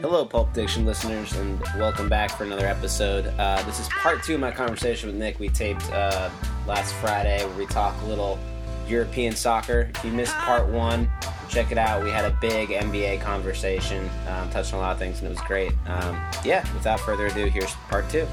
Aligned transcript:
Hello, 0.00 0.24
Pulp 0.24 0.52
Diction 0.52 0.86
listeners, 0.86 1.32
and 1.32 1.60
welcome 1.76 2.08
back 2.08 2.30
for 2.30 2.44
another 2.44 2.66
episode. 2.66 3.26
Uh, 3.36 3.60
this 3.64 3.80
is 3.80 3.88
part 3.88 4.22
two 4.22 4.34
of 4.34 4.40
my 4.40 4.52
conversation 4.52 5.08
with 5.08 5.16
Nick. 5.16 5.40
We 5.40 5.48
taped 5.48 5.90
uh, 5.90 6.30
last 6.68 6.94
Friday 6.94 7.44
where 7.44 7.58
we 7.58 7.66
talk 7.66 8.00
a 8.02 8.04
little 8.04 8.38
European 8.86 9.34
soccer. 9.34 9.90
If 9.96 10.04
you 10.04 10.12
missed 10.12 10.34
part 10.36 10.68
one, 10.68 11.10
check 11.48 11.72
it 11.72 11.78
out. 11.78 12.04
We 12.04 12.10
had 12.10 12.24
a 12.24 12.38
big 12.40 12.68
NBA 12.68 13.22
conversation, 13.22 14.08
um, 14.28 14.48
touched 14.50 14.72
on 14.72 14.78
a 14.78 14.82
lot 14.82 14.92
of 14.92 15.00
things, 15.00 15.18
and 15.18 15.26
it 15.26 15.30
was 15.30 15.40
great. 15.40 15.72
Um, 15.88 16.14
yeah, 16.44 16.62
without 16.74 17.00
further 17.00 17.26
ado, 17.26 17.46
here's 17.46 17.72
part 17.88 18.08
two. 18.08 18.24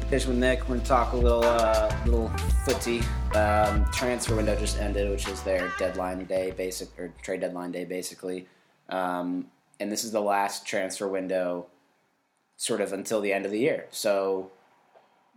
Conversation 0.00 0.28
with 0.28 0.38
Nick. 0.38 0.68
We're 0.68 0.76
gonna 0.76 0.86
talk 0.86 1.14
a 1.14 1.16
little, 1.16 1.42
uh, 1.42 1.96
little 2.04 2.28
footy. 2.66 3.00
Um, 3.34 3.86
transfer 3.94 4.36
window 4.36 4.56
just 4.56 4.78
ended, 4.78 5.08
which 5.08 5.26
is 5.26 5.42
their 5.42 5.72
deadline 5.78 6.22
day, 6.26 6.50
basic 6.50 6.88
or 6.98 7.14
trade 7.22 7.40
deadline 7.40 7.72
day, 7.72 7.86
basically. 7.86 8.46
Um, 8.90 9.46
and 9.80 9.90
this 9.90 10.04
is 10.04 10.12
the 10.12 10.20
last 10.20 10.66
transfer 10.66 11.08
window, 11.08 11.66
sort 12.56 12.80
of 12.80 12.92
until 12.92 13.20
the 13.20 13.32
end 13.32 13.44
of 13.44 13.50
the 13.50 13.58
year. 13.58 13.86
So, 13.90 14.50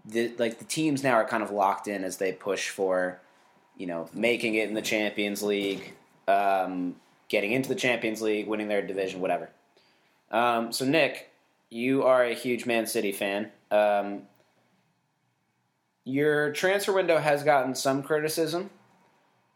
the, 0.05 0.31
like 0.37 0.59
the 0.59 0.65
teams 0.65 1.03
now 1.03 1.13
are 1.13 1.27
kind 1.27 1.43
of 1.43 1.51
locked 1.51 1.87
in 1.87 2.03
as 2.03 2.17
they 2.17 2.31
push 2.31 2.69
for, 2.69 3.19
you 3.75 3.87
know, 3.87 4.09
making 4.13 4.55
it 4.55 4.69
in 4.69 4.73
the 4.73 4.81
Champions 4.81 5.43
League, 5.43 5.93
um, 6.27 6.95
getting 7.29 7.51
into 7.51 7.69
the 7.69 7.75
Champions 7.75 8.21
League, 8.21 8.47
winning 8.47 8.67
their 8.67 8.85
division, 8.85 9.19
whatever. 9.19 9.49
Um, 10.31 10.71
so, 10.71 10.85
Nick, 10.85 11.29
you 11.69 12.03
are 12.03 12.23
a 12.23 12.33
huge 12.33 12.65
Man 12.65 12.85
City 12.87 13.11
fan. 13.11 13.51
Um, 13.71 14.23
your 16.03 16.53
transfer 16.53 16.93
window 16.93 17.17
has 17.17 17.43
gotten 17.43 17.75
some 17.75 18.01
criticism, 18.01 18.69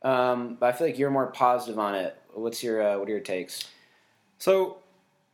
um, 0.03 0.57
but 0.59 0.67
I 0.67 0.71
feel 0.77 0.87
like 0.87 0.99
you're 0.99 1.09
more 1.09 1.27
positive 1.27 1.79
on 1.79 1.95
it. 1.95 2.17
What's 2.33 2.61
your 2.61 2.81
uh, 2.81 2.99
what 2.99 3.07
are 3.07 3.11
your 3.11 3.21
takes? 3.21 3.63
So 4.41 4.77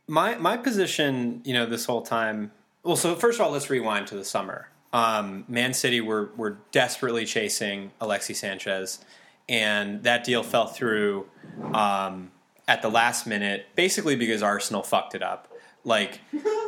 my 0.06 0.36
my 0.36 0.58
position, 0.58 1.40
you 1.42 1.54
know, 1.54 1.64
this 1.64 1.86
whole 1.86 2.02
time. 2.02 2.52
Well, 2.82 2.94
so 2.94 3.14
first 3.14 3.40
of 3.40 3.46
all, 3.46 3.52
let's 3.52 3.70
rewind 3.70 4.06
to 4.08 4.14
the 4.16 4.24
summer. 4.24 4.68
Um, 4.92 5.46
Man 5.48 5.72
City 5.72 6.02
were 6.02 6.30
were 6.36 6.58
desperately 6.72 7.24
chasing 7.24 7.90
Alexis 8.02 8.38
Sanchez, 8.38 9.02
and 9.48 10.02
that 10.02 10.24
deal 10.24 10.42
fell 10.42 10.66
through 10.66 11.26
um, 11.72 12.32
at 12.68 12.82
the 12.82 12.90
last 12.90 13.26
minute, 13.26 13.68
basically 13.74 14.14
because 14.14 14.42
Arsenal 14.42 14.82
fucked 14.82 15.14
it 15.14 15.22
up. 15.22 15.50
Like 15.84 16.20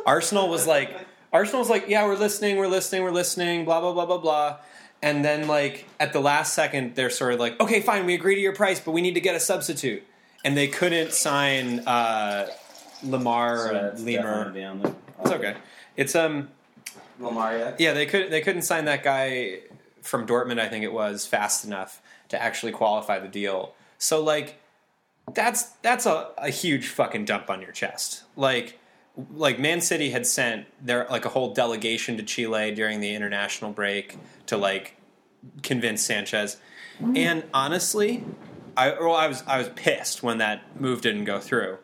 Arsenal 0.07 0.49
was 0.49 0.65
like 0.65 0.89
Arsenal 1.31 1.59
was 1.59 1.69
like, 1.69 1.89
yeah, 1.89 2.07
we're 2.07 2.15
listening, 2.15 2.57
we're 2.57 2.65
listening, 2.65 3.03
we're 3.03 3.11
listening, 3.11 3.65
blah 3.65 3.81
blah 3.81 3.93
blah 3.93 4.07
blah 4.07 4.17
blah. 4.17 4.57
And 5.03 5.23
then 5.23 5.47
like 5.47 5.85
at 5.99 6.11
the 6.11 6.19
last 6.19 6.55
second, 6.55 6.95
they're 6.95 7.11
sort 7.11 7.35
of 7.35 7.39
like, 7.39 7.59
okay, 7.59 7.81
fine, 7.81 8.07
we 8.07 8.15
agree 8.15 8.33
to 8.33 8.41
your 8.41 8.55
price, 8.55 8.79
but 8.79 8.93
we 8.93 9.01
need 9.01 9.13
to 9.13 9.21
get 9.21 9.35
a 9.35 9.39
substitute 9.39 10.01
and 10.43 10.57
they 10.57 10.67
couldn't 10.67 11.13
sign 11.13 11.79
uh, 11.87 12.47
Lamar 13.03 13.57
So 13.57 13.93
Lemur. 14.03 14.51
definitely 14.51 14.91
It's 15.21 15.31
okay. 15.31 15.55
It's 15.95 16.15
um 16.15 16.49
Lamar, 17.19 17.57
yeah. 17.57 17.75
yeah 17.77 17.93
they 17.93 18.05
could 18.05 18.31
they 18.31 18.41
couldn't 18.41 18.63
sign 18.63 18.85
that 18.85 19.03
guy 19.03 19.59
from 20.01 20.25
Dortmund 20.25 20.59
I 20.59 20.67
think 20.67 20.83
it 20.83 20.93
was 20.93 21.27
fast 21.27 21.65
enough 21.65 22.01
to 22.29 22.41
actually 22.41 22.71
qualify 22.71 23.19
the 23.19 23.27
deal. 23.27 23.73
So 23.97 24.23
like 24.23 24.59
that's 25.33 25.63
that's 25.83 26.05
a, 26.05 26.29
a 26.37 26.49
huge 26.49 26.87
fucking 26.87 27.25
dump 27.25 27.49
on 27.49 27.61
your 27.61 27.71
chest. 27.71 28.23
Like 28.35 28.79
like 29.33 29.59
Man 29.59 29.81
City 29.81 30.09
had 30.09 30.25
sent 30.25 30.65
their 30.83 31.05
like 31.09 31.25
a 31.25 31.29
whole 31.29 31.53
delegation 31.53 32.17
to 32.17 32.23
Chile 32.23 32.71
during 32.73 32.99
the 32.99 33.13
international 33.13 33.71
break 33.71 34.17
to 34.47 34.57
like 34.57 34.97
convince 35.63 36.01
Sanchez. 36.01 36.57
And 37.15 37.43
honestly, 37.53 38.23
I 38.77 38.91
well, 38.91 39.15
I 39.15 39.27
was 39.27 39.43
I 39.47 39.57
was 39.57 39.69
pissed 39.69 40.23
when 40.23 40.37
that 40.39 40.79
move 40.79 41.01
didn't 41.01 41.25
go 41.25 41.39
through. 41.39 41.77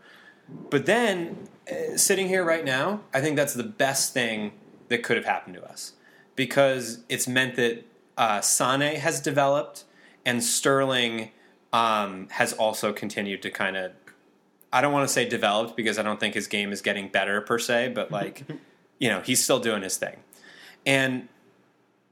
But 0.69 0.85
then 0.85 1.47
uh, 1.69 1.97
sitting 1.97 2.27
here 2.27 2.43
right 2.43 2.63
now, 2.63 3.01
I 3.13 3.21
think 3.21 3.35
that's 3.35 3.53
the 3.53 3.63
best 3.63 4.13
thing 4.13 4.53
that 4.87 5.03
could 5.03 5.17
have 5.17 5.25
happened 5.25 5.55
to 5.55 5.63
us 5.63 5.93
because 6.35 7.03
it's 7.09 7.27
meant 7.27 7.55
that 7.55 7.83
uh, 8.17 8.41
Sane 8.41 8.95
has 8.95 9.19
developed 9.19 9.83
and 10.25 10.43
Sterling 10.43 11.31
um, 11.73 12.27
has 12.31 12.53
also 12.53 12.93
continued 12.93 13.41
to 13.43 13.49
kind 13.49 13.77
of. 13.77 13.91
I 14.71 14.81
don't 14.81 14.91
want 14.91 15.07
to 15.07 15.13
say 15.13 15.27
developed 15.27 15.77
because 15.77 15.97
I 15.97 16.03
don't 16.03 16.19
think 16.19 16.33
his 16.33 16.47
game 16.47 16.73
is 16.73 16.81
getting 16.81 17.07
better 17.07 17.39
per 17.39 17.57
se, 17.57 17.93
but 17.95 18.11
like, 18.11 18.43
you 18.99 19.09
know, 19.09 19.21
he's 19.21 19.41
still 19.41 19.59
doing 19.59 19.81
his 19.81 19.95
thing. 19.97 20.17
And 20.85 21.29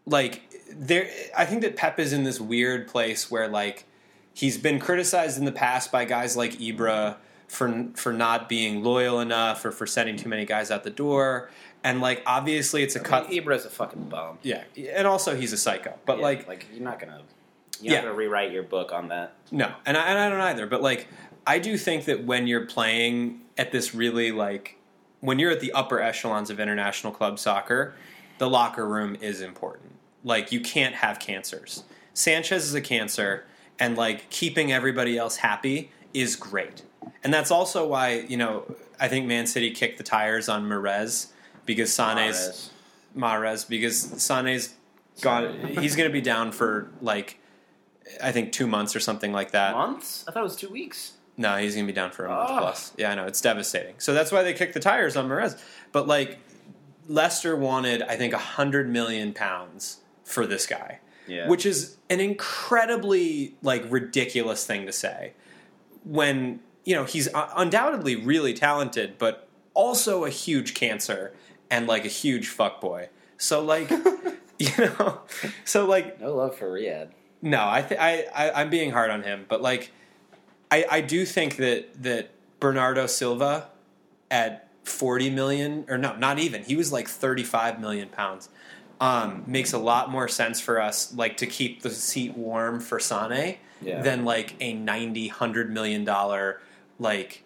like 0.06 0.42
there 0.72 1.09
I 1.38 1.46
think 1.46 1.62
that 1.62 1.75
Pep 1.75 2.00
is 2.00 2.13
in 2.13 2.24
this 2.24 2.40
weird 2.40 2.88
place 2.88 3.30
where 3.30 3.47
like 3.47 3.86
he's 4.35 4.57
been 4.59 4.79
criticized 4.79 5.40
in 5.40 5.46
the 5.46 5.51
past 5.51 5.91
by 5.91 6.06
guys 6.06 6.38
like 6.38 6.59
Ibra 6.59 7.16
for 7.47 7.88
for 7.96 8.13
not 8.13 8.47
being 8.47 8.84
loyal 8.84 9.19
enough 9.19 9.66
or 9.66 9.72
for 9.72 9.88
sending 9.88 10.16
too 10.18 10.29
many 10.29 10.46
guys 10.46 10.69
out 10.69 10.84
the 10.84 10.90
door. 10.91 11.50
And 11.84 12.01
like 12.01 12.22
obviously 12.28 12.84
it's 12.84 12.95
a 12.95 13.00
cut 13.00 13.29
Ibra's 13.31 13.66
a 13.66 13.69
fucking 13.69 14.09
bum. 14.09 14.38
yeah, 14.44 14.63
and 14.94 15.07
also 15.07 15.35
he's 15.35 15.53
a 15.53 15.57
psycho. 15.57 15.94
But 16.06 16.18
Yeah, 16.18 16.24
like 16.24 16.47
like 16.47 16.68
you're 16.74 16.84
not 16.84 17.00
gonna, 17.00 17.22
you're 17.81 17.94
Yeah. 17.94 18.00
not 18.01 18.06
gonna 18.07 18.16
rewrite 18.18 18.51
your 18.51 18.63
book 18.63 18.91
on 18.91 19.07
that. 19.09 19.34
No, 19.51 19.72
and 19.85 19.95
I, 19.97 20.07
and 20.09 20.19
I 20.19 20.29
don't 20.29 20.41
either. 20.41 20.66
But 20.68 20.81
like, 20.81 21.07
I 21.47 21.59
do 21.59 21.78
think 21.78 22.06
that 22.06 22.24
when 22.25 22.47
you're 22.47 22.66
playing 22.66 23.41
at 23.57 23.72
this 23.72 23.94
really 23.94 24.31
like, 24.31 24.78
when 25.22 25.38
you're 25.40 25.51
at 25.51 25.59
the 25.59 25.72
upper 25.74 26.01
echelons 26.01 26.50
of 26.50 26.59
international 26.59 27.13
club 27.13 27.38
soccer, 27.38 27.94
the 28.40 28.50
locker 28.50 28.88
room 28.88 29.16
is 29.22 29.40
important. 29.41 29.91
Like, 30.24 30.51
you 30.51 30.59
can't 30.59 30.95
have 30.95 31.19
cancers. 31.19 31.84
Sanchez 32.16 32.66
is 32.66 32.74
a 32.74 32.81
cancer, 32.81 33.45
and 33.80 33.97
like 33.97 34.30
keeping 34.30 34.72
everybody 34.72 35.18
else 35.18 35.38
happy 35.38 35.91
is 36.13 36.36
great. 36.36 36.84
And 37.24 37.34
that's 37.34 37.52
also 37.52 37.88
why 37.88 38.25
you 38.28 38.38
know 38.38 38.63
I 39.00 39.08
think 39.08 39.25
Man 39.28 39.47
City 39.47 39.72
kicked 39.72 39.97
the 39.97 40.03
tires 40.03 40.47
on 40.50 40.66
Mahrez 40.66 41.28
because 41.66 41.91
Sane's. 41.94 42.72
Mahrez 43.16 43.68
because 43.68 43.97
Sane's 44.22 44.74
gone. 45.22 45.58
He's 45.80 45.96
going 45.96 46.09
to 46.09 46.13
be 46.13 46.22
down 46.22 46.52
for 46.52 46.90
like 47.02 47.40
I 48.22 48.31
think 48.31 48.52
two 48.52 48.68
months 48.68 48.96
or 48.96 49.00
something 49.00 49.31
like 49.31 49.52
that. 49.52 49.74
months? 49.74 50.25
I 50.28 50.31
thought 50.31 50.42
it 50.42 50.44
was 50.44 50.56
two 50.56 50.69
weeks. 50.69 51.13
No, 51.38 51.57
he's 51.57 51.74
going 51.75 51.86
to 51.86 51.92
be 51.92 51.96
down 51.96 52.12
for 52.12 52.25
a 52.25 52.30
month 52.30 52.50
Oh. 52.52 52.57
plus. 52.59 52.94
Yeah, 52.97 53.12
I 53.12 53.16
know 53.16 53.25
it's 53.25 53.42
devastating. 53.42 53.96
So 54.00 54.13
that's 54.13 54.31
why 54.31 54.44
they 54.44 54.53
kicked 54.53 54.74
the 54.74 54.80
tires 54.80 55.18
on 55.18 55.28
Mahrez. 55.28 55.59
But 55.92 56.07
like 56.07 56.40
Leicester 57.07 57.56
wanted, 57.56 58.02
I 58.03 58.16
think, 58.16 58.34
a 58.34 58.38
hundred 58.38 58.90
million 58.90 59.34
pounds 59.34 59.97
for 60.24 60.46
this 60.47 60.66
guy, 60.66 61.00
Yeah. 61.28 61.47
which 61.47 61.66
is 61.66 61.97
an 62.09 62.19
incredibly 62.19 63.56
like 63.62 63.84
ridiculous 63.90 64.66
thing 64.66 64.86
to 64.86 64.91
say 64.91 65.34
when 66.03 66.59
you 66.84 66.96
know 66.96 67.03
he's 67.03 67.28
undoubtedly 67.34 68.16
really 68.16 68.53
talented, 68.53 69.18
but 69.18 69.47
also 69.74 70.24
a 70.24 70.30
huge 70.30 70.74
cancer 70.74 71.34
and 71.69 71.88
like 71.88 72.06
a 72.06 72.09
huge 72.09 72.50
fuckboy. 72.50 73.08
So 73.38 73.62
like, 73.63 73.90
you 74.59 74.72
know, 74.78 75.22
so 75.63 75.86
like 75.86 76.22
no 76.22 76.36
love 76.36 76.56
for 76.56 76.69
Riyad. 76.72 77.09
no, 77.42 77.68
I, 77.68 77.81
th- 77.81 78.00
I, 78.00 78.25
I 78.34 78.62
I'm 78.62 78.69
being 78.69 78.92
hard 78.92 79.09
on 79.12 79.24
him, 79.24 79.46
but 79.47 79.62
like, 79.62 79.92
I 80.72 80.86
I 80.90 81.02
do 81.02 81.25
think 81.25 81.57
that 81.57 82.03
that 82.03 82.30
Bernardo 82.59 83.07
Silva 83.07 83.69
at 84.30 84.69
forty 84.84 85.30
million 85.30 85.86
or 85.90 85.97
no, 85.97 86.16
not 86.16 86.38
even. 86.40 86.63
He 86.63 86.75
was 86.75 86.92
like 86.92 87.07
thirty 87.07 87.44
five 87.44 87.80
million 87.81 88.09
pounds. 88.09 88.50
Um, 89.01 89.44
makes 89.45 89.73
a 89.73 89.78
lot 89.78 90.09
more 90.09 90.28
sense 90.29 90.61
for 90.61 90.79
us, 90.81 91.13
like 91.13 91.35
to 91.38 91.45
keep 91.45 91.81
the 91.81 91.89
seat 91.89 92.38
warm 92.38 92.79
for 92.79 92.97
Sane 93.00 93.57
Yeah. 93.81 94.01
than 94.01 94.23
like 94.23 94.56
a 94.61 94.73
90 94.73 95.28
100 95.28 95.69
million 95.69 96.06
dollar 96.06 96.61
like 96.97 97.44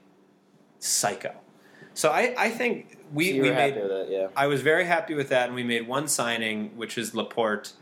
psycho. 0.79 1.33
So 1.93 2.11
I 2.11 2.33
I 2.37 2.49
think 2.49 2.97
we 3.11 3.35
So 3.37 3.41
we 3.41 3.51
made 3.51 3.75
it, 3.75 4.07
yeah. 4.09 4.27
I 4.35 4.47
was 4.47 4.61
very 4.61 4.85
happy 4.85 5.15
with 5.15 5.29
that, 5.29 5.47
and 5.47 5.55
we 5.55 5.63
made 5.63 5.87
one 5.87 6.07
signing, 6.07 6.77
which 6.77 6.97
is 6.97 7.15
Laporte 7.15 7.73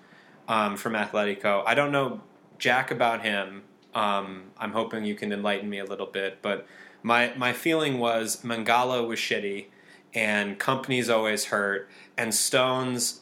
um, 0.48 0.78
from 0.78 0.94
Atletico. 0.94 1.64
I 1.66 1.76
don't 1.76 1.92
know 1.92 2.22
jack 2.58 2.90
about 2.90 3.24
him. 3.24 3.64
Um, 3.94 4.52
I'm 4.58 4.72
hoping 4.72 5.04
you 5.04 5.16
can 5.16 5.32
enlighten 5.34 5.70
me 5.70 5.80
a 5.80 5.86
little 5.86 6.06
bit, 6.08 6.42
but 6.42 6.66
my 7.04 7.34
my 7.36 7.52
feeling 7.54 8.00
was 8.00 8.44
Mangala 8.44 9.06
was 9.08 9.20
shitty, 9.20 9.66
and 10.14 10.58
Kompany's 10.58 11.10
always 11.10 11.46
hurt, 11.46 11.90
and 12.18 12.34
Stones 12.34 13.22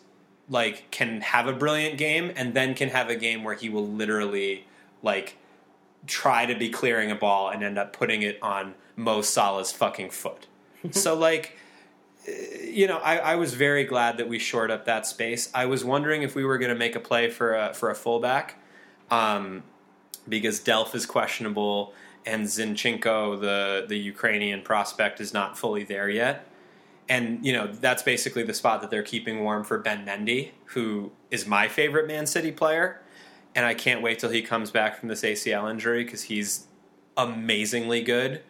like 0.49 0.89
can 0.91 1.21
have 1.21 1.47
a 1.47 1.53
brilliant 1.53 1.97
game, 1.97 2.31
and 2.35 2.53
then 2.53 2.73
can 2.75 2.89
have 2.89 3.09
a 3.09 3.15
game 3.15 3.43
where 3.43 3.55
he 3.55 3.69
will 3.69 3.87
literally 3.87 4.65
like 5.01 5.37
try 6.07 6.45
to 6.45 6.55
be 6.55 6.69
clearing 6.69 7.11
a 7.11 7.15
ball 7.15 7.49
and 7.49 7.63
end 7.63 7.77
up 7.77 7.93
putting 7.93 8.21
it 8.21 8.37
on 8.41 8.75
Mo 8.95 9.21
Salah's 9.21 9.71
fucking 9.71 10.09
foot. 10.09 10.47
so 10.91 11.15
like 11.15 11.57
you 12.27 12.87
know, 12.87 12.97
I, 12.97 13.17
I 13.17 13.35
was 13.35 13.53
very 13.53 13.83
glad 13.83 14.17
that 14.17 14.27
we 14.27 14.39
shored 14.39 14.71
up 14.71 14.85
that 14.85 15.05
space. 15.05 15.49
I 15.53 15.65
was 15.67 15.83
wondering 15.83 16.23
if 16.23 16.35
we 16.35 16.43
were 16.43 16.57
going 16.57 16.69
to 16.69 16.77
make 16.77 16.95
a 16.95 16.99
play 16.99 17.29
for 17.29 17.53
a 17.53 17.73
for 17.73 17.89
a 17.89 17.95
fullback, 17.95 18.59
um, 19.11 19.63
because 20.27 20.59
Delph 20.59 20.95
is 20.95 21.05
questionable 21.05 21.93
and 22.25 22.45
Zinchenko, 22.45 23.39
the 23.39 23.85
the 23.87 23.97
Ukrainian 23.97 24.61
prospect, 24.61 25.21
is 25.21 25.33
not 25.33 25.57
fully 25.57 25.83
there 25.83 26.09
yet. 26.09 26.47
And 27.07 27.45
you 27.45 27.53
know 27.53 27.67
that's 27.67 28.01
basically 28.01 28.43
the 28.43 28.53
spot 28.53 28.81
that 28.81 28.89
they're 28.89 29.03
keeping 29.03 29.43
warm 29.43 29.63
for 29.63 29.77
Ben 29.77 30.05
Mendy, 30.05 30.51
who 30.67 31.11
is 31.29 31.45
my 31.45 31.67
favorite 31.67 32.07
Man 32.07 32.25
City 32.25 32.51
player, 32.51 33.01
and 33.53 33.65
I 33.65 33.73
can't 33.75 34.01
wait 34.01 34.19
till 34.19 34.31
he 34.31 34.41
comes 34.41 34.71
back 34.71 34.99
from 34.99 35.09
this 35.09 35.21
ACL 35.21 35.69
injury 35.69 36.03
because 36.03 36.23
he's 36.23 36.65
amazingly 37.15 38.01
good. 38.01 38.41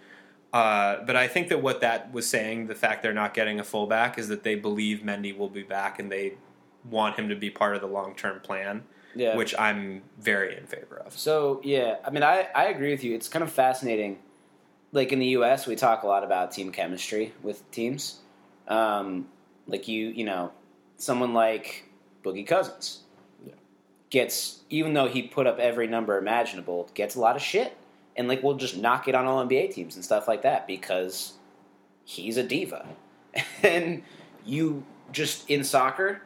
Uh, 0.53 1.03
but 1.05 1.17
I 1.17 1.27
think 1.27 1.49
that 1.49 1.61
what 1.61 1.81
that 1.81 2.13
was 2.13 2.29
saying, 2.29 2.67
the 2.67 2.75
fact 2.75 3.03
they're 3.03 3.13
not 3.13 3.33
getting 3.33 3.59
a 3.59 3.63
fullback, 3.63 4.17
is 4.17 4.29
that 4.29 4.43
they 4.43 4.55
believe 4.55 4.99
Mendy 4.99 5.37
will 5.37 5.49
be 5.49 5.63
back 5.63 5.99
and 5.99 6.09
they 6.09 6.35
want 6.89 7.17
him 7.19 7.27
to 7.29 7.35
be 7.35 7.49
part 7.49 7.75
of 7.75 7.81
the 7.81 7.87
long 7.87 8.15
term 8.15 8.39
plan, 8.39 8.83
Yeah. 9.15 9.35
which 9.35 9.53
I'm 9.59 10.03
very 10.17 10.55
in 10.57 10.65
favor 10.65 11.01
of. 11.05 11.17
So 11.17 11.59
yeah, 11.63 11.97
I 12.05 12.09
mean, 12.09 12.23
I, 12.23 12.47
I 12.55 12.67
agree 12.67 12.91
with 12.91 13.03
you. 13.03 13.15
It's 13.15 13.27
kind 13.27 13.43
of 13.43 13.51
fascinating. 13.51 14.19
Like 14.93 15.11
in 15.11 15.19
the 15.19 15.25
U.S., 15.27 15.67
we 15.67 15.75
talk 15.75 16.03
a 16.03 16.07
lot 16.07 16.23
about 16.23 16.51
team 16.51 16.71
chemistry 16.71 17.33
with 17.43 17.69
teams. 17.71 18.21
Um, 18.67 19.27
like 19.67 19.87
you, 19.87 20.07
you 20.07 20.23
know, 20.23 20.51
someone 20.97 21.33
like 21.33 21.85
Boogie 22.23 22.45
Cousins 22.45 23.01
gets, 24.09 24.61
even 24.69 24.93
though 24.93 25.07
he 25.07 25.23
put 25.23 25.47
up 25.47 25.59
every 25.59 25.87
number 25.87 26.17
imaginable, 26.17 26.89
gets 26.93 27.15
a 27.15 27.19
lot 27.19 27.35
of 27.35 27.41
shit, 27.41 27.77
and 28.15 28.27
like 28.27 28.43
we'll 28.43 28.57
just 28.57 28.77
knock 28.77 29.07
it 29.07 29.15
on 29.15 29.25
all 29.25 29.45
NBA 29.45 29.73
teams 29.73 29.95
and 29.95 30.03
stuff 30.03 30.27
like 30.27 30.41
that 30.43 30.67
because 30.67 31.33
he's 32.03 32.37
a 32.37 32.43
diva, 32.43 32.85
and 33.63 34.03
you 34.45 34.83
just 35.11 35.49
in 35.49 35.63
soccer, 35.63 36.21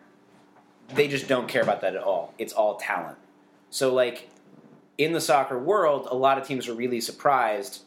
they 0.90 1.08
just 1.08 1.28
don't 1.28 1.48
care 1.48 1.62
about 1.62 1.82
that 1.82 1.96
at 1.96 2.04
all. 2.04 2.34
It's 2.38 2.54
all 2.54 2.76
talent. 2.76 3.18
So 3.70 3.94
like 3.94 4.30
in 4.98 5.14
the 5.14 5.22
soccer 5.22 5.58
world, 5.58 6.08
a 6.12 6.16
lot 6.16 6.38
of 6.38 6.46
teams 6.46 6.68
are 6.68 6.74
really 6.74 7.02
surprised. 7.02 7.84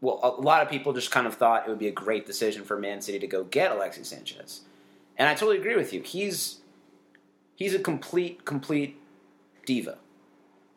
Well, 0.00 0.20
a 0.22 0.40
lot 0.40 0.62
of 0.62 0.70
people 0.70 0.92
just 0.92 1.10
kind 1.10 1.26
of 1.26 1.34
thought 1.34 1.66
it 1.66 1.70
would 1.70 1.78
be 1.78 1.88
a 1.88 1.92
great 1.92 2.26
decision 2.26 2.64
for 2.64 2.78
Man 2.78 3.02
City 3.02 3.18
to 3.18 3.26
go 3.26 3.44
get 3.44 3.70
Alexis 3.70 4.08
Sanchez, 4.08 4.62
and 5.18 5.28
I 5.28 5.34
totally 5.34 5.58
agree 5.58 5.76
with 5.76 5.92
you. 5.92 6.00
He's 6.02 6.60
he's 7.54 7.74
a 7.74 7.78
complete 7.78 8.44
complete 8.44 8.98
diva. 9.66 9.98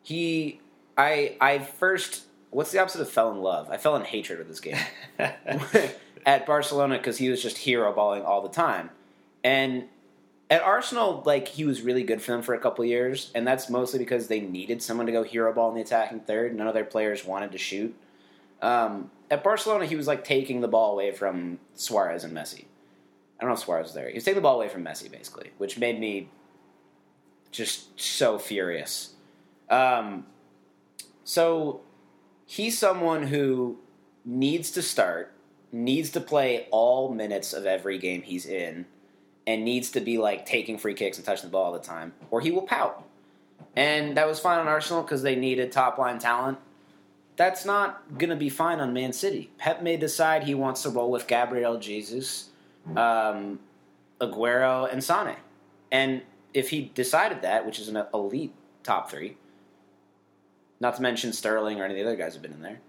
He, 0.02 0.60
I, 0.98 1.36
I 1.40 1.58
first. 1.58 2.24
What's 2.50 2.70
the 2.70 2.78
opposite 2.78 3.00
of 3.00 3.10
fell 3.10 3.32
in 3.32 3.40
love? 3.40 3.68
I 3.70 3.78
fell 3.78 3.96
in 3.96 4.04
hatred 4.04 4.38
with 4.38 4.46
this 4.46 4.60
game 4.60 4.76
at 6.26 6.46
Barcelona 6.46 6.98
because 6.98 7.18
he 7.18 7.28
was 7.28 7.42
just 7.42 7.58
hero 7.58 7.92
balling 7.92 8.22
all 8.22 8.42
the 8.42 8.50
time, 8.50 8.90
and 9.42 9.84
at 10.50 10.62
Arsenal, 10.62 11.22
like 11.24 11.48
he 11.48 11.64
was 11.64 11.82
really 11.82 12.02
good 12.02 12.20
for 12.20 12.32
them 12.32 12.42
for 12.42 12.54
a 12.54 12.60
couple 12.60 12.84
years, 12.84 13.32
and 13.34 13.46
that's 13.46 13.70
mostly 13.70 13.98
because 13.98 14.28
they 14.28 14.40
needed 14.40 14.82
someone 14.82 15.06
to 15.06 15.12
go 15.12 15.22
hero 15.22 15.52
ball 15.52 15.70
in 15.70 15.74
the 15.74 15.80
attacking 15.80 16.20
third. 16.20 16.54
None 16.54 16.68
of 16.68 16.74
their 16.74 16.84
players 16.84 17.24
wanted 17.24 17.50
to 17.52 17.58
shoot. 17.58 17.94
Um, 18.64 19.10
at 19.30 19.44
Barcelona, 19.44 19.84
he 19.84 19.94
was 19.94 20.06
like 20.06 20.24
taking 20.24 20.62
the 20.62 20.68
ball 20.68 20.92
away 20.92 21.12
from 21.12 21.58
Suarez 21.74 22.24
and 22.24 22.34
Messi. 22.34 22.64
I 23.38 23.42
don't 23.42 23.50
know 23.50 23.54
if 23.54 23.60
Suarez 23.60 23.84
was 23.84 23.94
there. 23.94 24.08
He 24.08 24.14
was 24.14 24.24
taking 24.24 24.36
the 24.36 24.42
ball 24.42 24.56
away 24.56 24.68
from 24.68 24.82
Messi, 24.82 25.10
basically, 25.10 25.50
which 25.58 25.78
made 25.78 26.00
me 26.00 26.30
just 27.50 28.00
so 28.00 28.38
furious. 28.38 29.14
Um, 29.68 30.24
so 31.24 31.82
he's 32.46 32.78
someone 32.78 33.26
who 33.26 33.78
needs 34.24 34.70
to 34.72 34.82
start, 34.82 35.32
needs 35.70 36.08
to 36.10 36.20
play 36.20 36.66
all 36.70 37.12
minutes 37.12 37.52
of 37.52 37.66
every 37.66 37.98
game 37.98 38.22
he's 38.22 38.46
in, 38.46 38.86
and 39.46 39.62
needs 39.62 39.90
to 39.90 40.00
be 40.00 40.16
like 40.16 40.46
taking 40.46 40.78
free 40.78 40.94
kicks 40.94 41.18
and 41.18 41.26
touching 41.26 41.50
the 41.50 41.52
ball 41.52 41.66
all 41.66 41.72
the 41.72 41.80
time, 41.80 42.14
or 42.30 42.40
he 42.40 42.50
will 42.50 42.62
pout. 42.62 43.04
And 43.76 44.16
that 44.16 44.26
was 44.26 44.40
fine 44.40 44.58
on 44.58 44.68
Arsenal 44.68 45.02
because 45.02 45.22
they 45.22 45.36
needed 45.36 45.70
top 45.70 45.98
line 45.98 46.18
talent. 46.18 46.58
That's 47.36 47.64
not 47.64 48.18
going 48.18 48.30
to 48.30 48.36
be 48.36 48.48
fine 48.48 48.78
on 48.80 48.92
Man 48.92 49.12
City. 49.12 49.50
Pep 49.58 49.82
may 49.82 49.96
decide 49.96 50.44
he 50.44 50.54
wants 50.54 50.82
to 50.82 50.90
roll 50.90 51.10
with 51.10 51.26
Gabriel 51.26 51.78
Jesus, 51.78 52.50
um, 52.96 53.58
Aguero, 54.20 54.90
and 54.90 55.02
Sane. 55.02 55.36
And 55.90 56.22
if 56.52 56.70
he 56.70 56.92
decided 56.94 57.42
that, 57.42 57.66
which 57.66 57.78
is 57.78 57.88
an 57.88 58.04
elite 58.14 58.54
top 58.84 59.10
three, 59.10 59.36
not 60.80 60.94
to 60.96 61.02
mention 61.02 61.32
Sterling 61.32 61.80
or 61.80 61.84
any 61.84 61.94
of 61.94 61.98
the 61.98 62.12
other 62.12 62.16
guys 62.16 62.34
who've 62.34 62.42
been 62.42 62.52
in 62.52 62.62
there, 62.62 62.80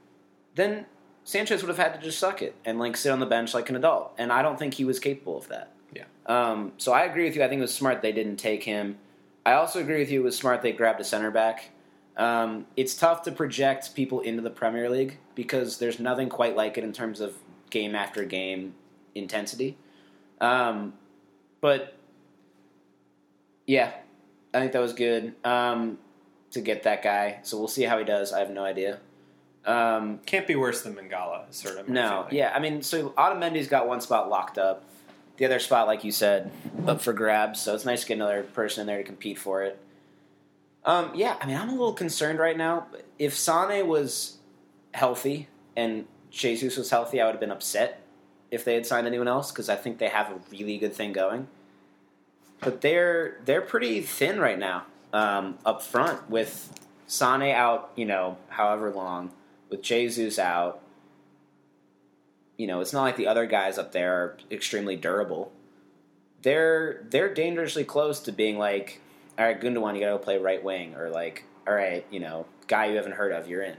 then 0.53 0.85
Sanchez 1.23 1.63
would 1.63 1.69
have 1.69 1.77
had 1.77 1.99
to 1.99 2.05
just 2.05 2.19
suck 2.19 2.41
it 2.41 2.55
and 2.63 2.77
like 2.77 2.95
sit 2.95 3.11
on 3.11 3.19
the 3.19 3.25
bench 3.25 3.53
like 3.53 3.69
an 3.69 3.75
adult. 3.75 4.13
And 4.17 4.31
I 4.31 4.41
don't 4.41 4.59
think 4.59 4.75
he 4.75 4.85
was 4.85 4.99
capable 4.99 5.37
of 5.37 5.47
that. 5.47 5.71
Yeah. 5.93 6.03
Um, 6.27 6.73
so 6.77 6.93
I 6.93 7.03
agree 7.03 7.25
with 7.25 7.35
you. 7.35 7.43
I 7.43 7.47
think 7.47 7.59
it 7.59 7.63
was 7.63 7.73
smart 7.73 8.01
they 8.01 8.11
didn't 8.11 8.37
take 8.37 8.63
him. 8.63 8.97
I 9.45 9.53
also 9.53 9.79
agree 9.79 9.99
with 9.99 10.11
you. 10.11 10.21
It 10.21 10.23
was 10.23 10.37
smart 10.37 10.61
they 10.61 10.71
grabbed 10.71 10.99
a 10.99 11.03
center 11.03 11.31
back. 11.31 11.69
Um, 12.17 12.65
it's 12.77 12.95
tough 12.95 13.23
to 13.23 13.31
project 13.31 13.93
people 13.93 14.21
into 14.21 14.41
the 14.41 14.49
Premier 14.49 14.89
League 14.89 15.17
because 15.35 15.79
there's 15.79 15.99
nothing 15.99 16.29
quite 16.29 16.55
like 16.55 16.77
it 16.77 16.83
in 16.83 16.93
terms 16.93 17.19
of 17.19 17.35
game 17.69 17.93
after 17.95 18.23
game 18.23 18.73
intensity. 19.13 19.77
Um, 20.39 20.93
but 21.61 21.95
yeah, 23.67 23.91
I 24.53 24.59
think 24.59 24.71
that 24.71 24.79
was 24.81 24.93
good 24.93 25.33
um, 25.43 25.97
to 26.51 26.61
get 26.61 26.83
that 26.83 27.03
guy. 27.03 27.39
So 27.43 27.57
we'll 27.57 27.67
see 27.67 27.83
how 27.83 27.97
he 27.97 28.05
does. 28.05 28.31
I 28.31 28.39
have 28.39 28.49
no 28.51 28.63
idea. 28.63 28.99
Um, 29.65 30.19
Can't 30.25 30.45
be 30.47 30.55
worse 30.55 30.83
than 30.83 30.95
Mangala, 30.95 31.51
sort 31.51 31.77
of. 31.77 31.89
no, 31.89 32.25
feeling. 32.29 32.35
yeah. 32.37 32.51
I 32.55 32.59
mean, 32.59 32.83
so 32.83 33.09
Otamendi's 33.11 33.67
got 33.67 33.87
one 33.87 33.99
spot 33.99 34.29
locked 34.29 34.57
up. 34.57 34.83
The 35.37 35.45
other 35.45 35.59
spot, 35.59 35.87
like 35.87 36.03
you 36.03 36.11
said, 36.11 36.51
up 36.87 37.01
for 37.01 37.11
grabs. 37.11 37.59
So 37.59 37.73
it's 37.75 37.83
nice 37.83 38.01
to 38.01 38.07
get 38.07 38.13
another 38.13 38.43
person 38.43 38.81
in 38.81 38.87
there 38.87 38.99
to 38.99 39.03
compete 39.03 39.37
for 39.37 39.63
it. 39.63 39.77
Um, 40.85 41.11
yeah, 41.15 41.35
I 41.41 41.47
mean, 41.47 41.57
I'm 41.57 41.69
a 41.69 41.71
little 41.71 41.93
concerned 41.93 42.39
right 42.39 42.55
now. 42.55 42.85
If 43.17 43.35
Sane 43.35 43.87
was 43.87 44.37
healthy 44.93 45.49
and 45.75 46.05
Jesus 46.29 46.77
was 46.77 46.91
healthy, 46.91 47.19
I 47.19 47.25
would 47.25 47.31
have 47.31 47.39
been 47.39 47.51
upset 47.51 48.01
if 48.51 48.63
they 48.63 48.75
had 48.75 48.85
signed 48.85 49.07
anyone 49.07 49.27
else 49.27 49.51
because 49.51 49.67
I 49.67 49.75
think 49.75 49.97
they 49.97 50.09
have 50.09 50.29
a 50.29 50.39
really 50.51 50.77
good 50.77 50.93
thing 50.93 51.11
going. 51.11 51.47
But 52.59 52.81
they're 52.81 53.37
they're 53.45 53.61
pretty 53.61 54.01
thin 54.01 54.39
right 54.39 54.57
now 54.57 54.85
um, 55.11 55.57
up 55.65 55.81
front 55.81 56.29
with 56.29 56.71
Sane 57.07 57.53
out, 57.53 57.91
you 57.95 58.05
know, 58.05 58.37
however 58.49 58.91
long, 58.91 59.31
with 59.69 59.81
Jesus 59.81 60.37
out. 60.37 60.81
You 62.57 62.67
know, 62.67 62.79
it's 62.79 62.93
not 62.93 63.01
like 63.01 63.17
the 63.17 63.27
other 63.27 63.45
guys 63.45 63.77
up 63.77 63.91
there 63.91 64.13
are 64.13 64.37
extremely 64.51 64.95
durable. 64.95 65.51
They're 66.43 67.05
they're 67.09 67.33
dangerously 67.33 67.83
close 67.83 68.19
to 68.21 68.31
being 68.31 68.57
like, 68.57 69.01
all 69.37 69.45
right, 69.45 69.59
Gundogan, 69.59 69.95
you 69.95 70.01
got 70.01 70.11
to 70.11 70.17
go 70.17 70.17
play 70.17 70.37
right 70.37 70.63
wing, 70.63 70.95
or 70.95 71.09
like, 71.09 71.43
all 71.67 71.73
right, 71.73 72.05
you 72.09 72.19
know, 72.19 72.45
guy 72.67 72.87
you 72.87 72.95
haven't 72.95 73.13
heard 73.13 73.31
of, 73.31 73.47
you're 73.47 73.63
in. 73.63 73.77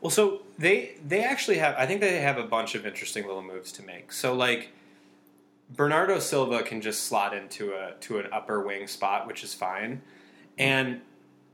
Well, 0.00 0.10
so 0.10 0.42
they 0.58 0.96
they 1.04 1.24
actually 1.24 1.58
have. 1.58 1.74
I 1.76 1.86
think 1.86 2.00
they 2.00 2.20
have 2.20 2.38
a 2.38 2.44
bunch 2.44 2.74
of 2.74 2.86
interesting 2.86 3.26
little 3.26 3.42
moves 3.42 3.72
to 3.72 3.82
make. 3.82 4.12
So 4.12 4.34
like 4.34 4.70
Bernardo 5.74 6.18
Silva 6.18 6.62
can 6.62 6.80
just 6.80 7.04
slot 7.04 7.34
into 7.34 7.72
a 7.72 7.94
to 8.00 8.18
an 8.18 8.26
upper 8.32 8.62
wing 8.62 8.86
spot, 8.86 9.26
which 9.26 9.42
is 9.42 9.54
fine, 9.54 10.02
and 10.56 11.00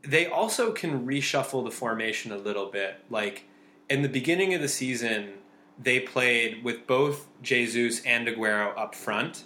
they 0.03 0.27
also 0.27 0.73
can 0.73 1.07
reshuffle 1.07 1.65
the 1.65 1.71
formation 1.71 2.33
a 2.33 2.37
little 2.37 2.67
bit. 2.67 3.01
Like 3.09 3.45
in 3.89 4.03
the 4.03 4.09
beginning 4.09 4.53
of 4.53 4.61
the 4.61 4.69
season, 4.69 5.35
they 5.79 6.01
played 6.01 6.63
with 6.63 6.87
both 6.87 7.27
Jesus 7.43 8.03
and 8.05 8.29
Aguero 8.29 8.77
up 8.77 8.95
front, 8.95 9.45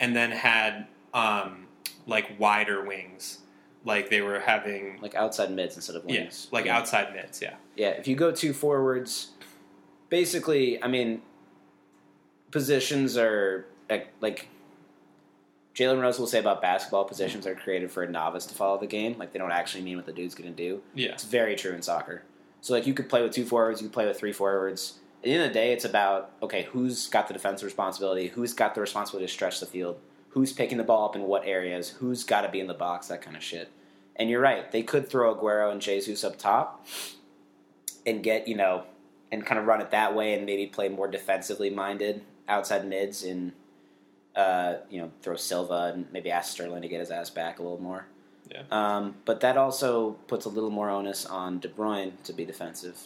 and 0.00 0.16
then 0.16 0.30
had 0.30 0.86
um, 1.12 1.66
like 2.06 2.38
wider 2.38 2.82
wings. 2.84 3.40
Like 3.88 4.10
they 4.10 4.20
were 4.20 4.38
having 4.38 4.98
Like 5.00 5.14
outside 5.14 5.50
mids 5.50 5.74
instead 5.76 5.96
of 5.96 6.04
wings. 6.04 6.16
yes, 6.18 6.48
like 6.52 6.66
yeah. 6.66 6.76
outside 6.76 7.14
mids. 7.14 7.40
Yeah. 7.40 7.54
Yeah, 7.74 7.88
if 7.90 8.06
you 8.06 8.14
go 8.14 8.30
two 8.30 8.52
forwards, 8.52 9.30
basically, 10.10 10.80
I 10.82 10.88
mean, 10.88 11.22
positions 12.50 13.16
are 13.16 13.66
like, 13.88 14.12
like 14.20 14.48
Jalen 15.74 16.00
Rose 16.02 16.18
will 16.18 16.26
say 16.26 16.38
about 16.38 16.60
basketball, 16.60 17.04
positions 17.04 17.46
are 17.46 17.54
created 17.54 17.90
for 17.90 18.02
a 18.02 18.10
novice 18.10 18.46
to 18.46 18.54
follow 18.54 18.78
the 18.78 18.86
game. 18.86 19.16
Like 19.18 19.32
they 19.32 19.38
don't 19.38 19.52
actually 19.52 19.84
mean 19.84 19.96
what 19.96 20.06
the 20.06 20.12
dude's 20.12 20.34
going 20.34 20.54
to 20.54 20.56
do. 20.56 20.82
Yeah. 20.94 21.12
It's 21.12 21.24
very 21.24 21.56
true 21.56 21.72
in 21.72 21.82
soccer. 21.82 22.24
So 22.60 22.74
like 22.74 22.86
you 22.86 22.94
could 22.94 23.08
play 23.08 23.22
with 23.22 23.32
two 23.32 23.44
forwards, 23.46 23.80
you 23.80 23.88
could 23.88 23.94
play 23.94 24.06
with 24.06 24.18
three 24.18 24.32
forwards. 24.32 24.98
At 25.18 25.24
the 25.24 25.32
end 25.32 25.42
of 25.44 25.48
the 25.48 25.54
day, 25.54 25.72
it's 25.72 25.84
about 25.84 26.30
okay, 26.42 26.64
who's 26.64 27.08
got 27.08 27.26
the 27.28 27.32
defensive 27.34 27.64
responsibility, 27.64 28.28
who's 28.28 28.52
got 28.52 28.74
the 28.74 28.80
responsibility 28.80 29.26
to 29.26 29.32
stretch 29.32 29.60
the 29.60 29.66
field, 29.66 29.98
who's 30.30 30.52
picking 30.52 30.78
the 30.78 30.84
ball 30.84 31.08
up 31.08 31.16
in 31.16 31.22
what 31.22 31.46
areas, 31.46 31.88
who's 31.90 32.22
got 32.24 32.42
to 32.42 32.48
be 32.48 32.60
in 32.60 32.66
the 32.66 32.74
box, 32.74 33.08
that 33.08 33.22
kind 33.22 33.36
of 33.36 33.42
shit. 33.42 33.70
And 34.18 34.28
you're 34.28 34.40
right, 34.40 34.70
they 34.72 34.82
could 34.82 35.08
throw 35.08 35.34
Aguero 35.34 35.70
and 35.70 35.80
Jesus 35.80 36.24
up 36.24 36.36
top 36.38 36.86
and 38.06 38.22
get 38.22 38.48
you 38.48 38.56
know 38.56 38.84
and 39.30 39.44
kind 39.44 39.58
of 39.60 39.66
run 39.66 39.80
it 39.80 39.90
that 39.90 40.14
way 40.14 40.34
and 40.34 40.46
maybe 40.46 40.66
play 40.66 40.88
more 40.88 41.06
defensively 41.08 41.70
minded 41.70 42.22
outside 42.48 42.88
mids 42.88 43.22
and 43.24 43.52
uh, 44.34 44.76
you 44.90 45.00
know 45.00 45.10
throw 45.22 45.36
Silva 45.36 45.92
and 45.94 46.06
maybe 46.12 46.30
ask 46.30 46.52
Sterling 46.52 46.82
to 46.82 46.88
get 46.88 47.00
his 47.00 47.10
ass 47.10 47.30
back 47.30 47.58
a 47.58 47.62
little 47.62 47.80
more. 47.80 48.06
Yeah. 48.50 48.62
Um, 48.70 49.16
but 49.26 49.40
that 49.40 49.56
also 49.58 50.12
puts 50.26 50.46
a 50.46 50.48
little 50.48 50.70
more 50.70 50.88
onus 50.88 51.26
on 51.26 51.58
De 51.60 51.68
Bruyne 51.68 52.12
to 52.24 52.32
be 52.32 52.44
defensive, 52.46 52.96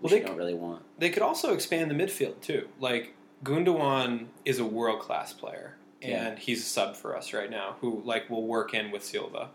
which 0.00 0.10
Well, 0.10 0.10
they 0.10 0.16
you 0.20 0.22
don't 0.26 0.34
c- 0.34 0.38
really 0.38 0.54
want. 0.54 0.82
They 0.98 1.10
could 1.10 1.22
also 1.22 1.52
expand 1.52 1.90
the 1.90 1.94
midfield 1.94 2.40
too. 2.40 2.68
Like 2.80 3.14
Gundogan 3.44 4.26
is 4.46 4.58
a 4.58 4.64
world 4.64 5.00
class 5.00 5.32
player, 5.34 5.76
and 6.00 6.10
Yeah. 6.10 6.34
he's 6.36 6.62
a 6.62 6.66
sub 6.66 6.96
for 6.96 7.14
us 7.16 7.32
right 7.34 7.50
now. 7.50 7.76
Who 7.82 8.00
like 8.04 8.30
will 8.30 8.46
work 8.46 8.72
in 8.72 8.90
with 8.90 9.04
Silva, 9.04 9.50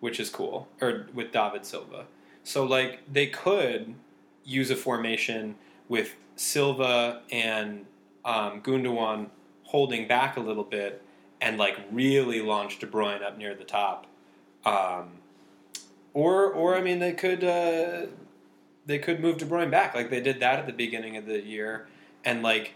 which 0.00 0.20
is 0.20 0.30
cool, 0.30 0.68
or 0.80 1.06
with 1.14 1.32
David 1.32 1.64
Silva. 1.64 2.06
So 2.44 2.64
like 2.64 3.00
they 3.12 3.26
could 3.26 3.94
use 4.44 4.70
a 4.70 4.76
formation 4.76 5.56
with 5.88 6.14
Silva 6.36 7.22
and 7.30 7.86
um, 8.24 8.60
Gundogan 8.60 9.28
holding 9.64 10.06
back 10.06 10.36
a 10.36 10.40
little 10.40 10.64
bit, 10.64 11.02
and 11.40 11.58
like 11.58 11.78
really 11.90 12.40
launch 12.40 12.78
De 12.78 12.86
Bruyne 12.86 13.22
up 13.22 13.38
near 13.38 13.54
the 13.54 13.64
top. 13.64 14.06
Um, 14.64 15.18
or, 16.12 16.46
or 16.46 16.76
I 16.76 16.80
mean, 16.80 16.98
they 16.98 17.12
could 17.12 17.44
uh, 17.44 18.06
they 18.86 18.98
could 18.98 19.20
move 19.20 19.38
De 19.38 19.44
Bruyne 19.44 19.70
back, 19.70 19.94
like 19.94 20.10
they 20.10 20.20
did 20.20 20.40
that 20.40 20.58
at 20.58 20.66
the 20.66 20.72
beginning 20.72 21.16
of 21.16 21.26
the 21.26 21.40
year, 21.40 21.88
and 22.24 22.42
like 22.42 22.74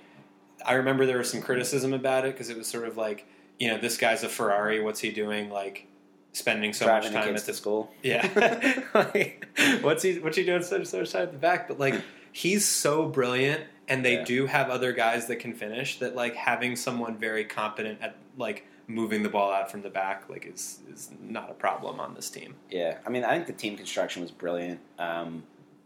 I 0.64 0.74
remember 0.74 1.06
there 1.06 1.18
was 1.18 1.30
some 1.30 1.40
criticism 1.40 1.92
about 1.92 2.24
it 2.24 2.34
because 2.34 2.50
it 2.50 2.56
was 2.56 2.66
sort 2.66 2.86
of 2.86 2.96
like 2.96 3.26
you 3.58 3.68
know 3.68 3.78
this 3.78 3.96
guy's 3.96 4.22
a 4.22 4.28
Ferrari, 4.28 4.80
what's 4.80 5.00
he 5.00 5.10
doing? 5.10 5.50
Like 5.50 5.86
spending 6.32 6.72
so 6.72 6.86
Driving 6.86 7.12
much 7.12 7.24
time 7.24 7.34
at 7.36 7.44
the 7.46 7.54
school. 7.54 7.92
yeah. 8.02 8.82
like, 8.94 9.46
what's 9.82 10.02
he 10.02 10.18
what's 10.18 10.36
he 10.36 10.44
doing 10.44 10.62
so 10.62 10.82
so 10.84 10.98
much 11.00 11.10
time 11.12 11.22
at 11.22 11.32
the 11.32 11.38
back? 11.38 11.68
But 11.68 11.78
like 11.78 12.00
he's 12.32 12.66
so 12.66 13.06
brilliant 13.06 13.64
and 13.88 14.04
they 14.04 14.14
Yeah. 14.18 14.24
do 14.24 14.46
have 14.46 14.70
other 14.70 14.92
guys 14.92 15.26
that 15.26 15.36
can 15.36 15.52
finish 15.54 15.98
that 15.98 16.14
like 16.14 16.36
having 16.36 16.76
someone 16.76 17.16
very 17.16 17.44
competent 17.44 18.00
at 18.00 18.16
like 18.36 18.64
moving 18.86 19.22
the 19.22 19.28
ball 19.28 19.52
out 19.52 19.70
from 19.70 19.82
the 19.82 19.90
back 19.90 20.28
like 20.28 20.46
is 20.46 20.80
is 20.92 21.10
not 21.20 21.50
a 21.50 21.54
problem 21.54 21.98
on 22.00 22.14
this 22.14 22.30
team. 22.30 22.54
Yeah, 22.70 22.98
I 23.06 23.10
mean, 23.10 23.24
I 23.24 23.34
think 23.34 23.46
the 23.46 23.52
team 23.52 23.76
construction 23.76 24.22
was 24.22 24.30
brilliant. 24.30 24.80
Um, 24.98 25.42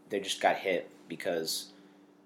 they 0.09 0.19
just 0.19 0.41
got 0.41 0.55
hit 0.57 0.89
because 1.07 1.71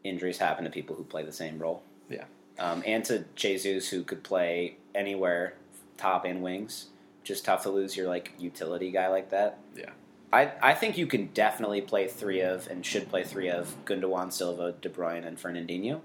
injuries 0.04 0.38
happen 0.38 0.64
to 0.66 0.70
people 0.70 0.96
who 0.96 1.04
play 1.04 1.24
the 1.24 1.32
same 1.34 1.60
role. 1.60 1.84
Yeah. 2.10 2.26
Um, 2.58 2.84
and 2.86 3.04
to 3.06 3.24
Jesus, 3.36 3.90
who 3.90 4.04
could 4.04 4.24
play 4.24 4.76
anywhere, 4.94 5.54
top 5.98 6.26
and 6.26 6.42
wings. 6.42 6.88
Just 7.24 7.46
tough 7.46 7.64
to 7.64 7.70
lose 7.70 7.96
your 7.96 8.08
like 8.08 8.34
utility 8.40 8.92
guy 8.92 9.08
like 9.08 9.30
that. 9.30 9.60
Yeah. 9.76 9.90
I, 10.32 10.52
I 10.62 10.74
think 10.76 10.98
you 10.98 11.08
can 11.08 11.28
definitely 11.28 11.82
play 11.82 12.08
three 12.08 12.42
of 12.42 12.68
and 12.68 12.86
should 12.86 13.10
play 13.10 13.24
three 13.24 13.50
of 13.50 13.76
Gundogan, 13.86 14.32
Silva, 14.32 14.74
De 14.80 14.90
Bruyne, 14.90 15.26
and 15.26 15.38
Fernandinho. 15.40 16.02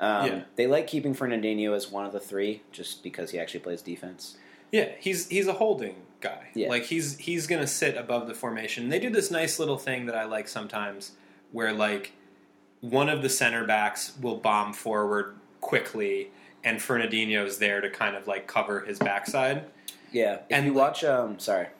Um, 0.00 0.26
Yeah. 0.26 0.42
They 0.56 0.66
like 0.66 0.86
keeping 0.86 1.14
Fernandinho 1.14 1.74
as 1.76 1.90
one 1.90 2.06
of 2.06 2.12
the 2.12 2.20
three 2.20 2.62
just 2.72 3.02
because 3.02 3.30
he 3.30 3.38
actually 3.38 3.60
plays 3.60 3.82
defense. 3.82 4.36
Yeah, 4.72 4.90
he's 4.98 5.28
he's 5.28 5.46
a 5.46 5.54
holding 5.54 5.96
guy. 6.20 6.48
Yeah. 6.54 6.68
Like 6.68 6.84
he's 6.84 7.18
he's 7.18 7.46
gonna 7.46 7.66
sit 7.66 7.96
above 7.96 8.26
the 8.26 8.34
formation. 8.34 8.88
They 8.88 8.98
do 8.98 9.10
this 9.10 9.30
nice 9.30 9.58
little 9.58 9.78
thing 9.78 10.06
that 10.06 10.14
I 10.14 10.24
like 10.24 10.48
sometimes, 10.48 11.12
where 11.52 11.72
like 11.72 12.12
one 12.80 13.08
of 13.08 13.22
the 13.22 13.28
center 13.28 13.64
backs 13.64 14.12
will 14.20 14.36
bomb 14.36 14.72
forward 14.72 15.36
quickly, 15.60 16.30
and 16.62 16.78
Fernandinho's 16.78 17.58
there 17.58 17.80
to 17.80 17.90
kind 17.90 18.14
of 18.14 18.26
like 18.26 18.46
cover 18.46 18.80
his 18.80 18.98
backside. 18.98 19.64
Yeah, 20.12 20.34
if 20.34 20.40
And, 20.50 20.66
you 20.66 20.72
watch, 20.74 21.04
um, 21.04 21.38
sorry, 21.38 21.64
what 21.64 21.72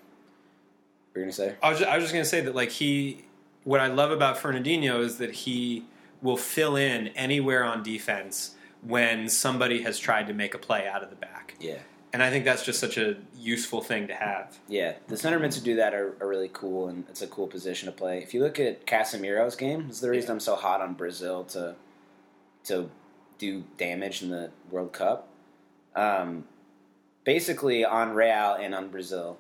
were 1.15 1.21
you 1.21 1.25
gonna 1.27 1.33
say? 1.33 1.55
I 1.63 1.71
was 1.71 1.79
just, 1.79 1.91
I 1.91 1.95
was 1.97 2.05
just 2.05 2.13
gonna 2.13 2.25
say 2.25 2.41
that 2.43 2.55
like 2.55 2.71
he, 2.71 3.25
what 3.65 3.81
I 3.81 3.87
love 3.89 4.11
about 4.11 4.37
Fernandinho 4.39 5.01
is 5.01 5.19
that 5.19 5.33
he 5.33 5.85
will 6.23 6.37
fill 6.37 6.77
in 6.77 7.09
anywhere 7.09 7.65
on 7.65 7.83
defense 7.83 8.55
when 8.83 9.29
somebody 9.29 9.83
has 9.83 9.99
tried 9.99 10.27
to 10.29 10.33
make 10.35 10.55
a 10.55 10.59
play 10.59 10.87
out 10.87 11.03
of 11.03 11.11
the 11.11 11.17
back, 11.17 11.55
Yeah, 11.61 11.79
and 12.13 12.23
I 12.23 12.31
think 12.31 12.45
that's 12.45 12.65
just 12.65 12.79
such 12.79 12.97
a 12.97 13.17
useful 13.37 13.81
thing 13.81 14.07
to 14.09 14.15
have. 14.15 14.57
yeah. 14.69 14.95
The 15.09 15.17
centermen 15.17 15.53
who 15.55 15.61
do 15.61 15.77
that 15.77 15.95
are, 15.95 16.15
are 16.21 16.29
really 16.29 16.51
cool, 16.53 16.89
and 16.89 17.05
it's 17.09 17.23
a 17.23 17.27
cool 17.27 17.47
position 17.49 17.87
to 17.87 17.93
play. 17.93 18.19
If 18.23 18.35
you 18.35 18.41
look 18.41 18.61
at 18.61 18.87
Casemiro's 18.87 19.57
game, 19.57 19.87
it's 19.89 20.01
the 20.01 20.11
reason 20.11 20.31
I'm 20.31 20.41
so 20.41 20.55
hot 20.55 20.81
on 20.81 20.95
Brazil 20.95 21.45
to 21.47 21.75
to 22.65 22.91
do 23.39 23.65
damage 23.79 24.23
in 24.23 24.31
the 24.31 24.51
World 24.71 24.93
Cup. 24.93 25.29
Um, 25.97 26.45
basically, 27.29 27.85
on 27.85 28.15
Real 28.15 28.57
and 28.59 28.75
on 28.75 28.89
Brazil, 28.89 29.37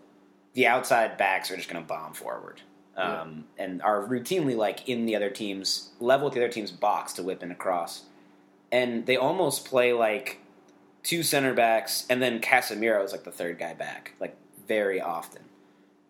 the 0.52 0.66
outside 0.66 1.16
backs 1.16 1.50
are 1.50 1.57
just 1.57 1.71
going 1.71 1.83
to 1.83 1.88
bomb 1.88 2.12
forward. 2.12 2.61
Um, 2.99 3.45
And 3.57 3.80
are 3.80 4.07
routinely 4.07 4.54
like 4.54 4.87
in 4.90 5.07
the 5.07 5.16
other 5.16 5.30
team's 5.30 5.92
level 5.99 6.26
with 6.26 6.35
the 6.35 6.40
other 6.45 6.52
team's 6.52 6.71
box 6.71 7.14
to 7.14 7.23
whip 7.23 7.42
in 7.42 7.50
across, 7.50 8.02
and 8.71 9.07
they 9.07 9.16
almost 9.16 9.64
play 9.64 9.95
like 9.95 10.40
two 11.02 11.23
center 11.23 11.54
backs, 11.54 12.04
and 12.11 12.21
then 12.21 12.40
Casemiro 12.40 13.02
is 13.02 13.12
like 13.12 13.25
the 13.25 13.30
third 13.30 13.59
guy 13.59 13.73
back, 13.73 14.12
like 14.21 14.37
very 14.66 15.00
often. 15.00 15.42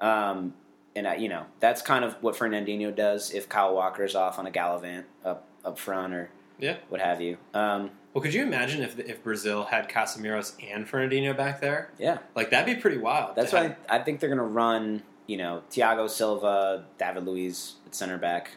Um, 0.01 0.55
and 0.97 1.07
I, 1.07 1.15
you 1.17 1.29
know 1.29 1.45
that's 1.61 1.81
kind 1.83 2.05
of 2.05 2.15
what 2.23 2.35
Fernandinho 2.35 2.93
does 2.93 3.31
if 3.33 3.49
Kyle 3.49 3.75
Walker 3.75 4.03
is 4.03 4.17
off 4.17 4.39
on 4.39 4.47
a 4.47 4.51
Gallivant 4.51 5.05
up 5.25 5.47
up 5.65 5.79
front 5.79 6.13
or 6.15 6.31
Yeah. 6.59 6.79
what 6.89 7.01
have 7.01 7.21
you. 7.21 7.37
Um, 7.55 7.91
Well, 8.15 8.23
could 8.23 8.35
you 8.35 8.43
imagine 8.43 8.83
if 8.83 8.99
if 8.99 9.23
Brazil 9.23 9.65
had 9.65 9.89
Casemiro's 9.89 10.57
and 10.67 10.87
Fernandinho 10.89 11.37
back 11.37 11.61
there? 11.61 11.91
yeah, 11.99 12.19
Like 12.35 12.51
that'd 12.51 12.75
be 12.75 12.81
pretty 12.81 12.97
wild. 12.99 13.37
that's 13.37 13.53
why 13.53 13.77
I, 13.89 13.97
I 13.97 14.03
think 14.03 14.21
they're 14.21 14.29
going 14.31 14.39
to 14.39 14.45
run. 14.45 15.03
You 15.27 15.37
know, 15.37 15.63
Thiago 15.71 16.09
Silva, 16.09 16.87
David 16.99 17.25
Luiz 17.27 17.75
at 17.87 17.95
center 17.95 18.17
back. 18.17 18.53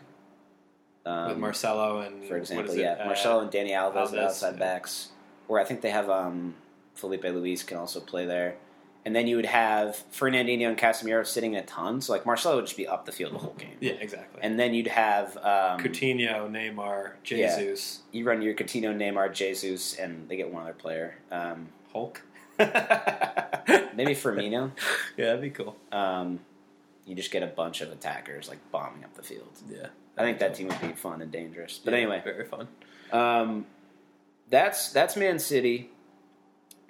Um, 1.05 1.29
with 1.29 1.37
Marcelo 1.37 1.99
and 1.99 2.23
for 2.25 2.37
example, 2.37 2.75
yeah, 2.75 2.93
Uh, 2.93 3.05
Marcelo 3.07 3.41
and 3.41 3.51
Dani 3.51 3.71
Alves, 3.71 3.95
Alves, 3.95 4.17
outside 4.17 4.53
yeah. 4.53 4.59
backs. 4.59 5.09
Or 5.49 5.59
I 5.59 5.65
think 5.65 5.81
they 5.81 5.89
have 5.89 6.09
um, 6.09 6.53
Filipe 6.95 7.23
Luis 7.25 7.63
can 7.63 7.77
also 7.77 7.99
play 7.99 8.25
there. 8.25 8.55
And 9.03 9.15
then 9.15 9.25
you 9.25 9.35
would 9.35 9.47
have 9.47 10.03
Fernandinho 10.13 10.67
and 10.69 10.77
Casemiro 10.77 11.25
sitting 11.25 11.55
a 11.55 11.63
ton. 11.63 12.01
So 12.01 12.13
like 12.13 12.25
Marcelo 12.25 12.57
would 12.57 12.65
just 12.65 12.77
be 12.77 12.87
up 12.87 13.05
the 13.05 13.11
field 13.11 13.33
the 13.33 13.39
whole 13.39 13.55
game. 13.57 13.75
Yeah, 13.79 13.93
exactly. 13.93 14.39
And 14.43 14.59
then 14.59 14.75
you'd 14.75 14.87
have 14.87 15.37
um, 15.37 15.79
Coutinho, 15.79 16.47
Neymar, 16.49 17.13
Yeah. 17.25 17.57
Jesus, 17.57 18.01
you 18.11 18.25
run 18.25 18.41
your 18.43 18.53
Coutinho, 18.53 18.95
Neymar, 18.95 19.33
Jesus, 19.33 19.95
and 19.95 20.29
they 20.29 20.35
get 20.37 20.53
one 20.53 20.63
other 20.63 20.73
player. 20.73 21.15
Um, 21.31 21.69
Hulk. 21.91 22.21
maybe 22.59 24.13
Firmino. 24.13 24.71
yeah, 25.17 25.25
that'd 25.25 25.41
be 25.41 25.49
cool. 25.49 25.75
Um, 25.91 26.39
you 27.05 27.15
just 27.15 27.31
get 27.31 27.43
a 27.43 27.47
bunch 27.47 27.81
of 27.81 27.91
attackers 27.91 28.47
like 28.47 28.59
bombing 28.71 29.03
up 29.03 29.15
the 29.15 29.23
field. 29.23 29.49
Yeah, 29.69 29.87
I 30.17 30.21
think 30.21 30.39
that 30.39 30.53
team 30.55 30.67
would 30.67 30.79
be 30.81 30.89
fun 30.93 31.21
and 31.21 31.31
dangerous. 31.31 31.79
But 31.83 31.93
Yeah, 31.93 32.01
anyway, 32.01 32.21
very 32.23 32.45
fun. 32.45 32.67
Um, 33.11 33.65
that's 34.49 34.91
that's 34.91 35.15
Man 35.15 35.39
City. 35.39 35.89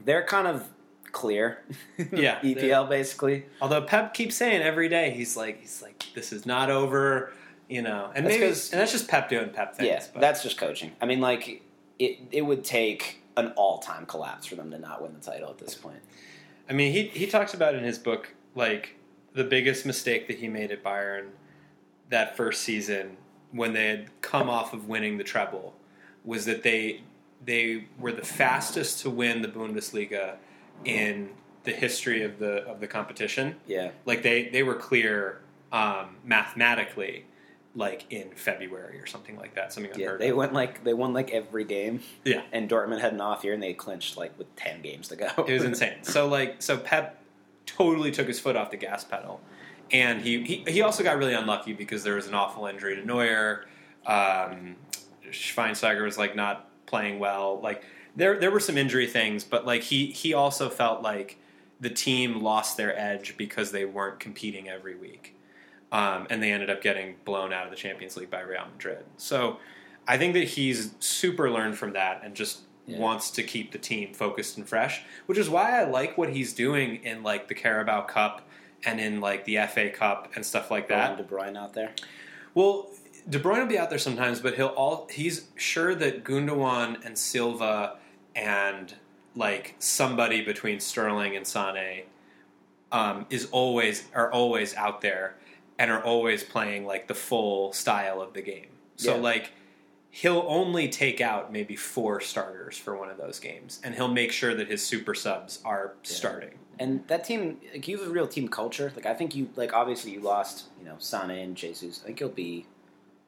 They're 0.03 0.25
kind 0.25 0.47
of 0.47 0.67
clear. 1.11 1.63
Yeah, 2.11 2.39
EPL 2.41 2.89
basically. 2.89 3.45
Although 3.61 3.81
Pep 3.81 4.13
keeps 4.13 4.35
saying 4.35 4.61
every 4.61 4.89
day, 4.89 5.11
he's 5.11 5.35
like, 5.37 5.59
he's 5.61 5.81
like, 5.81 6.05
this 6.15 6.31
is 6.31 6.45
not 6.45 6.69
over. 6.69 7.31
You 7.69 7.81
know, 7.81 8.11
and 8.13 8.25
That's 8.25 8.35
maybe 8.35 8.45
and 8.47 8.81
that's 8.81 8.91
just 8.91 9.07
Pep 9.07 9.29
doing 9.29 9.49
Pep 9.49 9.75
things. 9.75 9.87
Yeah, 9.87 10.03
but 10.13 10.19
that's 10.19 10.43
just 10.43 10.57
coaching. 10.57 10.91
I 11.01 11.05
mean, 11.05 11.21
like 11.21 11.63
it 11.99 12.19
it 12.31 12.41
would 12.41 12.65
take 12.65 13.21
an 13.37 13.53
all 13.55 13.79
time 13.79 14.05
collapse 14.05 14.45
for 14.45 14.55
them 14.55 14.71
to 14.71 14.77
not 14.77 15.01
win 15.01 15.13
the 15.13 15.21
title 15.21 15.49
at 15.49 15.57
this 15.57 15.73
point. 15.73 16.01
I 16.69 16.73
mean, 16.73 16.91
he 16.91 17.03
he 17.07 17.27
talks 17.27 17.53
about 17.53 17.75
in 17.75 17.83
his 17.83 17.97
book 17.97 18.33
like 18.55 18.95
the 19.33 19.43
biggest 19.43 19.85
mistake 19.85 20.27
that 20.27 20.37
he 20.37 20.47
made 20.47 20.71
at 20.71 20.83
Bayern 20.83 21.27
that 22.09 22.35
first 22.35 22.61
season 22.63 23.17
when 23.51 23.73
they 23.73 23.87
had 23.87 24.21
come 24.21 24.49
off 24.49 24.73
of 24.73 24.87
winning 24.87 25.17
the 25.17 25.23
treble 25.23 25.73
was 26.23 26.45
that 26.45 26.63
they 26.63 27.01
they 27.43 27.85
were 27.97 28.11
the 28.11 28.25
fastest 28.25 28.99
to 29.01 29.09
win 29.09 29.41
the 29.41 29.47
Bundesliga 29.47 30.35
in 30.85 31.29
the 31.63 31.71
history 31.71 32.23
of 32.23 32.39
the 32.39 32.63
of 32.65 32.79
the 32.79 32.87
competition. 32.87 33.55
Yeah, 33.67 33.91
Like 34.05 34.23
they 34.23 34.49
they 34.49 34.63
were 34.63 34.75
clear 34.75 35.41
um, 35.71 36.17
mathematically, 36.23 37.25
like 37.75 38.05
in 38.09 38.31
February 38.31 38.99
or 38.99 39.05
something 39.05 39.37
like 39.37 39.55
that. 39.55 39.71
Something 39.73 39.97
yeah. 39.99 40.15
They 40.17 40.29
of. 40.29 40.37
went 40.37 40.53
like 40.53 40.83
they 40.83 40.93
won 40.93 41.13
like 41.13 41.31
every 41.31 41.63
game. 41.63 42.01
Yeah. 42.25 42.41
and 42.51 42.69
Dortmund 42.69 43.01
had 43.01 43.13
an 43.13 43.21
off 43.21 43.43
year 43.43 43.53
and 43.53 43.61
they 43.61 43.73
clinched 43.73 44.17
like 44.17 44.37
with 44.37 44.53
ten 44.55 44.81
games 44.81 45.07
to 45.09 45.15
go. 45.15 45.29
It 45.47 45.53
was 45.53 45.63
insane. 45.63 45.97
So 46.03 46.27
like 46.27 46.61
so 46.61 46.77
Pep 46.77 47.21
totally 47.65 48.11
took 48.11 48.27
his 48.27 48.39
foot 48.39 48.55
off 48.55 48.71
the 48.71 48.77
gas 48.77 49.03
pedal. 49.03 49.41
And 49.91 50.21
he, 50.21 50.41
he, 50.43 50.63
he 50.67 50.81
also 50.81 51.03
got 51.03 51.17
really 51.17 51.33
unlucky 51.33 51.73
because 51.73 52.03
there 52.03 52.15
was 52.15 52.25
an 52.25 52.33
awful 52.33 52.65
injury 52.65 52.95
to 52.95 53.05
Neuer. 53.05 53.65
Um, 54.05 54.77
Schweinsteiger 55.29 56.03
was 56.03 56.17
like 56.17 56.33
not 56.33 56.70
playing 56.91 57.17
well. 57.19 57.59
Like 57.61 57.83
there 58.15 58.37
there 58.39 58.51
were 58.51 58.59
some 58.59 58.77
injury 58.77 59.07
things, 59.07 59.43
but 59.43 59.65
like 59.65 59.81
he 59.83 60.07
he 60.07 60.33
also 60.33 60.69
felt 60.69 61.01
like 61.01 61.37
the 61.79 61.89
team 61.89 62.41
lost 62.41 62.77
their 62.77 62.95
edge 62.99 63.35
because 63.37 63.71
they 63.71 63.85
weren't 63.85 64.19
competing 64.19 64.69
every 64.69 64.93
week. 64.95 65.35
Um, 65.91 66.27
and 66.29 66.41
they 66.43 66.51
ended 66.51 66.69
up 66.69 66.81
getting 66.81 67.15
blown 67.25 67.51
out 67.51 67.65
of 67.65 67.71
the 67.71 67.75
Champions 67.75 68.15
League 68.15 68.29
by 68.29 68.41
Real 68.41 68.65
Madrid. 68.71 69.03
So 69.17 69.57
I 70.07 70.17
think 70.17 70.33
that 70.35 70.43
he's 70.49 70.91
super 70.99 71.49
learned 71.49 71.77
from 71.77 71.93
that 71.93 72.21
and 72.23 72.35
just 72.35 72.59
Yeah. 72.87 72.97
wants 72.99 73.29
to 73.31 73.43
keep 73.43 73.71
the 73.71 73.77
team 73.77 74.13
focused 74.13 74.57
and 74.57 74.67
fresh, 74.67 75.01
which 75.27 75.37
is 75.37 75.49
why 75.49 75.79
I 75.79 75.83
like 75.85 76.17
what 76.17 76.29
he's 76.29 76.53
doing 76.53 77.03
in 77.03 77.23
like 77.23 77.47
the 77.47 77.53
Carabao 77.55 78.01
Cup 78.03 78.47
and 78.85 78.99
in 78.99 79.19
like 79.21 79.45
the 79.45 79.57
FA 79.57 79.89
Cup 79.89 80.31
and 80.35 80.45
stuff 80.45 80.69
like 80.71 80.87
that. 80.89 81.17
De 81.17 81.23
Bruyne 81.23 81.55
out 81.57 81.73
there. 81.73 81.91
Well, 82.53 82.89
De 83.29 83.39
Bruyne 83.39 83.59
will 83.59 83.67
be 83.67 83.77
out 83.77 83.89
there 83.89 83.99
sometimes, 83.99 84.39
but 84.39 84.55
he'll 84.55 84.67
all 84.67 85.07
he's 85.11 85.47
sure 85.55 85.93
that 85.95 86.23
Gundogan 86.23 87.03
and 87.05 87.17
Silva 87.17 87.97
and 88.35 88.95
like 89.35 89.75
somebody 89.79 90.43
between 90.43 90.79
Sterling 90.79 91.35
and 91.35 91.45
Sane 91.45 92.03
um, 92.91 93.25
is 93.29 93.47
always 93.51 94.05
are 94.13 94.31
always 94.31 94.75
out 94.75 95.01
there 95.01 95.35
and 95.79 95.89
are 95.91 96.03
always 96.03 96.43
playing 96.43 96.85
like 96.85 97.07
the 97.07 97.13
full 97.15 97.73
style 97.73 98.21
of 98.21 98.33
the 98.33 98.41
game. 98.41 98.67
So 98.97 99.15
Yeah. 99.15 99.21
like 99.21 99.51
he'll 100.09 100.43
only 100.47 100.89
take 100.89 101.21
out 101.21 101.51
maybe 101.51 101.75
four 101.75 102.19
starters 102.19 102.77
for 102.77 102.97
one 102.97 103.09
of 103.09 103.17
those 103.17 103.39
games, 103.39 103.79
and 103.83 103.95
he'll 103.95 104.09
make 104.09 104.31
sure 104.31 104.53
that 104.55 104.67
his 104.67 104.85
super 104.85 105.13
subs 105.15 105.59
are 105.63 105.93
starting. 106.03 106.59
And 106.79 107.07
that 107.07 107.23
team, 107.23 107.61
like 107.71 107.87
you 107.87 107.97
have 107.99 108.07
a 108.07 108.11
real 108.11 108.27
team 108.27 108.47
culture. 108.47 108.91
Like 108.95 109.05
I 109.05 109.13
think 109.13 109.35
you, 109.35 109.49
like 109.55 109.71
obviously 109.73 110.11
you 110.11 110.19
lost, 110.19 110.65
you 110.79 110.85
know, 110.85 110.95
Sane 110.99 111.29
and 111.29 111.55
Jesus. 111.55 112.01
I 112.03 112.07
think 112.07 112.19
you'll 112.19 112.29
be 112.29 112.65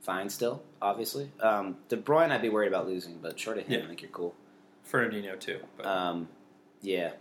fine 0.03 0.29
still. 0.29 0.61
Obviously, 0.81 1.31
um, 1.41 1.77
De 1.89 1.97
Bruyne, 1.97 2.29
I'd 2.31 2.41
be 2.41 2.49
worried 2.49 2.67
about 2.67 2.87
losing, 2.87 3.17
but 3.21 3.39
short 3.39 3.57
of 3.57 3.65
him, 3.65 3.79
Yeah. 3.79 3.85
I 3.85 3.87
think 3.87 4.01
you're 4.03 4.11
cool. 4.11 4.35
Fernandinho 4.89 5.39
too. 5.39 5.59
But. 5.77 5.85
Um, 5.87 6.27
yeah. 6.81 7.13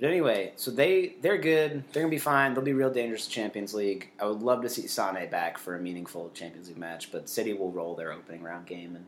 But 0.00 0.08
anyway, 0.08 0.52
so 0.56 0.70
they 0.70 1.16
they're 1.20 1.36
good. 1.36 1.84
They're 1.92 2.02
gonna 2.02 2.10
be 2.10 2.16
fine. 2.18 2.54
They'll 2.54 2.64
be 2.64 2.72
real 2.72 2.90
dangerous 2.90 3.26
in 3.26 3.32
Champions 3.32 3.74
League. 3.74 4.10
I 4.18 4.24
would 4.24 4.40
love 4.42 4.62
to 4.62 4.68
see 4.70 4.86
Sane 4.86 5.28
back 5.30 5.58
for 5.58 5.76
a 5.76 5.78
meaningful 5.78 6.30
Champions 6.32 6.68
League 6.68 6.78
match, 6.78 7.12
but 7.12 7.28
City 7.28 7.52
will 7.52 7.70
roll 7.70 7.94
their 7.94 8.10
opening 8.10 8.42
round 8.42 8.64
game, 8.66 8.96
and 8.96 9.04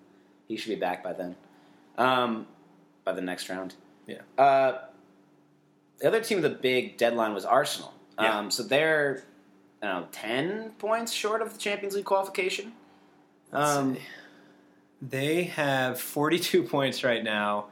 he 0.48 0.56
should 0.58 0.68
be 0.68 0.74
back 0.76 1.02
by 1.02 1.14
then. 1.14 1.34
um, 1.98 2.46
by 3.04 3.12
the 3.12 3.20
next 3.22 3.48
round. 3.48 3.74
Yeah. 4.06 4.20
Uh, 4.38 4.78
the 5.98 6.08
other 6.08 6.20
team 6.22 6.40
with 6.42 6.44
a 6.52 6.54
big 6.54 6.96
deadline 6.98 7.32
was 7.34 7.44
Arsenal. 7.44 7.92
Yeah. 8.20 8.38
Um, 8.38 8.50
so 8.50 8.62
they're, 8.62 9.24
I 9.82 9.86
don't 9.86 10.00
know, 10.02 10.08
10 10.12 10.70
points 10.78 11.12
short 11.12 11.42
of 11.42 11.52
the 11.52 11.58
Champions 11.58 11.94
League 11.96 12.04
qualification. 12.04 12.72
Um, 13.52 13.96
They 15.00 15.44
have 15.44 16.00
42 16.00 16.62
points 16.74 17.02
right 17.04 17.22
now. 17.24 17.66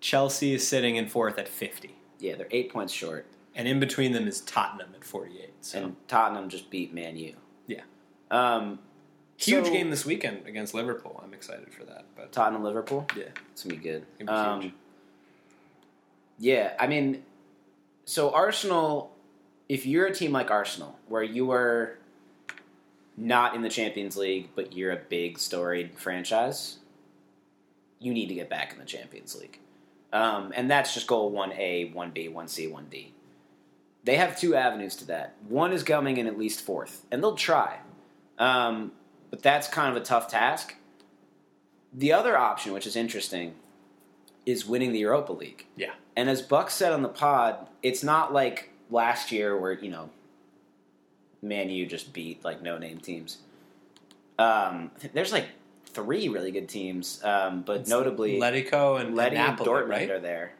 Chelsea 0.00 0.52
is 0.54 0.66
sitting 0.66 0.96
in 0.96 1.06
fourth 1.08 1.38
at 1.38 1.48
50. 1.48 1.94
yeah, 2.18 2.34
they're 2.36 2.48
eight 2.50 2.72
points 2.72 2.92
short. 2.92 3.26
And 3.54 3.68
in 3.68 3.78
between 3.80 4.12
them 4.12 4.26
is 4.26 4.40
Tottenham 4.40 4.88
at 4.94 5.04
48. 5.04 5.50
So, 5.60 5.78
And 5.82 5.96
Tottenham 6.08 6.48
just 6.48 6.70
beat 6.70 6.92
Man 6.94 7.16
U. 7.16 7.34
yeah. 7.66 7.82
Um, 8.30 8.78
Huge 9.38 9.66
So- 9.66 9.72
game 9.72 9.90
this 9.90 10.04
weekend 10.06 10.46
against 10.46 10.72
Liverpool. 10.74 11.20
I'm 11.24 11.34
excited 11.34 11.72
for 11.74 11.84
that. 11.84 12.04
But 12.16 12.30
Tottenham 12.32 12.62
Liverpool. 12.62 13.06
yeah. 13.16 13.24
It's 13.52 13.64
gonna 13.64 13.74
be 13.76 13.82
good. 13.82 14.06
Gonna 14.20 14.30
be 14.30 14.36
Um, 14.50 14.60
huge. 14.62 14.74
yeah, 16.38 16.74
I 16.78 16.86
mean, 16.86 17.24
so 18.04 18.30
Arsenal, 18.30 19.14
if 19.68 19.84
you're 19.86 20.06
a 20.06 20.14
team 20.14 20.32
like 20.32 20.50
Arsenal, 20.50 20.98
where 21.08 21.22
you 21.24 21.50
are 21.50 21.98
not 23.16 23.54
in 23.54 23.62
the 23.62 23.68
Champions 23.68 24.16
League, 24.16 24.50
but 24.54 24.72
you're 24.72 24.92
a 24.92 25.00
big 25.08 25.38
storied 25.38 25.98
franchise, 25.98 26.78
you 27.98 28.12
need 28.12 28.26
to 28.26 28.34
get 28.34 28.48
back 28.48 28.72
in 28.72 28.78
the 28.78 28.84
Champions 28.84 29.36
League. 29.36 29.58
Um, 30.12 30.52
and 30.54 30.70
that's 30.70 30.92
just 30.92 31.06
goal 31.06 31.32
1A, 31.32 31.94
1B, 31.94 32.32
1C, 32.32 32.70
1D. 32.70 33.08
They 34.04 34.16
have 34.16 34.38
two 34.38 34.54
avenues 34.54 34.96
to 34.96 35.06
that. 35.06 35.36
One 35.48 35.72
is 35.72 35.82
coming 35.82 36.16
in 36.16 36.26
at 36.26 36.38
least 36.38 36.60
fourth, 36.60 37.06
and 37.10 37.22
they'll 37.22 37.36
try. 37.36 37.78
Um, 38.38 38.92
but 39.30 39.42
that's 39.42 39.68
kind 39.68 39.94
of 39.94 40.00
a 40.00 40.04
tough 40.04 40.28
task. 40.28 40.74
The 41.92 42.12
other 42.12 42.36
option, 42.36 42.72
which 42.72 42.86
is 42.86 42.96
interesting, 42.96 43.54
is 44.44 44.66
winning 44.66 44.92
the 44.92 44.98
Europa 44.98 45.32
League. 45.32 45.66
Yeah. 45.76 45.92
And 46.16 46.28
as 46.28 46.42
Buck 46.42 46.70
said 46.70 46.92
on 46.92 47.02
the 47.02 47.08
pod, 47.08 47.68
it's 47.82 48.02
not 48.02 48.32
like 48.32 48.70
last 48.90 49.30
year 49.30 49.56
where, 49.56 49.72
you 49.72 49.90
know, 49.90 50.10
Man 51.42 51.68
U 51.70 51.86
just 51.86 52.12
beat 52.12 52.44
like 52.44 52.62
no 52.62 52.78
name 52.78 52.98
teams. 52.98 53.38
Um, 54.38 54.90
there's 55.12 55.32
like 55.32 55.46
three 55.86 56.28
really 56.28 56.52
good 56.52 56.68
teams, 56.68 57.22
um, 57.24 57.62
but 57.62 57.86
notably 57.88 58.38
Letico 58.38 59.00
and, 59.00 59.14
Letty 59.14 59.36
and 59.36 59.56
Napoli, 59.58 59.68
Dortmund 59.68 59.88
right? 59.88 60.10
are 60.10 60.20
there. 60.20 60.52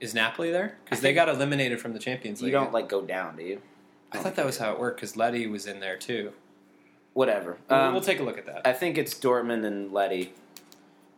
Is 0.00 0.12
Napoli 0.14 0.50
there? 0.50 0.76
Because 0.84 1.00
they 1.00 1.14
got 1.14 1.28
eliminated 1.28 1.80
from 1.80 1.92
the 1.92 1.98
Champions 1.98 2.42
League. 2.42 2.52
You 2.52 2.58
don't 2.58 2.72
like 2.72 2.88
go 2.88 3.00
down, 3.00 3.36
do 3.36 3.42
you? 3.44 3.62
I 4.12 4.18
thought 4.18 4.34
that 4.36 4.44
was 4.46 4.58
how 4.58 4.72
it 4.72 4.78
worked 4.78 4.98
because 5.00 5.16
Letty 5.16 5.46
was 5.46 5.66
in 5.66 5.80
there 5.80 5.96
too. 5.96 6.32
Whatever. 7.14 7.56
We'll- 7.70 7.78
Um, 7.80 7.92
we'll 7.94 8.02
take 8.02 8.20
a 8.20 8.22
look 8.24 8.38
at 8.38 8.46
that. 8.46 8.66
I 8.66 8.72
think 8.72 8.98
it's 8.98 9.14
Dortmund 9.14 9.64
and 9.64 9.92
Letty, 9.92 10.32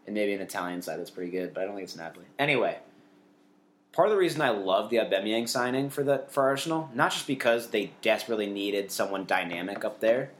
and 0.06 0.14
maybe 0.14 0.34
an 0.34 0.40
Italian 0.42 0.82
side 0.82 0.98
that's 1.00 1.10
pretty 1.10 1.30
good, 1.30 1.52
but 1.54 1.62
I 1.62 1.66
don't 1.66 1.74
think 1.74 1.84
it's 1.84 1.96
Napoli. 1.96 2.26
Anyway, 2.38 2.78
part 3.96 4.08
of 4.08 4.12
the 4.12 4.18
reason 4.18 4.42
I 4.42 4.50
love 4.50 4.90
the 4.90 4.98
Aubameyang 4.98 5.48
signing 5.48 5.88
for 5.88 6.04
the 6.04 6.24
for 6.28 6.44
Arsenal, 6.44 6.90
not 6.94 7.12
just 7.12 7.26
because 7.26 7.68
they 7.70 7.92
desperately 8.02 8.46
needed 8.46 8.92
someone 8.92 9.24
dynamic 9.24 9.86
up 9.86 10.00
there, 10.00 10.30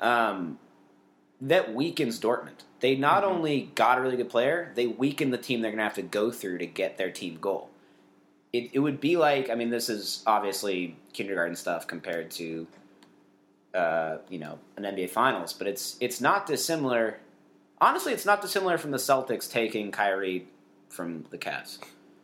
um, 0.00 0.58
that 1.40 1.74
weakens 1.74 2.20
Dortmund. 2.20 2.60
They 2.80 2.96
not 2.96 3.22
Mhm. 3.24 3.28
only 3.28 3.60
got 3.74 3.96
a 3.96 4.02
really 4.02 4.18
good 4.18 4.28
player, 4.28 4.70
they 4.74 4.86
weaken 4.86 5.30
the 5.30 5.38
team 5.38 5.62
they're 5.62 5.70
going 5.70 5.78
to 5.78 5.84
have 5.84 5.94
to 5.94 6.02
go 6.02 6.30
through 6.30 6.58
to 6.58 6.66
get 6.66 6.98
their 6.98 7.10
team 7.10 7.38
goal. 7.40 7.70
It, 8.52 8.70
it 8.74 8.80
would 8.80 9.00
be 9.00 9.16
like, 9.16 9.48
I 9.48 9.54
mean, 9.54 9.70
this 9.70 9.88
is 9.88 10.22
obviously 10.26 10.96
kindergarten 11.14 11.56
stuff 11.56 11.86
compared 11.86 12.30
to 12.32 12.66
uh, 13.72 14.18
you 14.28 14.38
know, 14.38 14.58
an 14.76 14.82
NBA 14.84 15.08
Finals, 15.10 15.52
but 15.52 15.66
it's 15.68 15.96
it's 16.00 16.20
not 16.20 16.44
dissimilar. 16.46 17.18
Honestly, 17.80 18.12
it's 18.12 18.26
not 18.26 18.42
dissimilar 18.42 18.76
from 18.76 18.90
the 18.90 18.98
Celtics 18.98 19.50
taking 19.50 19.90
Kyrie 19.90 20.48
from 20.88 21.24
the 21.30 21.38
Cavs. 21.38 21.78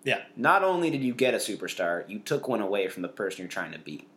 Yeah. 0.07 0.21
Not 0.37 0.63
only 0.63 0.89
did 0.89 1.03
you 1.03 1.13
get 1.13 1.35
a 1.35 1.39
superstar, 1.39 2.09
you 2.09 2.21
took 2.21 2.47
one 2.47 2.61
away 2.61 2.87
from 2.87 3.03
the 3.03 3.09
person 3.09 3.41
you're 3.41 3.49
trying 3.49 3.73
to 3.73 3.79
beat. 3.81 4.09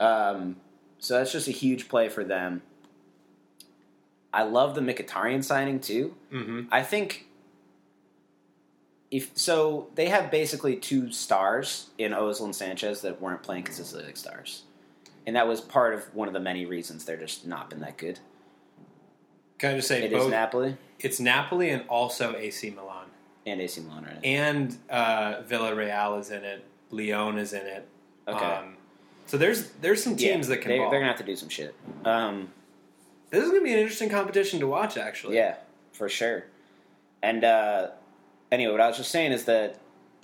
Um, 0.00 0.56
so 0.98 1.16
that's 1.16 1.30
just 1.30 1.46
a 1.46 1.52
huge 1.52 1.88
play 1.88 2.08
for 2.08 2.24
them. 2.24 2.62
I 4.34 4.42
love 4.42 4.74
the 4.74 4.80
Mkhitaryan 4.80 5.44
signing 5.44 5.78
too. 5.80 6.16
hmm 6.30 6.62
I 6.72 6.82
think 6.82 7.28
if 9.12 9.30
so, 9.38 9.88
they 9.94 10.08
have 10.08 10.32
basically 10.32 10.74
two 10.74 11.12
stars 11.12 11.90
in 11.96 12.10
Ozil 12.10 12.46
and 12.46 12.56
Sanchez 12.56 13.02
that 13.02 13.22
weren't 13.22 13.44
playing 13.44 13.62
consistently 13.62 14.06
like 14.08 14.16
stars, 14.16 14.64
and 15.24 15.36
that 15.36 15.46
was 15.46 15.60
part 15.60 15.94
of 15.94 16.12
one 16.12 16.26
of 16.26 16.34
the 16.34 16.40
many 16.40 16.66
reasons 16.66 17.04
they're 17.04 17.16
just 17.16 17.46
not 17.46 17.70
been 17.70 17.78
that 17.80 17.96
good. 17.96 18.18
Can 19.58 19.70
I 19.70 19.76
just 19.76 19.86
say 19.86 20.02
It 20.02 20.12
is 20.12 20.24
both? 20.24 20.30
Napoli 20.32 20.76
it's 20.98 21.20
Napoli 21.20 21.70
and 21.70 21.88
also 21.88 22.34
AC 22.36 22.70
Milan. 22.70 23.05
And 23.46 23.60
AC 23.60 23.80
Milan 23.80 24.04
right 24.04 24.14
now. 24.14 24.20
And 24.22 24.76
uh, 24.90 25.42
Villarreal 25.48 26.18
is 26.20 26.30
in 26.30 26.44
it. 26.44 26.64
Lyon 26.90 27.38
is 27.38 27.52
in 27.52 27.66
it. 27.66 27.86
Okay. 28.28 28.44
Um, 28.44 28.74
so 29.26 29.36
there's 29.38 29.70
there's 29.80 30.02
some 30.02 30.16
teams 30.16 30.48
Yeah, 30.48 30.54
that 30.56 30.62
can 30.62 30.70
they. 30.70 30.78
They're 30.78 30.90
gonna 30.90 31.06
have 31.06 31.16
to 31.18 31.24
do 31.24 31.36
some 31.36 31.48
shit. 31.48 31.74
Um, 32.04 32.48
This 33.30 33.42
is 33.42 33.50
going 33.50 33.62
to 33.62 33.64
be 33.64 33.72
an 33.72 33.78
interesting 33.78 34.08
competition 34.08 34.60
to 34.60 34.66
watch, 34.68 34.96
actually. 34.96 35.36
yeah, 35.36 35.56
for 35.92 36.08
sure. 36.08 36.44
And 37.22 37.42
uh, 37.44 37.88
anyway, 38.52 38.72
what 38.72 38.80
I 38.80 38.88
was 38.88 38.96
just 38.96 39.10
saying 39.10 39.32
is 39.32 39.44
that 39.46 39.78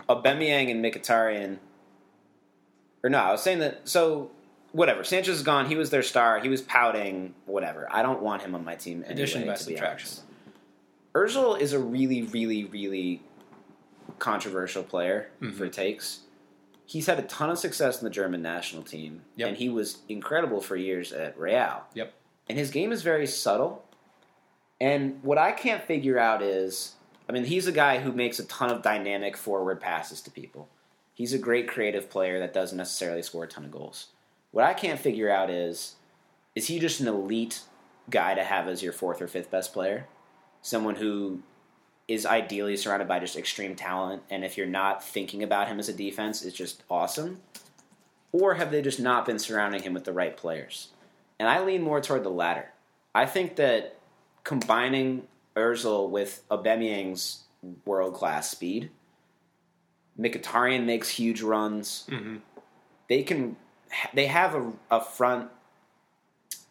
Aubameyang 0.09 0.71
and 0.71 0.85
Mkhitaryan, 0.85 1.59
or 3.03 3.11
no, 3.11 3.19
I 3.19 3.33
was 3.33 3.43
saying 3.43 3.59
that 3.61 3.89
so 3.89 4.31
whatever. 4.73 5.03
Sanchez 5.05 5.37
is 5.39 5.43
gone. 5.43 5.67
He 5.67 5.75
was 5.77 5.91
their 5.91 6.03
star. 6.03 6.39
He 6.41 6.49
was 6.49 6.63
pouting. 6.63 7.35
Whatever. 7.47 7.89
I 7.91 8.03
don't 8.03 8.23
want 8.23 8.43
him 8.43 8.55
on 8.55 8.65
my 8.65 8.75
team. 8.77 8.99
Anyway, 8.99 9.13
Addition 9.15 9.47
by 9.47 9.55
to 9.55 9.59
subtraction. 9.63 10.09
honest. 10.09 10.23
Özil 11.14 11.61
is 11.61 11.72
a 11.72 11.79
really, 11.79 12.22
really, 12.22 12.64
really 12.64 13.22
controversial 14.18 14.83
player 14.83 15.31
Mhm. 15.40 15.55
for 15.55 15.68
takes. 15.68 16.20
He's 16.87 17.07
had 17.07 17.18
a 17.18 17.22
ton 17.22 17.51
of 17.51 17.59
success 17.59 18.01
in 18.01 18.05
the 18.05 18.11
German 18.11 18.42
national 18.42 18.83
team, 18.83 19.22
Yep. 19.37 19.48
and 19.48 19.57
he 19.57 19.68
was 19.68 19.98
incredible 20.09 20.61
for 20.61 20.77
years 20.77 21.12
at 21.12 21.38
Real. 21.38 21.85
Yep. 21.94 22.12
And 22.48 22.59
his 22.59 22.70
game 22.70 22.92
is 22.92 23.03
very 23.03 23.27
subtle. 23.27 23.85
And 24.81 25.22
what 25.22 25.38
I 25.38 25.53
can't 25.53 25.83
figure 25.83 26.18
out 26.18 26.42
is, 26.42 26.96
I 27.29 27.33
mean, 27.33 27.44
he's 27.44 27.66
a 27.66 27.72
guy 27.72 28.01
who 28.01 28.12
makes 28.12 28.38
a 28.38 28.44
ton 28.44 28.70
of 28.70 28.83
dynamic 28.83 29.37
forward 29.37 29.81
passes 29.81 30.20
to 30.22 30.31
people. 30.31 30.68
He's 31.14 31.33
a 31.33 31.38
great 31.38 31.68
creative 31.68 32.11
player 32.11 32.38
that 32.40 32.53
doesn't 32.53 32.77
necessarily 32.77 33.22
score 33.22 33.44
a 33.44 33.48
ton 33.48 33.64
of 33.64 33.70
goals. 33.70 34.09
What 34.51 34.64
I 34.64 34.75
can't 34.75 34.98
figure 35.01 35.31
out 35.31 35.51
is, 35.51 35.96
is 36.55 36.66
he 36.66 36.79
just 36.79 37.01
an 37.01 37.09
elite 37.09 37.61
guy 38.11 38.35
to 38.35 38.42
have 38.44 38.66
as 38.68 38.83
your 38.83 38.92
fourth 38.92 39.22
or 39.22 39.29
fifth 39.29 39.51
best 39.51 39.72
player? 39.72 40.09
Someone 40.62 40.94
who 40.94 41.42
is 42.09 42.27
ideally 42.27 42.77
surrounded 42.77 43.09
by 43.09 43.18
just 43.18 43.37
extreme 43.37 43.75
talent, 43.75 44.22
and 44.31 44.44
if 44.44 44.57
you're 44.57 44.66
not 44.66 45.05
thinking 45.05 45.42
about 45.42 45.68
him 45.68 45.79
as 45.79 45.88
a 45.88 45.92
defense, 45.92 46.42
is 46.42 46.53
just 46.53 46.83
awesome? 46.90 47.40
Or 48.33 48.55
have 48.55 48.70
they 48.70 48.83
just 48.83 49.01
not 49.01 49.27
been 49.27 49.38
surrounding 49.38 49.83
him 49.83 49.92
with 49.92 50.05
the 50.05 50.12
right 50.12 50.37
players? 50.37 50.88
And 51.38 51.48
I 51.48 51.62
lean 51.62 51.83
more 51.83 52.01
toward 52.01 52.25
the 52.25 52.31
latter. 52.31 52.70
I 53.14 53.27
think 53.27 53.57
that 53.57 53.98
combining 54.44 55.27
Özil 55.55 56.09
with 56.09 56.42
Aubameyang's 56.51 57.42
world 57.85 58.14
class 58.14 58.51
speed, 58.51 58.90
Mkhitaryan 60.18 60.85
makes 60.85 61.09
huge 61.09 61.42
runs. 61.42 62.07
hmm 62.09 62.37
They 63.09 63.22
can, 63.22 63.57
they 64.14 64.27
have 64.27 64.55
a, 64.55 64.72
a 64.90 65.01
front. 65.01 65.51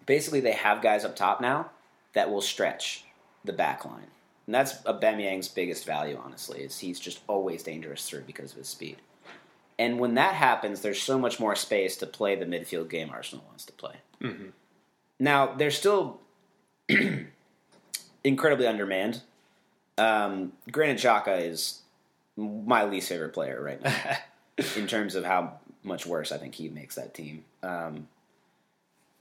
Basically, 0.06 0.40
they 0.40 0.54
have 0.54 0.82
guys 0.82 1.06
up 1.06 1.16
top 1.16 1.42
now 1.42 1.70
that 2.14 2.30
will 2.30 2.42
stretch 2.42 3.06
the 3.44 3.54
back 3.54 3.86
line, 3.86 4.08
and 4.46 4.56
that's 4.56 4.82
Aubameyang's 4.84 5.48
biggest 5.48 5.86
value. 5.86 6.20
Honestly, 6.24 6.62
is 6.62 6.80
he's 6.80 7.00
just 7.00 7.20
always 7.28 7.64
dangerous 7.64 8.08
through 8.08 8.22
because 8.22 8.52
of 8.52 8.58
his 8.58 8.68
speed. 8.68 8.98
And 9.80 10.00
when 10.00 10.14
that 10.16 10.36
happens, 10.36 10.82
there's 10.82 11.02
so 11.02 11.18
much 11.18 11.40
more 11.40 11.56
space 11.56 11.98
to 11.98 12.06
play 12.06 12.36
the 12.36 12.46
midfield 12.46 12.90
game 12.90 13.10
Arsenal 13.10 13.46
wants 13.48 13.66
to 13.66 13.74
play. 13.74 13.96
hmm 14.22 14.50
Now 15.20 15.54
they're 15.54 15.72
still 15.72 16.20
incredibly 18.24 18.68
undermanned. 18.68 19.22
Um, 19.98 20.54
granted, 20.72 20.98
Xhaka 20.98 21.42
is 21.42 21.82
my 22.38 22.86
least 22.86 23.10
favorite 23.10 23.34
player 23.34 23.62
right 23.62 23.82
now 23.82 24.18
in 24.76 24.88
terms 24.88 25.16
of 25.16 25.26
how 25.26 25.60
much 25.84 26.06
worse 26.06 26.32
I 26.32 26.38
think 26.38 26.56
he 26.56 26.70
makes 26.70 26.96
that 26.96 27.14
team. 27.14 27.44
Um, 27.64 28.08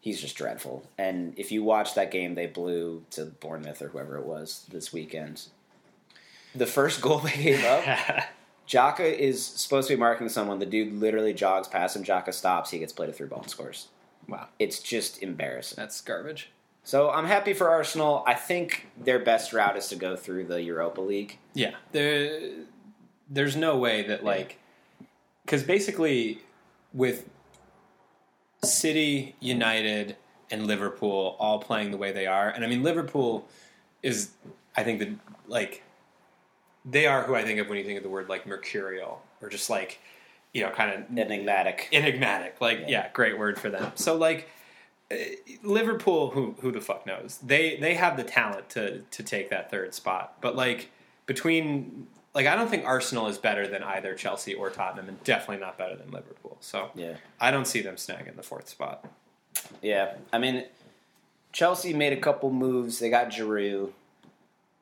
he's 0.00 0.20
just 0.20 0.36
dreadful. 0.36 0.84
And 0.98 1.38
if 1.38 1.52
you 1.52 1.62
watch 1.62 1.94
that 1.94 2.10
game 2.10 2.34
they 2.34 2.46
blew 2.46 3.04
to 3.10 3.26
Bournemouth 3.26 3.82
or 3.82 3.88
whoever 3.88 4.16
it 4.16 4.24
was 4.26 4.66
this 4.70 4.92
weekend, 4.92 5.42
the 6.54 6.66
first 6.66 7.00
goal 7.00 7.18
they 7.18 7.30
gave 7.42 7.64
up, 7.64 7.84
Xhaka 8.68 9.00
is 9.12 9.44
supposed 9.44 9.88
to 9.88 9.94
be 9.94 9.98
marking 10.00 10.28
someone. 10.28 10.58
The 10.58 10.66
dude 10.66 10.92
literally 10.94 11.32
jogs 11.34 11.68
past 11.68 11.96
him. 11.96 12.04
Xhaka 12.04 12.32
stops. 12.32 12.70
He 12.70 12.78
gets 12.78 12.92
played 12.92 13.08
a 13.08 13.12
through 13.12 13.26
ball 13.28 13.40
and 13.42 13.50
scores. 13.50 13.88
wow, 14.28 14.48
It's 14.58 14.78
just 14.80 15.22
embarrassing. 15.22 15.76
that's 15.76 16.00
garbage. 16.00 16.50
So 16.82 17.10
I'm 17.10 17.26
happy 17.26 17.52
for 17.52 17.68
Arsenal. 17.68 18.24
I 18.26 18.34
think 18.34 18.86
their 18.96 19.18
best 19.18 19.52
route 19.52 19.76
is 19.76 19.88
to 19.88 19.96
go 19.96 20.16
through 20.16 20.44
the 20.46 20.62
Europa 20.62 21.00
League. 21.02 21.38
Yeah, 21.52 21.74
there, 21.92 22.40
there's 23.28 23.54
no 23.54 23.76
way 23.76 24.02
that 24.06 24.24
like, 24.24 24.58
because 25.44 25.62
basically 25.62 26.40
with 26.94 27.28
City, 28.62 29.35
United, 29.40 30.16
and 30.51 30.66
Liverpool 30.66 31.37
all 31.38 31.59
playing 31.59 31.90
the 31.90 31.96
way 31.96 32.12
they 32.12 32.27
are, 32.27 32.49
and 32.51 32.64
I 32.64 32.68
mean 32.68 32.83
Liverpool 32.83 33.46
is, 34.03 34.31
I 34.77 34.83
think 34.83 34.99
that 34.99 35.09
like, 35.46 35.83
they 36.85 37.07
are 37.07 37.23
who 37.25 37.35
I 37.35 37.42
think 37.44 37.61
of 37.61 37.68
when 37.68 37.79
you 37.79 37.85
think 37.85 37.99
of 37.99 38.03
the 38.03 38.09
word 38.09 38.29
like 38.29 38.46
mercurial 38.46 39.23
or 39.42 39.49
just 39.51 39.68
like 39.68 40.01
you 40.55 40.62
know 40.62 40.70
kind 40.70 40.90
of 40.92 41.18
Enigmatic. 41.18 41.88
enigmatic. 41.92 42.61
Like 42.61 42.81
Yeah. 42.81 42.88
yeah. 42.88 43.09
great 43.12 43.38
word 43.38 43.59
for 43.59 43.68
them. 43.70 43.92
So 43.96 44.16
like 44.16 44.49
uh, 45.11 45.16
Liverpool, 45.62 46.31
who 46.31 46.57
who 46.61 46.73
the 46.73 46.81
fuck 46.81 47.07
knows? 47.07 47.38
They 47.44 47.77
they 47.77 47.94
have 47.94 48.16
the 48.16 48.25
talent 48.25 48.70
to 48.70 49.01
to 49.01 49.23
take 49.23 49.51
that 49.51 49.70
third 49.70 49.92
spot, 49.94 50.37
but 50.40 50.57
like 50.57 50.90
between 51.27 52.07
like 52.35 52.47
I 52.47 52.55
don't 52.55 52.69
think 52.69 52.85
Arsenal 52.85 53.27
is 53.27 53.38
better 53.38 53.66
than 53.66 53.83
either 53.83 54.14
Chelsea 54.14 54.55
or 54.55 54.71
Tottenham, 54.71 55.09
and 55.09 55.23
definitely 55.25 55.59
not 55.64 55.77
better 55.79 55.97
than 55.97 56.11
Liverpool. 56.11 56.57
So 56.61 56.90
Yeah. 56.95 57.14
I 57.40 57.51
don't 57.51 57.66
see 57.66 57.81
them 57.83 57.97
snagging 57.97 58.37
the 58.37 58.43
fourth 58.43 58.69
spot. 58.69 59.05
Yeah, 59.83 60.14
I 60.33 60.38
mean, 60.38 60.64
Chelsea 61.53 61.93
made 61.93 62.12
a 62.12 62.21
couple 62.21 62.51
moves. 62.51 62.99
They 62.99 63.11
got 63.11 63.29
Giroud. 63.31 63.90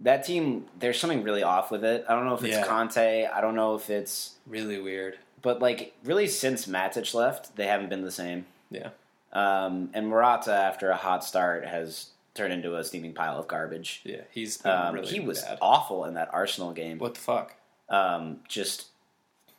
That 0.00 0.24
team, 0.24 0.66
there's 0.78 1.00
something 1.00 1.22
really 1.24 1.42
off 1.42 1.70
with 1.70 1.84
it. 1.84 2.04
I 2.08 2.14
don't 2.14 2.24
know 2.26 2.34
if 2.34 2.44
it's 2.44 2.54
Yeah. 2.56 2.66
Conte. 2.66 3.26
I 3.26 3.40
don't 3.40 3.54
know 3.56 3.74
if 3.74 3.90
it's, 3.90 4.34
Really 4.46 4.78
weird. 4.80 5.18
but 5.42 5.60
like 5.60 5.94
really 6.04 6.28
since 6.28 6.66
Matic 6.66 7.14
left, 7.14 7.56
they 7.56 7.66
haven't 7.66 7.88
been 7.88 8.02
the 8.02 8.10
same. 8.12 8.46
Yeah. 8.70 8.90
Um, 9.32 9.90
and 9.94 10.08
Morata, 10.08 10.52
after 10.52 10.90
a 10.90 10.96
hot 10.96 11.24
start, 11.24 11.64
has 11.66 12.10
turned 12.38 12.52
into 12.54 12.76
a 12.76 12.84
steaming 12.84 13.12
pile 13.12 13.38
of 13.38 13.46
garbage. 13.48 14.00
Yeah, 14.04 14.22
he's 14.30 14.56
been 14.58 14.72
Um, 14.72 14.94
really 14.94 15.08
he 15.08 15.20
was 15.20 15.42
bad. 15.42 15.58
awful 15.60 16.04
in 16.06 16.14
that 16.14 16.30
Arsenal 16.32 16.72
game. 16.72 16.98
What 16.98 17.14
the 17.14 17.20
fuck? 17.20 17.54
Um, 17.90 18.40
just 18.48 18.86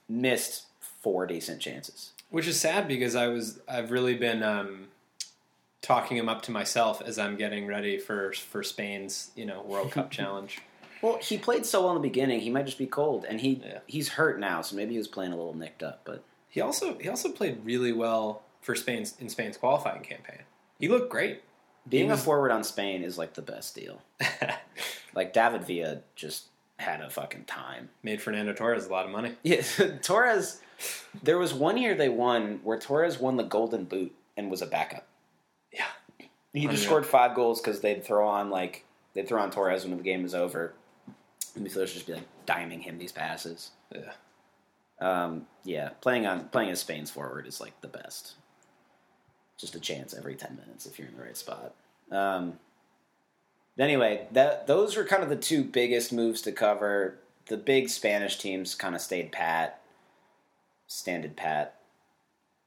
missed 0.08 0.66
four 0.80 1.28
decent 1.28 1.62
chances. 1.62 2.14
Which 2.32 2.48
is 2.48 2.60
sad 2.60 2.88
because 2.88 3.16
I 3.16 3.28
was 3.28 3.60
I've 3.68 3.92
really 3.92 4.16
been 4.16 4.44
um, 4.44 4.88
talking 5.82 6.18
him 6.18 6.30
up 6.30 6.42
to 6.44 6.52
myself 6.52 7.02
as 7.02 7.18
I'm 7.20 7.36
getting 7.38 7.68
ready 7.68 7.98
for 7.98 8.34
for 8.34 8.64
Spain's 8.64 9.32
you 9.36 9.46
know 9.46 9.62
World 9.64 9.92
Cup 9.92 10.12
challenge. 10.20 10.62
Well, 11.02 11.18
he 11.22 11.38
played 11.38 11.66
so 11.66 11.82
well 11.82 11.92
in 11.92 11.96
the 11.96 12.08
beginning. 12.08 12.42
He 12.42 12.50
might 12.50 12.66
just 12.66 12.78
be 12.78 12.86
cold, 12.86 13.26
and 13.28 13.40
he 13.42 13.62
Yeah. 13.66 13.80
he's 13.88 14.10
hurt 14.10 14.40
now, 14.40 14.62
so 14.62 14.76
maybe 14.76 14.92
he 14.92 14.98
was 14.98 15.08
playing 15.08 15.32
a 15.32 15.36
little 15.38 15.56
nicked 15.56 15.82
up. 15.82 16.02
But 16.04 16.24
He 16.50 16.62
also 16.62 16.98
he 17.00 17.08
also 17.10 17.30
played 17.32 17.60
really 17.66 17.94
well 17.94 18.44
for 18.62 18.76
Spain's 18.76 19.16
in 19.20 19.30
Spain's 19.30 19.58
qualifying 19.58 20.04
campaign. 20.04 20.42
He 20.80 20.88
looked 20.88 21.10
great. 21.10 21.42
Being 21.88 22.10
was- 22.10 22.20
a 22.20 22.24
forward 22.24 22.52
on 22.52 22.64
Spain 22.64 23.04
is 23.04 23.18
like 23.18 23.34
the 23.36 23.42
best 23.42 23.76
deal. 23.76 24.02
Like 25.16 25.34
David 25.34 25.64
Villa 25.64 26.02
just 26.16 26.46
had 26.78 27.02
a 27.02 27.10
fucking 27.10 27.46
time. 27.46 27.90
Made 28.04 28.22
Fernando 28.22 28.54
Torres 28.54 28.86
a 28.86 28.92
lot 28.92 29.06
of 29.06 29.12
money. 29.12 29.34
Yeah, 29.44 29.62
Torres. 30.04 30.62
There 31.24 31.40
was 31.40 31.52
one 31.52 31.78
year 31.78 31.96
they 31.96 32.10
won 32.10 32.60
where 32.64 32.78
Torres 32.80 33.20
won 33.20 33.36
the 33.36 33.44
Golden 33.44 33.86
Boot 33.86 34.14
and 34.38 34.52
was 34.52 34.62
a 34.62 34.68
backup. 34.68 35.08
Yeah, 35.74 35.88
He 36.54 36.68
just 36.68 36.84
scored 36.84 37.08
five 37.08 37.36
goals 37.36 37.60
because 37.60 37.82
they'd 37.82 38.06
throw 38.06 38.28
on 38.28 38.52
like 38.52 38.86
they'd 39.16 39.28
throw 39.28 39.42
on 39.42 39.50
Torres 39.50 39.84
when 39.84 39.98
the 39.98 40.04
game 40.04 40.22
was 40.22 40.36
over. 40.36 40.74
And 41.56 41.66
midfielders 41.66 41.94
just 41.96 42.06
be 42.06 42.14
like 42.14 42.46
diming 42.46 42.82
him 42.82 43.00
these 43.00 43.12
passes. 43.12 43.72
yeah. 43.94 44.12
Um, 45.02 45.48
yeah, 45.64 45.90
playing 46.02 46.28
on 46.28 46.50
playing 46.50 46.70
as 46.70 46.80
Spain's 46.82 47.10
forward 47.10 47.48
is 47.48 47.60
like 47.60 47.80
the 47.82 47.88
best. 47.88 48.36
Just 49.60 49.76
a 49.76 49.80
chance 49.80 50.14
every 50.14 50.36
ten 50.36 50.56
minutes 50.56 50.86
if 50.86 50.98
you're 50.98 51.08
in 51.10 51.16
the 51.18 51.22
right 51.24 51.36
spot. 51.38 51.74
Um, 52.12 52.60
anyway, 53.78 54.28
that 54.32 54.68
those 54.68 54.96
were 54.96 55.04
kind 55.04 55.22
of 55.22 55.30
the 55.30 55.36
two 55.36 55.64
biggest 55.64 56.14
moves 56.14 56.42
to 56.44 56.52
cover. 56.52 57.18
The 57.48 57.58
big 57.58 57.90
Spanish 57.90 58.38
teams 58.38 58.74
kind 58.76 58.96
of 58.96 59.02
stayed 59.02 59.32
pat, 59.32 59.82
standard 60.88 61.36
pat, 61.36 61.76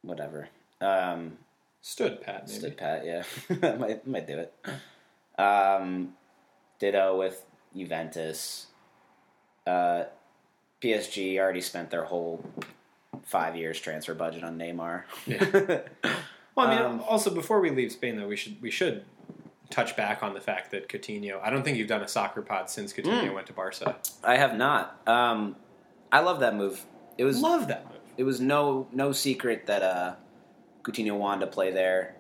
whatever. 0.03 0.49
Um, 0.81 1.39
Stood 1.81 2.21
pat 2.21 2.47
maybe. 2.47 2.59
stood 2.59 2.77
pat, 2.77 3.05
yeah, 3.05 3.77
might 3.77 4.07
might 4.07 4.27
do 4.27 4.39
it. 4.39 4.55
Um, 5.41 6.15
ditto 6.79 7.19
with 7.19 7.45
Juventus. 7.75 8.67
Uh, 9.67 10.05
PSG 10.81 11.39
already 11.39 11.61
spent 11.61 11.91
their 11.91 12.05
whole 12.05 12.45
five 13.25 13.57
years 13.57 13.81
transfer 13.81 14.15
budget 14.15 14.45
on 14.45 14.59
Neymar. 14.59 15.05
Well, 16.55 16.67
I 16.69 16.75
mean, 16.77 16.85
Um, 16.85 17.01
also 17.09 17.31
before 17.31 17.61
we 17.61 17.71
leave 17.71 17.93
Spain, 17.93 18.17
though, 18.17 18.27
we 18.29 18.37
should 18.37 18.61
we 18.61 18.71
should 18.71 19.05
touch 19.71 19.97
back 19.97 20.23
on 20.23 20.35
the 20.35 20.41
fact 20.41 20.71
that 20.73 20.89
Coutinho. 20.89 21.41
I 21.43 21.49
don't 21.51 21.63
think 21.63 21.79
you've 21.79 21.89
done 21.89 22.03
a 22.03 22.09
soccer 22.09 22.43
pod 22.43 22.69
since 22.69 22.93
Coutinho 22.93 23.31
Mm. 23.31 23.35
went 23.35 23.47
to 23.47 23.53
Barca. 23.55 23.97
I 24.23 24.37
have 24.37 24.55
not. 24.57 25.01
Um, 25.09 25.57
I 26.11 26.21
love 26.21 26.41
that 26.41 26.55
move. 26.55 26.85
It 27.17 27.25
was 27.25 27.41
Love 27.41 27.69
that 27.69 27.87
move. 27.87 28.01
it 28.19 28.25
was 28.25 28.39
no 28.41 28.87
no 28.93 29.13
secret 29.13 29.67
that 29.67 29.83
uh, 29.83 30.15
Coutinho 30.83 31.17
wanted 31.17 31.47
to 31.47 31.53
play 31.53 31.71
there. 31.71 32.17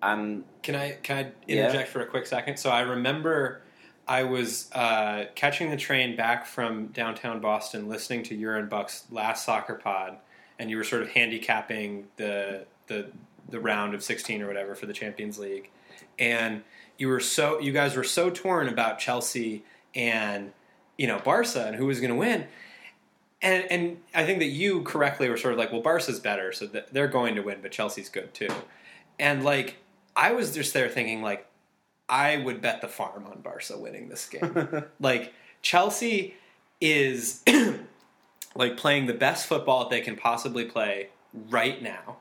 I'm 0.00 0.44
Can 0.62 0.74
I 0.74 0.92
can 1.02 1.16
I 1.18 1.32
Yeah. 1.46 1.64
interject 1.64 1.88
for 1.90 2.00
a 2.00 2.06
quick 2.06 2.26
second? 2.26 2.56
So 2.56 2.70
I 2.70 2.80
remember 2.80 3.62
I 4.08 4.22
was 4.24 4.70
uh, 4.72 5.26
catching 5.34 5.70
the 5.70 5.76
train 5.76 6.16
back 6.16 6.44
from 6.46 6.86
downtown 6.88 7.40
Boston, 7.40 7.88
listening 7.88 8.22
to 8.24 8.34
Urine 8.34 8.68
Buck's 8.68 9.04
last 9.10 9.44
soccer 9.44 9.74
pod, 9.74 10.16
and 10.58 10.70
you 10.70 10.76
were 10.76 10.84
sort 10.84 11.02
of 11.02 11.10
handicapping 11.10 12.08
the 12.16 12.64
the 12.86 13.10
the 13.48 13.60
round 13.60 13.94
of 13.94 14.02
sixteen 14.02 14.42
or 14.42 14.46
whatever 14.46 14.74
for 14.74 14.86
the 14.86 14.92
Champions 14.92 15.38
League, 15.38 15.70
and 16.18 16.62
you 16.98 17.08
were 17.08 17.20
so 17.20 17.58
you 17.58 17.72
guys 17.72 17.96
were 17.96 18.04
so 18.04 18.30
torn 18.30 18.68
about 18.68 18.98
Chelsea 18.98 19.64
and 19.94 20.52
you 20.96 21.06
know 21.06 21.18
Barca 21.18 21.66
and 21.66 21.76
who 21.76 21.86
was 21.86 22.00
going 22.00 22.10
to 22.12 22.16
win. 22.16 22.46
And, 23.44 23.64
and 23.72 23.96
I 24.14 24.24
think 24.24 24.38
that 24.38 24.46
you 24.46 24.82
correctly 24.82 25.28
were 25.28 25.36
sort 25.36 25.52
of 25.52 25.58
like, 25.58 25.72
well, 25.72 25.82
Barca's 25.82 26.20
better, 26.20 26.52
so 26.52 26.68
th- 26.68 26.86
they're 26.92 27.08
going 27.08 27.34
to 27.34 27.42
win, 27.42 27.58
but 27.60 27.72
Chelsea's 27.72 28.08
good 28.08 28.32
too. 28.32 28.46
And 29.18 29.42
like, 29.42 29.78
I 30.14 30.30
was 30.30 30.54
just 30.54 30.72
there 30.72 30.88
thinking, 30.88 31.22
like, 31.22 31.48
I 32.08 32.36
would 32.36 32.60
bet 32.60 32.82
the 32.82 32.88
farm 32.88 33.26
on 33.26 33.40
Barca 33.40 33.76
winning 33.76 34.08
this 34.08 34.28
game. 34.28 34.84
like, 35.00 35.34
Chelsea 35.60 36.34
is 36.80 37.42
like 38.54 38.76
playing 38.76 39.06
the 39.06 39.14
best 39.14 39.46
football 39.46 39.88
they 39.88 40.00
can 40.00 40.16
possibly 40.16 40.64
play 40.64 41.08
right 41.48 41.82
now. 41.82 42.18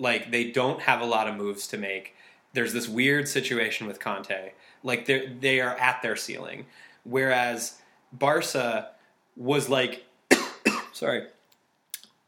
Like, 0.00 0.32
they 0.32 0.50
don't 0.50 0.80
have 0.82 1.00
a 1.00 1.04
lot 1.04 1.28
of 1.28 1.36
moves 1.36 1.68
to 1.68 1.78
make. 1.78 2.16
There's 2.52 2.72
this 2.72 2.88
weird 2.88 3.28
situation 3.28 3.86
with 3.86 4.00
Conte. 4.00 4.52
Like, 4.82 5.06
they 5.06 5.26
they 5.26 5.60
are 5.60 5.76
at 5.76 6.02
their 6.02 6.16
ceiling, 6.16 6.66
whereas 7.04 7.80
Barca 8.12 8.90
was 9.36 9.68
like, 9.68 10.04
sorry, 10.92 11.26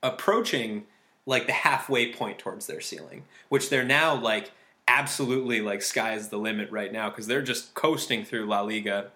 approaching 0.03 0.85
like 1.27 1.47
the 1.47 1.53
halfway 1.53 2.13
point 2.13 2.39
towards 2.39 2.67
their 2.67 2.81
ceiling, 2.81 3.25
which 3.49 3.71
they're 3.71 3.85
now 3.85 4.15
like 4.15 4.51
absolutely 4.89 5.61
like 5.61 5.83
sky 5.83 6.15
is 6.15 6.29
the 6.29 6.37
limit 6.37 6.71
right 6.71 6.93
now 6.93 7.09
because 7.09 7.27
they're 7.27 7.43
just 7.43 7.75
coasting 7.75 8.25
through 8.25 8.47
La 8.47 8.61
Liga. 8.63 9.11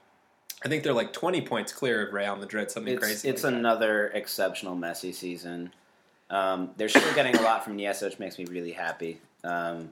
I 0.65 0.69
think 0.69 0.83
they're 0.83 0.93
like 0.93 1.13
20 1.13 1.43
points 1.43 1.73
clear 1.73 2.07
of 2.07 2.15
Real 2.15 2.37
Madrid, 2.37 2.71
something 2.71 2.95
it's 2.95 3.05
crazy. 3.05 3.29
it's 3.29 3.45
like 3.45 3.53
that. 3.53 3.59
another 3.59 4.09
exceptional 4.09 4.77
Messi 4.77 5.13
season. 5.13 5.73
Um, 6.31 6.71
they're 6.77 6.89
still 6.89 7.15
getting 7.15 7.37
a 7.37 7.43
lot 7.43 7.65
from 7.65 7.77
Iniesta, 7.79 8.03
which 8.05 8.19
makes 8.19 8.39
me 8.39 8.45
really 8.47 8.73
happy. 8.73 9.21
Um, 9.45 9.91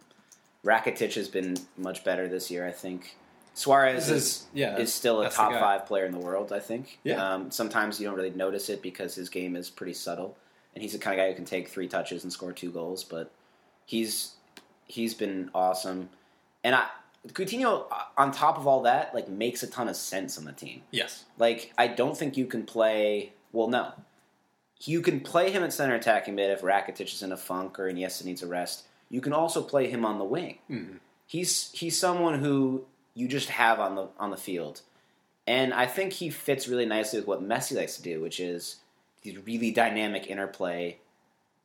Rakitic 0.64 1.14
has 1.14 1.28
been 1.28 1.56
much 1.76 2.04
better 2.04 2.26
this 2.28 2.50
year, 2.50 2.66
I 2.66 2.72
think. 2.72 3.16
Suarez 3.54 4.08
is, 4.10 4.24
is- 4.24 4.46
yeah, 4.52 4.76
is 4.78 4.92
still 4.92 5.20
a 5.22 5.30
top 5.30 5.52
five 5.60 5.86
player 5.86 6.06
in 6.06 6.12
the 6.12 6.18
world, 6.18 6.52
I 6.52 6.58
think. 6.58 6.98
Yeah. 7.04 7.34
Um, 7.34 7.50
sometimes 7.52 8.00
you 8.00 8.06
don't 8.06 8.16
really 8.16 8.30
notice 8.30 8.68
it 8.68 8.82
because 8.82 9.14
his 9.14 9.28
game 9.28 9.54
is 9.54 9.70
pretty 9.70 9.92
subtle, 9.92 10.36
and 10.74 10.82
he's 10.82 10.92
the 10.92 10.98
kind 10.98 11.18
of 11.18 11.24
guy 11.24 11.28
who 11.30 11.36
can 11.36 11.44
take 11.44 11.68
three 11.68 11.86
touches 11.86 12.24
and 12.24 12.32
score 12.32 12.52
two 12.52 12.70
goals. 12.72 13.04
But 13.04 13.30
he's 13.86 14.32
he's 14.86 15.14
been 15.14 15.50
awesome, 15.54 16.08
and 16.64 16.74
I 16.74 16.86
Coutinho 17.28 17.84
on 18.18 18.32
top 18.32 18.58
of 18.58 18.66
all 18.66 18.82
that 18.82 19.14
like 19.14 19.28
makes 19.28 19.62
a 19.62 19.66
ton 19.68 19.88
of 19.88 19.94
sense 19.96 20.36
on 20.36 20.44
the 20.44 20.52
team. 20.52 20.82
yes, 20.90 21.24
Like, 21.38 21.72
I 21.78 21.86
don't 21.86 22.16
think 22.18 22.36
you 22.36 22.46
can 22.46 22.64
play. 22.64 23.32
Well, 23.52 23.68
no. 23.68 23.92
You 24.80 25.00
can 25.00 25.20
play 25.20 25.50
him 25.50 25.62
at 25.62 25.72
center 25.72 25.94
attacking 25.94 26.34
mid 26.34 26.50
if 26.50 26.62
Rakitic 26.62 27.12
is 27.12 27.22
in 27.22 27.32
a 27.32 27.37
funk 27.37 27.78
or 27.78 27.84
Iniesta 27.90 28.24
needs 28.24 28.42
a 28.42 28.46
rest. 28.46 28.84
You 29.08 29.20
can 29.20 29.32
also 29.32 29.62
play 29.62 29.88
him 29.88 30.04
on 30.04 30.18
the 30.18 30.24
wing. 30.24 30.58
Mhm. 30.70 30.98
He's 31.26 31.70
he's 31.72 31.98
someone 31.98 32.40
who 32.40 32.84
you 33.14 33.28
just 33.28 33.48
have 33.50 33.80
on 33.80 33.94
the 33.94 34.08
on 34.18 34.30
the 34.30 34.37
field, 34.37 34.82
and 35.46 35.72
I 35.72 35.87
think 35.87 36.14
he 36.14 36.30
fits 36.30 36.68
really 36.68 36.87
nicely 36.87 37.18
with 37.20 37.28
what 37.28 37.42
Messi 37.42 37.76
likes 37.76 37.96
to 37.96 38.02
do, 38.02 38.20
which 38.20 38.40
is 38.40 38.80
these 39.22 39.38
really 39.38 39.70
dynamic 39.70 40.26
interplay, 40.26 40.98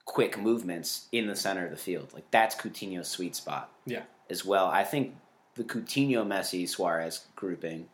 quick 0.05 0.37
movements 0.39 1.07
in 1.11 1.27
the 1.27 1.35
center 1.35 1.65
of 1.65 1.71
the 1.71 1.77
field. 1.77 2.13
Like 2.13 2.29
that's 2.31 2.55
Coutinho's 2.55 3.09
sweet 3.09 3.35
spot 3.35 3.69
yeah, 3.85 4.03
as 4.29 4.45
well. 4.45 4.67
I 4.67 4.83
think 4.83 5.15
the 5.55 5.63
Coutinho, 5.63 6.25
Messi, 6.25 6.67
Suarez 6.69 7.25
grouping, 7.35 7.89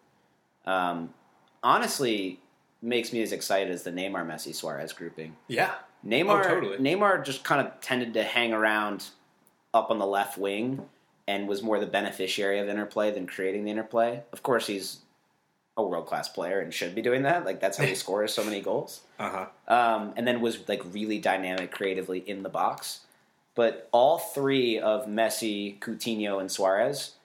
um, 0.66 1.14
honestly, 1.64 2.40
makes 2.86 3.12
me 3.12 3.22
as 3.22 3.32
excited 3.32 3.72
as 3.72 3.84
the 3.84 3.92
Neymar, 3.92 4.26
Messi, 4.26 4.54
Suarez 4.54 4.94
grouping. 4.94 5.36
yeah, 5.48 5.74
Neymar, 6.06 6.46
Oh, 6.46 6.48
totally. 6.48 6.78
Neymar 6.78 7.26
just 7.26 7.44
kind 7.44 7.66
of 7.66 7.80
tended 7.82 8.14
to 8.14 8.24
hang 8.24 8.54
around 8.54 9.06
up 9.74 9.90
on 9.92 10.00
the 10.00 10.06
left 10.06 10.38
wing 10.38 10.86
and 11.28 11.48
was 11.48 11.64
more 11.64 11.80
the 11.80 11.88
beneficiary 11.88 12.60
of 12.60 12.70
interplay 12.70 13.12
than 13.12 13.26
creating 13.26 13.66
the 13.66 13.72
interplay. 13.72 14.22
Of 14.32 14.44
course, 14.44 14.68
he's 14.68 15.00
a 15.78 15.84
world 15.84 16.06
class 16.06 16.30
player 16.30 16.62
and 16.62 16.74
should 16.74 16.96
be 16.96 17.02
doing 17.02 17.24
that. 17.24 17.44
Like 17.46 17.60
that's 17.60 17.78
how 17.78 17.86
he 17.86 17.96
scores 18.06 18.34
so 18.34 18.44
many 18.44 18.62
goals 18.62 19.02
uh 19.20 19.48
huh. 19.68 19.74
um, 19.74 20.14
and 20.16 20.26
then 20.28 20.40
was 20.40 20.70
like 20.70 20.82
really 20.94 21.20
dynamic 21.20 21.72
creatively 21.72 22.20
in 22.20 22.44
the 22.44 22.50
box. 22.50 23.02
But 23.56 23.90
all 23.92 24.18
three 24.18 24.80
of 24.80 25.08
Messi, 25.08 25.80
Coutinho, 25.80 26.40
and 26.40 26.52
Suarez 26.52 27.16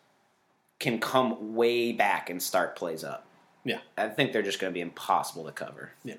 can 0.78 0.98
come 0.98 1.54
way 1.54 1.92
back 1.92 2.30
and 2.30 2.42
start 2.42 2.76
plays 2.76 3.04
up. 3.04 3.26
Yeah, 3.64 3.80
I 3.96 4.08
think 4.08 4.32
they're 4.32 4.42
just 4.42 4.58
going 4.58 4.72
to 4.72 4.74
be 4.74 4.80
impossible 4.80 5.44
to 5.44 5.52
cover. 5.52 5.92
yeah. 6.04 6.14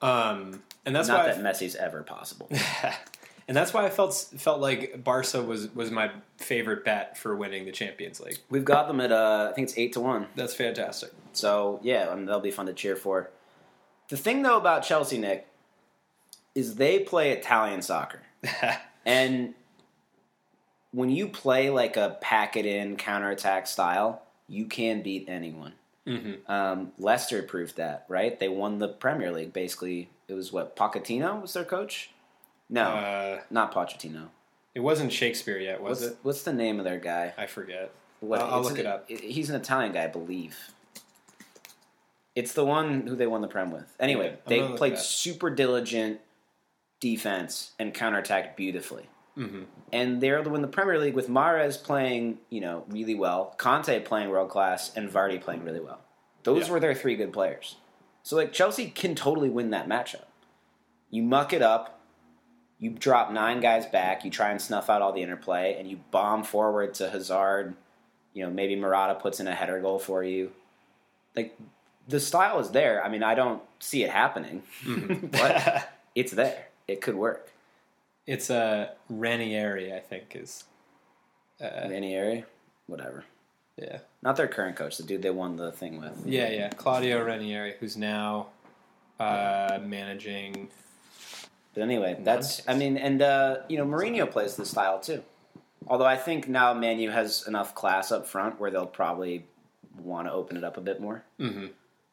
Um, 0.00 0.62
and 0.86 0.94
that's 0.94 1.08
Not 1.08 1.26
that 1.26 1.38
Messi's 1.40 1.74
ever 1.74 2.02
possible. 2.02 2.48
And 3.48 3.56
that's 3.56 3.72
why 3.72 3.86
I 3.86 3.90
felt 3.90 4.14
felt 4.36 4.60
like 4.60 5.02
Barca 5.02 5.42
was 5.42 5.74
was 5.74 5.90
my 5.90 6.10
favorite 6.36 6.84
bet 6.84 7.16
for 7.16 7.34
winning 7.34 7.64
the 7.64 7.72
Champions 7.72 8.20
League. 8.20 8.38
We've 8.50 8.64
got 8.64 8.88
them 8.88 9.00
at 9.00 9.10
uh, 9.10 9.48
I 9.50 9.54
think 9.54 9.68
it's 9.68 9.78
eight 9.78 9.94
to 9.94 10.00
one. 10.00 10.26
That's 10.36 10.54
fantastic. 10.54 11.12
So 11.32 11.80
yeah, 11.82 12.10
I 12.10 12.14
mean, 12.14 12.26
they'll 12.26 12.40
be 12.40 12.50
fun 12.50 12.66
to 12.66 12.74
cheer 12.74 12.94
for. 12.94 13.30
The 14.10 14.18
thing 14.18 14.42
though 14.42 14.58
about 14.58 14.82
Chelsea, 14.82 15.16
Nick, 15.16 15.48
is 16.54 16.74
they 16.74 16.98
play 16.98 17.30
Italian 17.32 17.80
soccer, 17.80 18.20
and 19.06 19.54
when 20.90 21.08
you 21.08 21.26
play 21.28 21.70
like 21.70 21.96
a 21.96 22.18
pack 22.20 22.54
it 22.54 22.66
in 22.66 22.96
counterattack 22.96 23.66
style, 23.66 24.22
you 24.46 24.66
can 24.66 25.00
beat 25.00 25.24
anyone. 25.26 25.72
Mm-hmm. 26.08 26.50
Um, 26.50 26.92
Leicester 26.98 27.42
proved 27.42 27.76
that, 27.76 28.04
right? 28.08 28.38
They 28.38 28.48
won 28.48 28.78
the 28.78 28.88
Premier 28.88 29.30
League. 29.32 29.52
Basically, 29.52 30.08
it 30.28 30.34
was 30.34 30.52
what 30.52 30.74
Pochettino 30.76 31.40
was 31.40 31.52
their 31.52 31.64
coach. 31.64 32.10
No, 32.70 32.82
Uh, 32.82 33.40
not 33.50 33.72
Pochettino. 33.74 34.28
it 34.74 34.80
wasn't 34.80 35.12
Shakespeare 35.12 35.58
yet, 35.58 35.80
was 35.82 36.00
What's, 36.00 36.12
it? 36.12 36.18
what's 36.22 36.42
the 36.42 36.52
name 36.52 36.78
of 36.78 36.84
their 36.84 36.98
guy? 36.98 37.32
I 37.38 37.46
forget. 37.46 37.90
What, 38.20 38.40
I'll, 38.40 38.54
I'll 38.54 38.62
look 38.62 38.72
an- 38.72 38.78
it 38.80 38.86
up. 38.86 39.08
He's 39.08 39.48
an 39.50 39.56
Italian 39.56 39.92
guy, 39.92 40.04
I 40.04 40.08
believe. 40.08 40.56
It's 42.34 42.52
the 42.52 42.64
one 42.64 43.06
who 43.06 43.16
they 43.16 43.26
won 43.26 43.40
the 43.40 43.48
Prem 43.48 43.70
with. 43.72 43.92
Anyway, 43.98 44.30
Yeah, 44.46 44.68
they 44.68 44.76
played 44.76 44.98
super 44.98 45.50
diligent 45.50 46.20
defense 47.00 47.72
and 47.78 47.94
counterattacked 47.94 48.54
beautifully. 48.56 49.06
Hmm 49.38 49.62
And 49.92 50.20
they're 50.20 50.42
to 50.42 50.50
win 50.50 50.62
the 50.62 50.68
Premier 50.68 50.98
League 50.98 51.14
with 51.14 51.28
Mahrez 51.28 51.82
playing, 51.82 52.38
you 52.50 52.60
know, 52.60 52.84
really 52.88 53.14
well, 53.14 53.54
Kanté 53.58 54.04
playing 54.04 54.28
world 54.30 54.50
class, 54.50 54.94
and 54.96 55.08
Vardy 55.08 55.40
playing 55.40 55.64
really 55.64 55.80
well. 55.80 56.00
Those 56.42 56.66
Yeah. 56.66 56.72
were 56.74 56.80
their 56.80 56.94
three 56.94 57.16
good 57.16 57.32
players. 57.32 57.76
So 58.22 58.36
like 58.36 58.52
Chelsea 58.52 58.90
can 58.90 59.14
totally 59.14 59.48
win 59.48 59.70
that 59.70 59.88
matchup. 59.88 60.24
You 61.10 61.22
muck 61.22 61.52
it 61.52 61.62
up, 61.62 62.00
you 62.78 62.90
drop 62.90 63.30
nine 63.32 63.60
guys 63.60 63.86
back, 63.86 64.24
you 64.24 64.30
try 64.30 64.50
and 64.50 64.60
snuff 64.60 64.90
out 64.90 65.00
all 65.02 65.12
the 65.12 65.22
interplay, 65.22 65.76
and 65.78 65.88
you 65.88 66.00
bomb 66.10 66.42
forward 66.44 66.94
to 66.94 67.08
Hazard. 67.10 67.74
You 68.34 68.44
know, 68.44 68.50
maybe 68.50 68.76
Morata 68.76 69.14
puts 69.14 69.40
in 69.40 69.48
a 69.48 69.54
header 69.54 69.80
goal 69.80 69.98
for 69.98 70.22
you. 70.22 70.52
Like 71.34 71.56
the 72.06 72.20
style 72.20 72.58
is 72.60 72.70
there. 72.70 73.02
I 73.04 73.08
mean, 73.08 73.22
I 73.22 73.34
don't 73.34 73.62
see 73.80 74.04
it 74.04 74.10
happening, 74.10 74.62
but 75.32 75.90
it's 76.14 76.32
there. 76.32 76.66
It 76.86 77.00
could 77.00 77.14
work. 77.16 77.50
It's 78.28 78.50
a 78.50 78.56
uh, 78.56 78.86
Ranieri, 79.08 79.92
I 79.94 80.00
think 80.00 80.36
is. 80.36 80.64
Uh, 81.60 81.88
Ranieri, 81.88 82.44
whatever. 82.86 83.24
yeah, 83.78 84.00
Not 84.22 84.36
their 84.36 84.46
current 84.48 84.76
coach, 84.76 84.98
the 84.98 85.02
dude 85.02 85.22
they 85.22 85.30
won 85.30 85.56
the 85.56 85.72
thing 85.72 85.98
with. 85.98 86.26
yeah, 86.26 86.50
yeah. 86.50 86.68
Claudio 86.68 87.24
Ranieri, 87.24 87.74
who's 87.80 87.96
now 87.96 88.48
uh, 89.18 89.78
managing. 89.82 90.68
But 91.72 91.82
anyway, 91.84 92.18
that's 92.20 92.62
I 92.68 92.74
mean, 92.74 92.98
and 92.98 93.22
uh, 93.22 93.56
you 93.68 93.78
know, 93.78 93.86
Mourinho 93.86 94.30
plays 94.30 94.56
this 94.56 94.70
style 94.70 95.00
too. 95.00 95.22
Although 95.86 96.04
I 96.04 96.16
think 96.16 96.48
now 96.48 96.74
Man 96.74 96.98
U 96.98 97.10
has 97.10 97.46
enough 97.48 97.74
class 97.74 98.12
up 98.12 98.26
front 98.26 98.60
where 98.60 98.70
they'll 98.70 98.86
probably 98.86 99.46
want 99.98 100.28
to 100.28 100.32
open 100.32 100.58
it 100.58 100.64
up 100.64 100.76
a 100.76 100.82
bit 100.82 101.00
more. 101.00 101.24
hmm 101.38 101.68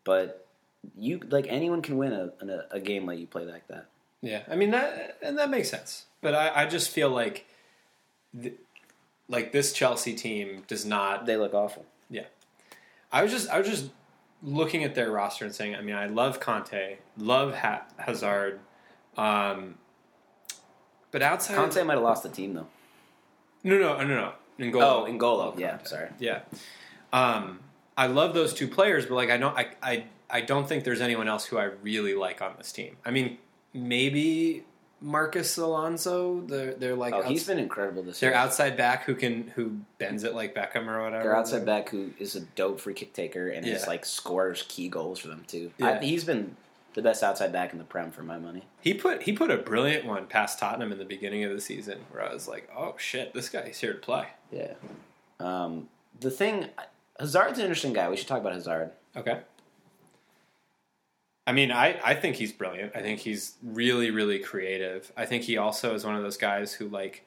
But 0.05 0.47
you 0.97 1.19
like 1.29 1.47
anyone 1.49 1.81
can 1.81 1.97
win 1.97 2.13
a, 2.13 2.31
a, 2.41 2.77
a 2.77 2.79
game 2.79 3.05
like 3.05 3.19
you 3.19 3.27
play 3.27 3.43
like 3.45 3.67
that. 3.67 3.87
Yeah, 4.25 4.41
I 4.49 4.55
mean 4.55 4.71
that, 4.71 5.17
and 5.21 5.37
that 5.37 5.49
makes 5.51 5.69
sense. 5.69 6.05
But 6.21 6.33
I, 6.33 6.63
I 6.63 6.65
just 6.65 6.89
feel 6.89 7.09
like, 7.09 7.45
th- 8.41 8.55
like 9.27 9.51
this 9.51 9.71
Chelsea 9.71 10.13
team 10.15 10.63
does 10.67 10.83
not. 10.85 11.25
They 11.27 11.37
look 11.37 11.53
awful. 11.53 11.85
Yeah, 12.09 12.25
I 13.11 13.21
was 13.21 13.31
just 13.31 13.49
I 13.49 13.59
was 13.59 13.67
just 13.67 13.89
looking 14.41 14.83
at 14.83 14.95
their 14.95 15.11
roster 15.11 15.45
and 15.45 15.53
saying, 15.53 15.75
I 15.75 15.81
mean, 15.81 15.95
I 15.95 16.07
love 16.07 16.39
Conte, 16.39 16.97
love 17.17 17.53
ha- 17.55 17.85
Hazard, 17.97 18.59
um, 19.15 19.75
but 21.11 21.21
outside, 21.21 21.55
Conte 21.55 21.81
might 21.83 21.93
have 21.93 22.03
lost 22.03 22.23
the 22.23 22.29
team 22.29 22.53
though. 22.55 22.67
no, 23.63 23.77
no, 23.77 23.97
no, 24.03 24.07
no, 24.07 24.33
N'Golo. 24.59 24.81
Oh, 24.81 25.05
N'Golo. 25.07 25.59
Yeah, 25.59 25.77
sorry. 25.83 26.09
yeah. 26.19 26.41
Um, 27.13 27.59
I 27.97 28.07
love 28.07 28.33
those 28.33 28.53
two 28.53 28.67
players, 28.67 29.05
but 29.05 29.15
like 29.15 29.29
I 29.29 29.37
don't, 29.37 29.55
I, 29.57 29.67
I, 29.81 30.05
I 30.29 30.41
don't 30.41 30.67
think 30.67 30.83
there's 30.83 31.01
anyone 31.01 31.27
else 31.27 31.45
who 31.45 31.57
I 31.57 31.65
really 31.83 32.13
like 32.15 32.41
on 32.41 32.53
this 32.57 32.71
team. 32.71 32.97
I 33.05 33.11
mean, 33.11 33.37
maybe 33.75 34.63
Marcos 35.01 35.57
Alonso. 35.57 36.41
They're 36.41 36.73
they're 36.73 36.95
like 36.95 37.13
Oh, 37.13 37.17
outs- 37.19 37.27
he's 37.27 37.45
been 37.45 37.59
incredible 37.59 38.01
this 38.03 38.21
year. 38.21 38.31
they're 38.31 38.39
outside 38.39 38.77
back 38.77 39.03
who 39.03 39.13
can 39.15 39.47
who 39.55 39.77
bends 39.99 40.23
it 40.23 40.33
like 40.33 40.55
Beckham 40.55 40.87
or 40.87 41.03
whatever. 41.03 41.23
Their 41.23 41.35
outside 41.35 41.65
back 41.65 41.89
who 41.89 42.11
is 42.17 42.35
a 42.35 42.39
dope 42.41 42.79
free 42.79 42.93
kick 42.93 43.13
taker 43.13 43.49
and 43.49 43.65
is 43.67 43.85
like 43.87 44.05
scores 44.05 44.63
key 44.67 44.87
goals 44.89 45.19
for 45.19 45.27
them 45.27 45.43
too. 45.47 45.71
Yeah. 45.77 45.99
I, 46.01 46.03
he's 46.03 46.23
been 46.23 46.55
the 46.93 47.01
best 47.01 47.23
outside 47.23 47.51
back 47.51 47.73
in 47.73 47.77
the 47.77 47.83
Prem 47.83 48.09
for 48.09 48.23
my 48.23 48.37
money. 48.37 48.63
He 48.81 48.93
put 48.93 49.23
he 49.23 49.33
put 49.33 49.51
a 49.51 49.57
brilliant 49.57 50.05
one 50.05 50.27
past 50.27 50.57
Tottenham 50.59 50.91
in 50.93 50.97
the 50.97 51.05
beginning 51.05 51.43
of 51.43 51.51
the 51.51 51.59
season, 51.61 51.99
where 52.09 52.23
I 52.23 52.33
was 52.33 52.47
like, 52.47 52.69
"Oh 52.75 52.95
shit, 52.97 53.33
this 53.33 53.49
guy's 53.49 53.79
here 53.79 53.93
to 53.93 53.99
play." 53.99 54.27
Yeah. 54.51 54.73
Um, 55.41 55.89
the 56.21 56.31
thing, 56.31 56.69
Hazard's 57.19 57.59
an 57.59 57.65
interesting 57.65 57.91
guy. 57.91 58.09
We 58.09 58.15
should 58.15 58.27
talk 58.29 58.39
about 58.39 58.53
Hazard. 58.53 58.91
Okay. 59.17 59.39
I 61.47 61.51
mean, 61.51 61.71
I, 61.71 61.99
I 62.03 62.15
think 62.15 62.37
he's 62.37 62.51
brilliant. 62.51 62.93
I 62.95 63.01
think 63.01 63.19
he's 63.19 63.53
really, 63.61 64.09
really 64.11 64.39
creative. 64.39 65.11
I 65.15 65.25
think 65.25 65.43
he 65.43 65.57
also 65.57 65.93
is 65.93 66.03
one 66.03 66.15
of 66.15 66.23
those 66.23 66.37
guys 66.37 66.73
who 66.73 66.87
like 66.89 67.23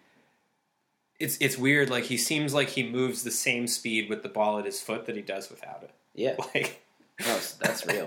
it's 1.20 1.36
it's 1.40 1.56
weird, 1.58 1.90
like 1.90 2.04
he 2.04 2.16
seems 2.16 2.54
like 2.54 2.68
he 2.70 2.82
moves 2.88 3.22
the 3.22 3.30
same 3.30 3.66
speed 3.66 4.08
with 4.08 4.22
the 4.22 4.28
ball 4.28 4.58
at 4.58 4.64
his 4.64 4.80
foot 4.80 5.06
that 5.06 5.16
he 5.16 5.22
does 5.22 5.50
without 5.50 5.82
it. 5.82 5.90
Yeah, 6.14 6.34
Like 6.54 6.82
no, 7.20 7.38
that's 7.60 7.86
real. 7.86 8.06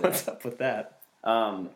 What's 0.00 0.22
that. 0.22 0.32
up 0.32 0.44
with 0.44 0.58
that? 0.58 1.00
Um, 1.24 1.70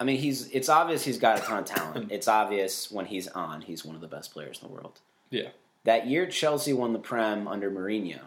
I 0.00 0.04
mean, 0.04 0.18
he's. 0.18 0.48
It's 0.50 0.68
obvious 0.68 1.04
he's 1.04 1.18
got 1.18 1.38
a 1.38 1.42
ton 1.42 1.58
of 1.60 1.64
talent. 1.64 2.10
It's 2.12 2.28
obvious 2.28 2.90
when 2.90 3.06
he's 3.06 3.26
on, 3.28 3.60
he's 3.62 3.84
one 3.84 3.94
of 3.96 4.00
the 4.00 4.06
best 4.08 4.32
players 4.32 4.60
in 4.62 4.68
the 4.68 4.74
world. 4.74 5.00
Yeah. 5.30 5.48
That 5.84 6.06
year 6.06 6.26
Chelsea 6.26 6.72
won 6.72 6.92
the 6.92 6.98
Prem 7.00 7.46
under 7.48 7.70
Mourinho, 7.70 8.20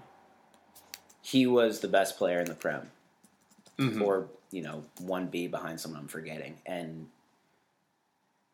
he 1.21 1.47
was 1.47 1.80
the 1.80 1.88
best 1.88 2.17
player 2.17 2.39
in 2.39 2.45
the 2.47 2.54
Prem, 2.54 2.91
Mhm. 3.80 4.02
or 4.02 4.28
you 4.52 4.62
know, 4.62 4.84
one 5.00 5.28
B 5.28 5.48
behind 5.48 5.80
someone 5.80 6.02
I'm 6.02 6.08
forgetting, 6.08 6.58
and 6.66 7.08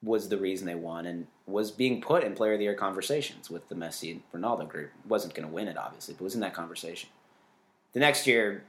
was 0.02 0.28
the 0.30 0.38
reason 0.38 0.68
they 0.68 0.76
won, 0.76 1.06
and 1.06 1.28
was 1.46 1.72
being 1.72 2.02
put 2.02 2.24
in 2.24 2.34
Player 2.36 2.54
of 2.54 2.60
the 2.60 2.66
Year 2.66 2.74
conversations 2.74 3.50
with 3.50 3.68
the 3.70 3.76
Messi 3.76 4.12
and 4.12 4.22
Ronaldo 4.34 4.68
group. 4.68 4.92
wasn't 5.08 5.34
going 5.34 5.48
to 5.48 5.54
win 5.54 5.68
it, 5.68 5.78
obviously, 5.78 6.14
but 6.14 6.24
was 6.24 6.36
in 6.36 6.42
that 6.42 6.54
conversation. 6.54 7.10
The 7.94 8.00
next 8.00 8.28
year, 8.28 8.64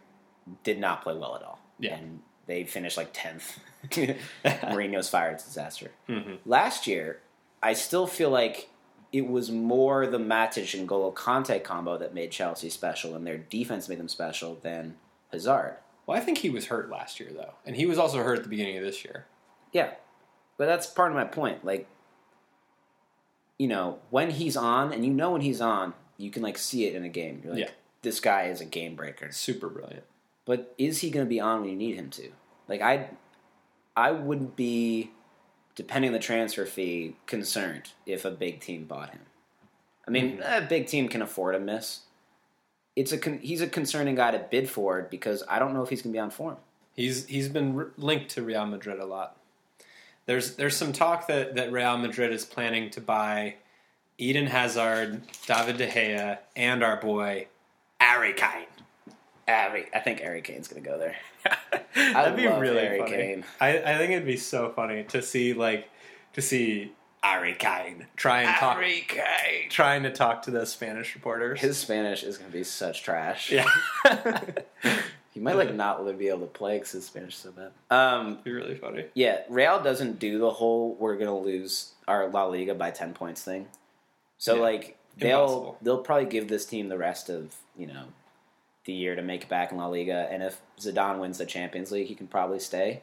did 0.63 0.79
not 0.79 1.03
play 1.03 1.15
well 1.17 1.35
at 1.35 1.43
all, 1.43 1.59
Yeah. 1.79 1.95
and 1.97 2.21
they 2.47 2.65
finished 2.65 2.97
like 2.97 3.09
tenth. 3.13 3.59
Mourinho's 4.45 5.09
fired, 5.09 5.35
it's 5.35 5.45
a 5.45 5.47
disaster. 5.49 5.91
Mhm. 6.09 6.39
Last 6.47 6.87
year, 6.87 7.21
I 7.63 7.73
still 7.73 8.07
feel 8.07 8.31
like 8.31 8.69
it 9.13 9.27
was 9.27 9.51
more 9.51 10.07
the 10.07 10.19
Matic 10.19 10.79
and 10.79 10.87
Golo 10.87 11.11
Kanté 11.13 11.63
combo 11.63 11.97
that 11.99 12.13
made 12.15 12.31
Chelsea 12.31 12.69
special, 12.69 13.15
and 13.15 13.27
their 13.27 13.39
defense 13.39 13.89
made 13.89 13.99
them 13.99 14.09
special 14.09 14.57
than 14.57 14.97
Hazard. 15.33 15.79
Well, 16.07 16.17
I 16.17 16.21
think 16.21 16.39
he 16.39 16.51
was 16.51 16.67
hurt 16.67 16.91
last 16.91 17.19
year 17.21 17.31
though, 17.35 17.55
and 17.65 17.77
he 17.77 17.87
was 17.87 17.99
also 17.99 18.23
hurt 18.23 18.37
at 18.39 18.43
the 18.45 18.51
beginning 18.51 18.77
of 18.77 18.85
this 18.85 19.05
year. 19.05 19.27
Yeah, 19.73 19.93
but 20.59 20.67
that's 20.67 20.87
part 20.87 21.11
of 21.11 21.17
my 21.17 21.25
point. 21.25 21.65
Like, 21.65 21.87
you 23.59 23.69
know, 23.69 23.99
when 24.11 24.31
he's 24.31 24.57
on, 24.57 24.93
and 24.93 25.05
you 25.05 25.13
know 25.13 25.31
when 25.31 25.41
he's 25.41 25.61
on, 25.61 25.95
you 26.17 26.31
can 26.31 26.43
like 26.43 26.59
see 26.59 26.87
it 26.87 26.95
in 26.95 27.05
a 27.05 27.09
game. 27.09 27.41
You're 27.45 27.55
like, 27.55 27.63
Yeah. 27.65 27.71
this 28.03 28.21
guy 28.21 28.45
is 28.45 28.61
a 28.61 28.65
game 28.65 28.95
breaker. 28.97 29.31
Super 29.33 29.69
brilliant. 29.69 30.05
But 30.45 30.75
is 30.77 31.01
he 31.01 31.11
going 31.11 31.25
to 31.27 31.31
be 31.31 31.41
on 31.41 31.61
when 31.63 31.71
you 31.71 31.77
need 31.77 31.95
him 31.97 32.11
to? 32.11 32.31
Like, 32.69 32.83
I, 32.83 33.09
I 33.97 34.11
wouldn't 34.11 34.57
be, 34.57 35.11
depending 35.75 36.11
on 36.11 36.13
the 36.13 36.19
transfer 36.19 36.67
fee, 36.67 37.17
concerned 37.27 37.93
if 38.05 38.25
a 38.25 38.31
big 38.31 38.61
team 38.61 38.85
bought 38.85 39.11
him. 39.11 39.21
I 40.07 40.11
mean, 40.11 40.39
Mhm. 40.39 40.59
a 40.65 40.67
big 40.67 40.87
team 40.87 41.09
can 41.09 41.23
afford 41.23 41.55
a 41.55 41.61
miss. 41.61 42.01
It's 42.97 43.13
a 43.13 43.19
con- 43.19 43.41
he's 43.43 43.61
a 43.61 43.67
concerning 43.67 44.15
guy 44.15 44.31
to 44.31 44.39
bid 44.39 44.71
for 44.71 45.03
because 45.11 45.43
I 45.49 45.59
don't 45.59 45.75
know 45.75 45.83
if 45.83 45.89
he's 45.89 46.03
going 46.03 46.13
to 46.13 46.17
be 46.17 46.21
on 46.21 46.31
form. 46.31 46.57
He's 46.95 47.27
he's 47.27 47.49
been 47.49 47.77
r- 47.77 47.89
linked 47.97 48.31
to 48.33 48.43
Real 48.43 48.67
Madrid 48.67 49.01
a 49.01 49.07
lot. 49.07 49.37
There's 50.27 50.55
there's 50.57 50.77
some 50.77 50.93
talk 50.93 51.27
that, 51.27 51.57
that 51.57 51.73
Real 51.73 51.99
Madrid 51.99 52.33
is 52.33 52.45
planning 52.45 52.91
to 52.91 53.01
buy 53.01 53.57
Eden 54.17 54.47
Hazard, 54.47 55.23
David 55.47 55.77
De 55.77 55.89
Gea, 55.89 56.39
and 56.55 56.83
our 56.85 56.97
boy 56.97 57.49
Harry 58.01 58.33
Kane. 58.33 58.67
Harry, 59.47 59.87
I 59.93 59.99
think 59.99 60.21
Harry 60.21 60.41
Kane's 60.41 60.69
going 60.69 60.83
to 60.83 60.89
go 60.89 60.99
there. 60.99 61.17
That'd 61.95 62.37
be 62.37 62.49
love 62.49 62.61
really 62.61 62.79
Harry 62.81 62.99
funny. 62.99 63.11
Kane. 63.11 63.45
I, 63.61 63.79
I 63.79 63.99
think 63.99 64.13
it'd 64.13 64.25
be 64.25 64.39
so 64.39 64.71
funny 64.71 65.05
to 65.05 65.21
see 65.21 65.53
like 65.53 65.91
to 66.33 66.41
see 66.41 66.93
Harry 67.25 67.55
Kane 67.55 68.07
try 68.17 68.43
and 68.43 68.55
talk 68.57 68.81
Kane. 68.81 69.71
trying 69.71 70.03
to 70.05 70.11
talk 70.13 70.43
to 70.43 70.51
the 70.51 70.67
Spanish 70.67 71.15
reporters. 71.15 71.61
His 71.61 71.77
Spanish 71.79 72.23
is 72.23 72.37
going 72.39 72.51
to 72.51 72.57
be 72.57 72.65
such 72.65 73.03
trash. 73.03 73.51
yeah, 73.51 73.67
he 75.31 75.41
might 75.41 75.57
like 75.57 75.75
not 75.75 76.01
really 76.01 76.15
be 76.15 76.29
able 76.29 76.41
to 76.41 76.47
play 76.47 76.77
because 76.79 76.93
his 76.93 77.07
Spanish 77.07 77.35
is 77.35 77.41
so 77.41 77.51
bad. 77.53 77.71
Um, 77.91 78.39
be 78.45 78.53
really 78.53 78.77
funny. 78.77 79.07
Yeah, 79.15 79.41
Real 79.49 79.83
doesn't 79.83 80.19
do 80.19 80.39
the 80.39 80.51
whole 80.51 80.95
"we're 81.01 81.17
gonna 81.17 81.39
lose 81.39 81.93
our 82.07 82.29
La 82.29 82.45
Liga 82.45 82.75
by 82.75 82.91
ten 82.91 83.15
points" 83.15 83.43
thing. 83.43 83.69
So 84.39 84.57
Yeah. 84.57 84.61
like 84.63 84.99
they'll 85.17 85.41
Impossible. 85.43 85.79
they'll 85.83 85.99
probably 86.03 86.27
give 86.27 86.49
this 86.49 86.67
team 86.67 86.89
the 86.89 86.99
rest 86.99 87.29
of 87.31 87.55
you 87.77 87.87
know 87.87 88.05
the 88.85 88.93
year 88.93 89.17
to 89.17 89.23
make 89.23 89.45
it 89.45 89.49
back 89.49 89.73
in 89.73 89.79
La 89.79 89.87
Liga, 89.87 90.29
and 90.31 90.43
if 90.43 90.61
Zidane 90.79 91.19
wins 91.19 91.39
the 91.39 91.47
Champions 91.47 91.91
League, 91.91 92.07
he 92.09 92.15
can 92.15 92.27
probably 92.27 92.59
stay. 92.59 93.01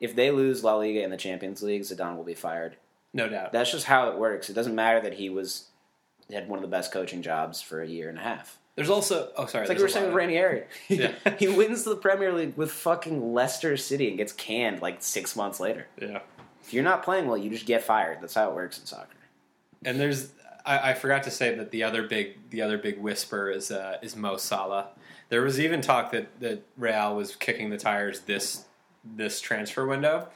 If 0.00 0.16
they 0.16 0.30
lose 0.32 0.64
La 0.64 0.74
Liga 0.76 1.02
in 1.04 1.10
the 1.10 1.16
Champions 1.16 1.62
League, 1.62 1.82
Zidane 1.82 2.16
will 2.16 2.24
be 2.24 2.34
fired. 2.34 2.76
No 3.12 3.28
doubt. 3.28 3.52
That's 3.52 3.70
just 3.70 3.86
how 3.86 4.08
it 4.10 4.18
works. 4.18 4.50
It 4.50 4.54
doesn't 4.54 4.74
matter 4.74 5.00
that 5.00 5.14
he 5.14 5.30
was 5.30 5.66
had 6.32 6.48
one 6.48 6.58
of 6.58 6.62
the 6.62 6.68
best 6.68 6.92
coaching 6.92 7.22
jobs 7.22 7.60
for 7.60 7.82
a 7.82 7.86
year 7.86 8.08
and 8.08 8.18
a 8.18 8.22
half. 8.22 8.58
There's 8.76 8.90
also 8.90 9.32
oh 9.36 9.46
sorry. 9.46 9.64
It's 9.64 9.68
like 9.68 9.78
we 9.78 9.84
were 9.84 9.88
saying 9.88 10.06
with 10.06 10.14
Ranieri. 10.14 10.64
Yeah. 10.88 11.12
he 11.38 11.48
wins 11.48 11.84
the 11.84 11.96
Premier 11.96 12.32
League 12.32 12.56
with 12.56 12.70
fucking 12.70 13.32
Leicester 13.32 13.76
City 13.76 14.08
and 14.08 14.16
gets 14.16 14.32
canned 14.32 14.80
like 14.80 15.02
six 15.02 15.36
months 15.36 15.60
later. 15.60 15.86
Yeah. 16.00 16.20
If 16.62 16.72
you're 16.72 16.84
not 16.84 17.02
playing 17.02 17.26
well, 17.26 17.36
you 17.36 17.50
just 17.50 17.66
get 17.66 17.82
fired. 17.82 18.18
That's 18.20 18.34
how 18.34 18.48
it 18.48 18.54
works 18.54 18.78
in 18.78 18.86
soccer. 18.86 19.16
And 19.84 19.98
there's 19.98 20.32
I, 20.64 20.90
I 20.90 20.94
forgot 20.94 21.24
to 21.24 21.30
say 21.30 21.54
that 21.56 21.70
the 21.70 21.82
other 21.82 22.04
big 22.04 22.50
the 22.50 22.62
other 22.62 22.78
big 22.78 22.98
whisper 22.98 23.50
is 23.50 23.70
uh, 23.70 23.98
is 24.02 24.16
Mo 24.16 24.36
Salah. 24.36 24.88
There 25.28 25.42
was 25.42 25.60
even 25.60 25.80
talk 25.80 26.12
that 26.12 26.40
that 26.40 26.62
Real 26.76 27.16
was 27.16 27.36
kicking 27.36 27.70
the 27.70 27.78
tires 27.78 28.20
this 28.20 28.64
this 29.04 29.40
transfer 29.40 29.86
window, 29.86 30.28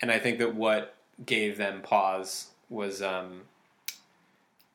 and 0.00 0.10
I 0.10 0.18
think 0.18 0.38
that 0.38 0.54
what 0.54 0.96
gave 1.26 1.56
them 1.58 1.82
pause 1.82 2.48
was 2.70 3.02
um, 3.02 3.42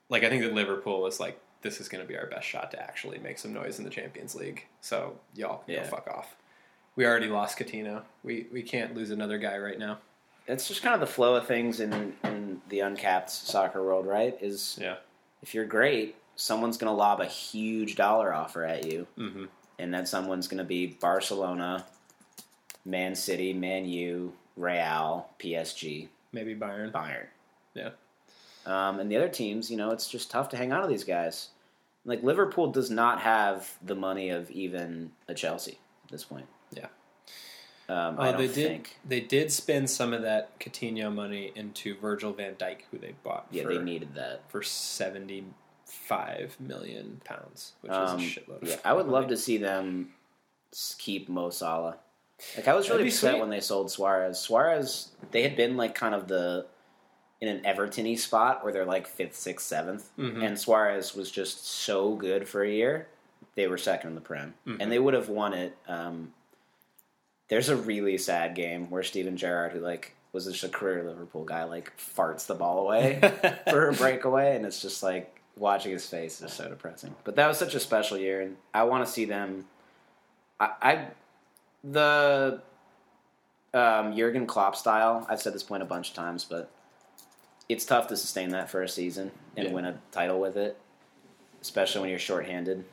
like 0.09 0.23
I 0.23 0.29
think 0.29 0.43
that 0.43 0.53
Liverpool 0.53 1.01
was 1.01 1.19
like 1.19 1.39
this 1.61 1.81
is 1.81 1.89
going 1.89 2.03
to 2.03 2.07
be 2.07 2.17
our 2.17 2.27
best 2.27 2.47
shot 2.47 2.71
to 2.71 2.79
actually 2.81 3.17
make 3.19 3.39
some 3.39 3.51
noise 3.53 3.79
in 3.79 3.83
the 3.85 3.89
Champions 3.91 4.35
League. 4.35 4.65
So 4.81 5.17
y'all 5.35 5.63
Yeah. 5.67 5.83
go 5.83 5.89
fuck 5.89 6.07
off. 6.07 6.35
We 6.95 7.05
already 7.05 7.27
lost 7.27 7.57
Coutinho. 7.57 8.03
We 8.23 8.47
we 8.51 8.61
can't 8.63 8.95
lose 8.95 9.11
another 9.11 9.37
guy 9.37 9.57
right 9.57 9.77
now. 9.79 9.97
It's 10.47 10.67
just 10.67 10.81
kind 10.81 10.93
of 10.95 11.01
the 11.01 11.07
flow 11.13 11.35
of 11.35 11.45
things 11.45 11.79
in, 11.81 12.13
in 12.23 12.61
the 12.69 12.79
uncapped 12.79 13.29
soccer 13.29 13.83
world, 13.83 14.05
right? 14.07 14.37
Is 14.41 14.77
Yeah. 14.81 14.95
if 15.41 15.53
you're 15.53 15.65
great, 15.65 16.15
someone's 16.37 16.77
going 16.77 16.89
to 16.89 16.95
lob 16.97 17.19
a 17.19 17.25
huge 17.25 17.95
dollar 17.95 18.33
offer 18.33 18.63
at 18.63 18.85
you, 18.85 19.07
Mm-hmm. 19.17 19.45
and 19.79 19.93
then 19.93 20.05
someone's 20.05 20.47
going 20.47 20.59
to 20.59 20.63
be 20.63 20.87
Barcelona, 20.87 21.85
Man 22.85 23.13
City, 23.13 23.51
Man 23.53 23.85
U, 23.89 24.31
Real, 24.55 25.27
PSG, 25.39 26.07
Maybe 26.31 26.55
Bayern. 26.55 26.91
Bayern. 26.91 27.25
Yeah. 27.73 27.89
Um, 28.65 28.99
and 28.99 29.09
the 29.11 29.15
other 29.17 29.29
teams, 29.29 29.71
you 29.71 29.77
know, 29.77 29.91
it's 29.91 30.09
just 30.09 30.29
tough 30.29 30.49
to 30.49 30.57
hang 30.57 30.73
on 30.73 30.81
to 30.81 30.87
these 30.87 31.03
guys. 31.05 31.49
Like 32.05 32.23
Liverpool 32.23 32.71
does 32.71 32.89
not 32.91 33.21
have 33.21 33.77
the 33.81 33.95
money 33.95 34.29
of 34.29 34.49
even 34.51 35.11
a 35.27 35.33
Chelsea 35.33 35.79
at 36.05 36.11
this 36.11 36.23
point. 36.23 36.45
Yeah. 36.71 36.87
Um, 37.89 38.19
I 38.19 38.31
don't 38.31 38.37
they 38.41 38.47
did. 38.47 38.55
think. 38.55 38.97
They 39.05 39.21
did 39.21 39.51
spend 39.51 39.89
some 39.89 40.11
of 40.13 40.21
that 40.23 40.59
Coutinho 40.59 41.13
money 41.13 41.51
into 41.55 41.95
Virgil 41.97 42.33
Van 42.33 42.55
Dijk, 42.55 42.79
who 42.91 42.97
they 42.97 43.13
bought 43.23 43.47
Yeah, 43.51 43.63
for, 43.63 43.73
they 43.73 43.79
needed 43.81 44.15
that. 44.15 44.41
for 44.49 44.61
seventy 44.61 45.45
five 45.85 46.57
million 46.59 47.21
pounds, 47.23 47.73
which 47.79 47.93
Um, 47.93 48.19
is 48.19 48.25
a 48.37 48.39
shitload. 48.41 48.61
Of 48.63 48.67
yeah, 48.67 48.75
I 48.85 48.91
would 48.91 49.07
love 49.07 49.27
to 49.29 49.37
see 49.37 49.57
them 49.57 50.09
keep 50.97 51.29
Mo 51.29 51.49
Salah. 51.49 51.97
Like 52.55 52.67
I 52.67 52.75
was 52.75 52.89
really 52.89 53.07
upset 53.07 53.31
sweet. 53.31 53.39
when 53.39 53.49
they 53.49 53.59
sold 53.59 53.89
Suarez. 53.91 54.39
Suarez, 54.39 55.09
they 55.31 55.41
had 55.43 55.55
been 55.55 55.75
like 55.77 55.95
kind 55.95 56.13
of 56.13 56.27
the 56.27 56.67
in 57.41 57.47
an 57.47 57.65
Everton-y 57.65 58.15
spot 58.15 58.63
where 58.63 58.73
they're 58.73 58.85
like 58.85 59.05
fifth, 59.07 59.35
sixth, 59.35 59.67
7th 59.71 60.09
Mhm. 60.17 60.43
and 60.43 60.59
Suarez 60.59 61.13
was 61.15 61.29
just 61.29 61.65
so 61.67 62.15
good 62.15 62.47
for 62.47 62.63
a 62.63 62.69
year. 62.69 63.07
They 63.55 63.67
were 63.67 63.77
second 63.77 64.09
in 64.09 64.15
the 64.15 64.21
Prem, 64.21 64.53
Mhm. 64.65 64.77
and 64.79 64.91
they 64.91 64.97
would 64.99 65.13
have 65.13 65.29
won 65.29 65.53
it. 65.53 65.75
Um, 65.87 66.33
there's 67.47 67.69
a 67.69 67.75
really 67.75 68.17
sad 68.17 68.55
game 68.55 68.89
where 68.89 69.03
Steven 69.03 69.37
Gerrard, 69.37 69.71
who 69.71 69.79
like 69.79 70.13
was 70.33 70.45
just 70.45 70.63
a 70.63 70.69
career 70.69 71.03
Liverpool 71.03 71.43
guy, 71.43 71.63
like 71.63 71.91
farts 71.97 72.45
the 72.47 72.55
ball 72.55 72.79
away 72.79 73.19
for 73.69 73.89
a 73.89 73.93
breakaway, 73.93 74.55
and 74.55 74.65
it's 74.65 74.81
just 74.81 75.01
like 75.01 75.39
watching 75.55 75.91
his 75.91 76.07
face 76.07 76.41
is 76.41 76.53
so 76.53 76.67
depressing. 76.69 77.15
But 77.23 77.35
that 77.37 77.47
was 77.47 77.57
such 77.57 77.73
a 77.75 77.79
special 77.79 78.17
year, 78.17 78.41
and 78.41 78.57
I 78.73 78.83
want 78.83 79.05
to 79.05 79.11
see 79.11 79.25
them. 79.25 79.67
I, 80.59 80.71
I 80.81 81.07
the 81.83 82.61
um, 83.73 84.15
Jurgen 84.15 84.45
Klopp 84.47 84.75
style. 84.75 85.25
I've 85.29 85.41
said 85.41 85.53
this 85.53 85.63
point 85.63 85.83
a 85.83 85.85
bunch 85.85 86.09
of 86.09 86.15
times, 86.15 86.45
but 86.45 86.69
it's 87.69 87.85
tough 87.85 88.07
to 88.07 88.17
sustain 88.17 88.49
that 88.49 88.69
for 88.69 88.81
a 88.81 88.89
season 88.89 89.31
and 89.55 89.67
Yeah. 89.67 89.73
win 89.73 89.85
a 89.85 89.99
title 90.11 90.39
with 90.39 90.55
it, 90.57 90.77
especially 91.61 92.01
when 92.01 92.09
you're 92.09 92.19
shorthanded. 92.19 92.85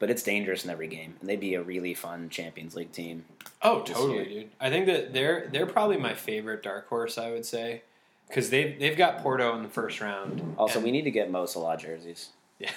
But 0.00 0.10
it's 0.10 0.22
dangerous 0.22 0.64
in 0.64 0.70
every 0.70 0.88
game, 0.88 1.14
and 1.20 1.28
they'd 1.30 1.40
be 1.40 1.54
a 1.54 1.62
really 1.62 1.94
fun 1.94 2.28
Champions 2.28 2.74
League 2.74 2.92
team. 2.92 3.24
Oh, 3.62 3.82
totally, 3.82 4.14
year. 4.14 4.24
dude. 4.24 4.50
I 4.60 4.68
think 4.68 4.86
that 4.86 5.12
they're 5.14 5.48
they're 5.52 5.66
probably 5.66 5.96
my 5.96 6.14
favorite 6.14 6.62
dark 6.62 6.88
horse. 6.88 7.16
I 7.16 7.30
would 7.30 7.46
say 7.46 7.82
because 8.28 8.50
they've 8.50 8.78
they've 8.78 8.96
got 8.96 9.18
Porto 9.22 9.54
in 9.56 9.62
the 9.62 9.68
first 9.68 10.00
round. 10.00 10.56
Also, 10.58 10.80
we 10.80 10.90
need 10.90 11.02
to 11.02 11.10
get 11.10 11.30
Mo 11.30 11.46
Salah 11.46 11.76
jerseys 11.78 12.30
yeah 12.58 12.70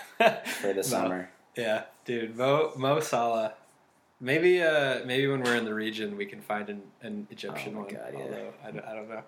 for 0.45 0.67
the 0.67 0.75
Mo- 0.75 0.81
summer. 0.83 1.29
Yeah, 1.57 1.83
dude, 2.05 2.37
Mo 2.37 2.71
Mo 2.77 2.99
Salah. 2.99 3.55
Maybe 4.19 4.61
uh 4.61 5.01
maybe 5.05 5.27
when 5.27 5.43
we're 5.43 5.55
in 5.55 5.65
the 5.65 5.73
region 5.73 6.17
we 6.17 6.25
can 6.25 6.41
find 6.41 6.69
an, 6.69 6.81
an 7.01 7.27
Egyptian 7.29 7.75
Oh 7.75 7.81
one. 7.81 7.87
God, 7.87 8.13
yeah. 8.13 8.19
Although 8.19 8.53
I 8.63 8.71
don't, 8.71 8.85
I 8.85 8.93
don't 8.95 9.09
know. 9.09 9.23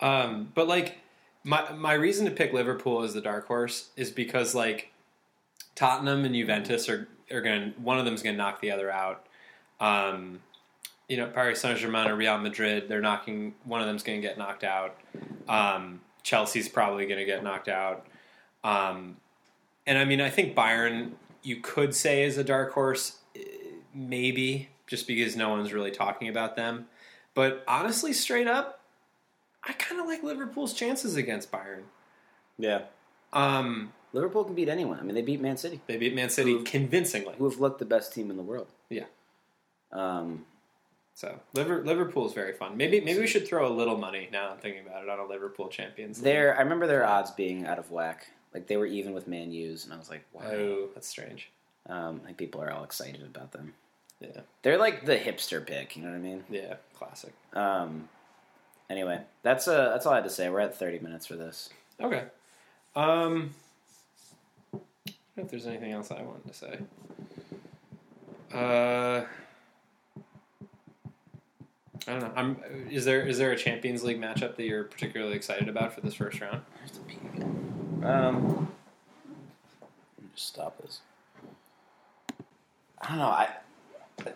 Um, 0.00 0.52
but 0.54 0.68
like 0.68 0.98
my 1.42 1.72
my 1.72 1.94
reason 1.94 2.24
to 2.26 2.30
pick 2.30 2.52
Liverpool 2.52 3.02
as 3.02 3.14
the 3.14 3.20
dark 3.20 3.46
horse 3.46 3.90
is 3.96 4.10
because 4.10 4.54
like 4.54 4.92
Tottenham 5.74 6.24
and 6.24 6.34
Juventus 6.34 6.88
are 6.88 7.08
are 7.30 7.40
going 7.40 7.74
one 7.82 7.98
of 7.98 8.04
them 8.04 8.14
is 8.14 8.22
going 8.22 8.34
to 8.34 8.38
knock 8.38 8.60
the 8.60 8.70
other 8.70 8.90
out. 8.90 9.26
Um, 9.80 10.40
you 11.08 11.16
know, 11.16 11.26
Paris 11.26 11.60
Saint 11.60 11.78
Germain 11.78 12.08
or 12.08 12.16
Real 12.16 12.38
Madrid, 12.38 12.88
they're 12.88 13.00
knocking 13.00 13.54
one 13.64 13.80
of 13.80 13.86
them's 13.86 14.02
going 14.02 14.20
to 14.20 14.26
get 14.26 14.38
knocked 14.38 14.64
out. 14.64 14.96
Um, 15.48 16.00
Chelsea's 16.22 16.68
probably 16.68 17.06
going 17.06 17.18
to 17.18 17.26
get 17.26 17.42
knocked 17.42 17.68
out. 17.68 18.06
Um, 18.62 19.18
and 19.86 19.98
I 19.98 20.06
mean, 20.06 20.20
I 20.20 20.30
think 20.30 20.54
Bayern 20.56 21.10
you 21.42 21.56
could 21.56 21.94
say 21.94 22.22
is 22.22 22.38
a 22.38 22.44
dark 22.44 22.72
horse, 22.72 23.18
maybe 23.94 24.68
just 24.86 25.06
because 25.06 25.36
no 25.36 25.48
one's 25.50 25.72
really 25.72 25.90
talking 25.90 26.28
about 26.28 26.56
them. 26.56 26.86
But 27.34 27.64
honestly, 27.66 28.12
straight 28.12 28.46
up, 28.46 28.80
I 29.62 29.72
kind 29.72 30.00
of 30.00 30.06
like 30.06 30.22
Liverpool's 30.22 30.74
chances 30.74 31.16
against 31.16 31.50
Bayern. 31.50 31.82
Yeah, 32.58 32.82
Um, 33.32 33.92
Liverpool 34.12 34.44
can 34.44 34.54
beat 34.54 34.68
anyone. 34.68 35.00
I 35.00 35.02
mean, 35.02 35.14
they 35.16 35.22
beat 35.22 35.40
Man 35.40 35.56
City, 35.56 35.80
they 35.86 35.96
beat 35.96 36.14
Man 36.14 36.30
City 36.30 36.52
Who- 36.52 36.64
convincingly. 36.64 37.34
who 37.36 37.48
have 37.48 37.58
looked 37.58 37.78
the 37.80 37.84
best 37.84 38.12
team 38.12 38.30
in 38.30 38.36
the 38.36 38.42
world. 38.42 38.68
Yeah. 38.88 39.06
Um, 39.92 40.46
So 41.14 41.38
Liver, 41.52 41.84
Liverpool 41.84 42.26
is 42.26 42.32
very 42.32 42.52
fun. 42.52 42.76
Maybe 42.76 43.00
maybe 43.00 43.20
we 43.20 43.26
should 43.28 43.46
throw 43.46 43.66
a 43.68 43.72
little 43.72 43.96
money 43.96 44.28
now. 44.32 44.50
I'm 44.50 44.58
thinking 44.58 44.84
about 44.86 45.04
it 45.04 45.08
on 45.08 45.20
a 45.20 45.26
Liverpool 45.26 45.68
Champions. 45.68 46.18
League. 46.18 46.24
Their 46.24 46.56
I 46.56 46.62
remember 46.62 46.86
their 46.88 47.06
odds 47.06 47.30
being 47.30 47.66
out 47.66 47.78
of 47.78 47.90
whack. 47.92 48.26
Like 48.52 48.66
they 48.66 48.76
were 48.76 48.86
even 48.86 49.12
with 49.14 49.26
Man 49.28 49.52
U's, 49.52 49.84
and 49.84 49.94
I 49.94 49.96
was 49.96 50.10
like, 50.10 50.24
wow. 50.32 50.42
Oh, 50.50 50.88
that's 50.94 51.06
strange. 51.08 51.50
Um, 51.88 52.20
like 52.24 52.36
people 52.36 52.60
are 52.62 52.70
all 52.72 52.82
excited 52.84 53.22
about 53.22 53.52
them. 53.52 53.74
Yeah, 54.20 54.40
They're 54.62 54.78
like 54.78 55.04
the 55.04 55.16
hipster 55.16 55.64
pick. 55.66 55.96
You 55.96 56.02
know 56.02 56.10
what 56.10 56.16
I 56.16 56.20
mean? 56.20 56.44
yeah, 56.48 56.74
classic. 56.96 57.32
Um, 57.52 58.08
anyway, 58.88 59.20
that's 59.42 59.68
uh, 59.68 59.90
that's 59.90 60.06
all 60.06 60.12
I 60.12 60.16
had 60.16 60.24
to 60.24 60.30
say. 60.30 60.48
We're 60.48 60.60
at 60.60 60.76
thirty 60.78 60.98
minutes 60.98 61.26
for 61.26 61.36
this. 61.36 61.68
Okay. 62.00 62.24
Um, 62.96 63.50
I 64.72 64.76
don't 64.76 65.36
know 65.36 65.42
if 65.44 65.50
there's 65.50 65.66
anything 65.66 65.92
else 65.92 66.10
I 66.10 66.22
wanted 66.22 66.46
to 66.46 66.54
say. 66.54 66.78
Uh, 68.54 69.24
I 72.06 72.10
don't 72.12 72.20
know. 72.20 72.32
I'm. 72.36 72.56
Is 72.90 73.04
there 73.04 73.26
is 73.26 73.36
there 73.38 73.50
a 73.52 73.56
Champions 73.56 74.04
League 74.04 74.20
matchup 74.20 74.56
that 74.56 74.64
you're 74.64 74.84
particularly 74.84 75.34
excited 75.34 75.68
about 75.68 75.92
for 75.92 76.00
this 76.02 76.14
first 76.14 76.40
round? 76.40 76.62
I 76.78 76.80
have 76.82 76.92
to 76.92 77.00
pee 77.00 77.18
again. 77.34 78.02
Um, 78.04 78.68
just 80.34 80.48
stop 80.48 80.80
this. 80.80 81.00
I 83.02 83.08
don't 83.08 83.18
know. 83.18 83.24
I 83.26 83.48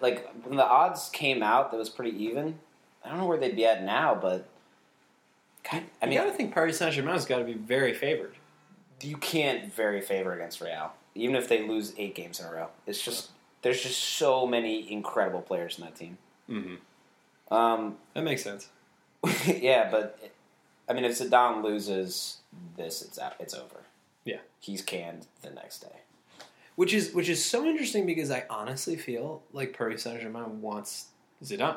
like 0.00 0.28
when 0.44 0.56
the 0.56 0.66
odds 0.66 1.08
came 1.10 1.42
out. 1.42 1.70
That 1.70 1.76
was 1.76 1.88
pretty 1.90 2.16
even. 2.24 2.58
I 3.04 3.08
don't 3.10 3.18
know 3.18 3.26
where 3.26 3.38
they'd 3.38 3.56
be 3.56 3.64
at 3.64 3.82
now, 3.84 4.14
but 4.14 4.46
God, 5.70 5.84
I 6.02 6.06
mean, 6.06 6.18
gotta 6.18 6.32
think 6.32 6.52
Paris 6.52 6.78
Saint 6.78 6.92
Germain's 6.94 7.24
got 7.26 7.38
to 7.38 7.44
be 7.44 7.54
very 7.54 7.94
favored. 7.94 8.34
you 9.02 9.16
can't 9.16 9.72
very 9.72 10.00
favor 10.00 10.32
against 10.32 10.60
Real, 10.60 10.92
even 11.14 11.36
if 11.36 11.48
they 11.48 11.66
lose 11.66 11.94
eight 11.96 12.14
games 12.14 12.40
in 12.40 12.46
a 12.46 12.52
row. 12.52 12.68
It's 12.86 13.02
just 13.02 13.30
there's 13.62 13.82
just 13.82 13.98
so 14.00 14.46
many 14.46 14.90
incredible 14.90 15.42
players 15.42 15.78
in 15.78 15.84
that 15.84 15.96
team. 15.96 16.18
Mm-hmm. 16.50 17.54
Um, 17.54 17.96
That 18.14 18.24
makes 18.24 18.42
sense. 18.42 18.68
yeah, 19.46 19.90
but 19.90 20.18
I 20.88 20.92
mean, 20.92 21.04
if 21.04 21.18
Zidane 21.18 21.62
loses 21.62 22.38
this, 22.76 23.02
it's 23.02 23.18
out. 23.18 23.34
It's 23.40 23.54
over. 23.54 23.80
Yeah. 24.24 24.38
he's 24.60 24.82
canned 24.82 25.26
the 25.42 25.50
next 25.50 25.78
day. 25.80 26.00
Which 26.78 26.94
is 26.94 27.12
which 27.12 27.28
is 27.28 27.44
so 27.44 27.66
interesting 27.66 28.06
because 28.06 28.30
I 28.30 28.44
honestly 28.48 28.94
feel 28.94 29.42
like 29.52 29.76
Paris 29.76 30.04
Saint 30.04 30.20
Germain 30.20 30.62
wants 30.62 31.06
Zidane. 31.42 31.76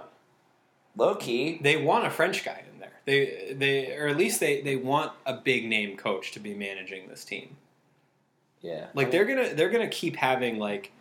Low 0.95 1.15
key, 1.15 1.59
They 1.59 1.75
want 1.77 2.05
a 2.05 2.11
French 2.11 2.45
guy 2.45 2.61
in 2.71 2.79
there. 2.79 2.91
They 3.05 3.55
they 3.57 3.97
or 3.97 4.09
at 4.09 4.17
least 4.17 4.39
they, 4.39 4.61
they 4.61 4.75
want 4.75 5.11
a 5.25 5.33
big 5.33 5.65
name 5.67 5.97
coach 5.97 6.33
to 6.33 6.39
be 6.39 6.53
managing 6.53 7.07
this 7.07 7.25
team. 7.25 7.57
yeah. 8.61 8.89
Like 8.93 9.09
they're 9.09 9.25
gonna 9.25 9.55
they're 9.55 9.71
gonna 9.71 9.87
keep 9.87 10.17
having 10.17 10.59
like 10.59 10.91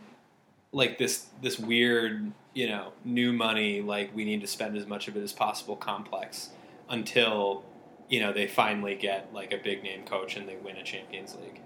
like 0.72 0.96
this 0.96 1.26
this 1.42 1.58
weird 1.58 2.32
you 2.54 2.68
know 2.68 2.92
new 3.04 3.34
money 3.34 3.82
like 3.82 4.16
we 4.16 4.24
need 4.24 4.40
to 4.40 4.46
spend 4.46 4.78
as 4.78 4.86
much 4.86 5.08
of 5.08 5.16
it 5.16 5.22
as 5.22 5.32
possible 5.34 5.76
complex 5.76 6.48
until 6.88 7.64
you 8.08 8.18
know 8.20 8.32
they 8.32 8.46
finally 8.46 8.94
get 8.94 9.28
like 9.34 9.52
a 9.52 9.58
big 9.58 9.82
name 9.82 10.04
coach 10.06 10.36
and 10.36 10.48
they 10.48 10.56
win 10.56 10.76
a 10.76 10.82
Champions 10.82 11.34
League, 11.34 11.60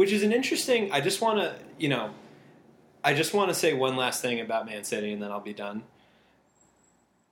which 0.00 0.12
is 0.12 0.22
an 0.22 0.32
interesting. 0.32 0.90
I 0.92 1.02
just 1.02 1.20
want 1.20 1.40
to 1.40 1.56
you 1.78 1.90
know 1.90 2.14
I 3.04 3.12
just 3.12 3.34
want 3.34 3.50
to 3.50 3.54
say 3.54 3.74
one 3.74 3.96
last 3.96 4.22
thing 4.22 4.40
about 4.40 4.64
Man 4.64 4.82
City, 4.82 5.12
and 5.12 5.22
then 5.22 5.30
I'll 5.30 5.40
be 5.40 5.52
done. 5.52 5.82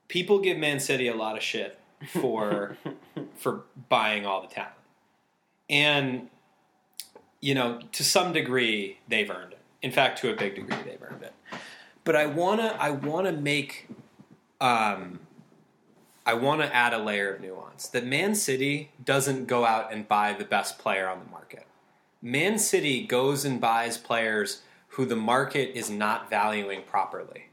People 0.07 0.39
give 0.39 0.59
Man 0.59 0.79
City 0.79 1.09
a 1.09 1.15
lot 1.15 1.35
of 1.35 1.43
shit 1.43 1.79
for 2.09 2.77
for 3.37 3.63
buying 3.89 4.27
all 4.27 4.43
the 4.43 4.49
talent, 4.49 4.75
and 5.71 6.29
you 7.41 7.55
know, 7.55 7.81
to 7.93 8.05
some 8.05 8.35
degree, 8.35 8.99
they've 9.09 9.31
earned 9.31 9.53
it. 9.53 9.61
In 9.81 9.91
fact, 9.91 10.19
to 10.19 10.31
a 10.31 10.37
big 10.37 10.57
degree, 10.57 10.77
they've 10.85 11.03
earned 11.03 11.23
it. 11.23 11.33
But 12.05 12.17
I 12.17 12.27
wanna, 12.27 12.77
I 12.79 12.91
wanna 12.91 13.33
make, 13.33 13.89
um, 14.61 15.21
I 16.27 16.35
want 16.35 16.61
to 16.61 16.75
add 16.75 16.93
a 16.93 16.99
layer 16.99 17.33
of 17.33 17.41
nuance 17.41 17.87
that 17.89 18.05
Man 18.05 18.35
City 18.35 18.91
doesn't 19.03 19.47
go 19.47 19.65
out 19.65 19.91
and 19.91 20.07
buy 20.07 20.35
the 20.35 20.45
best 20.45 20.79
player 20.79 21.09
on 21.09 21.21
the 21.21 21.31
market. 21.31 21.65
Man 22.23 22.59
City 22.59 23.07
goes 23.07 23.45
and 23.45 23.61
buys 23.61 23.97
players 23.99 24.63
who 24.89 25.05
the 25.05 25.17
market 25.17 25.77
is 25.79 25.89
not 25.91 26.29
valuing 26.31 26.83
properly. 26.83 27.47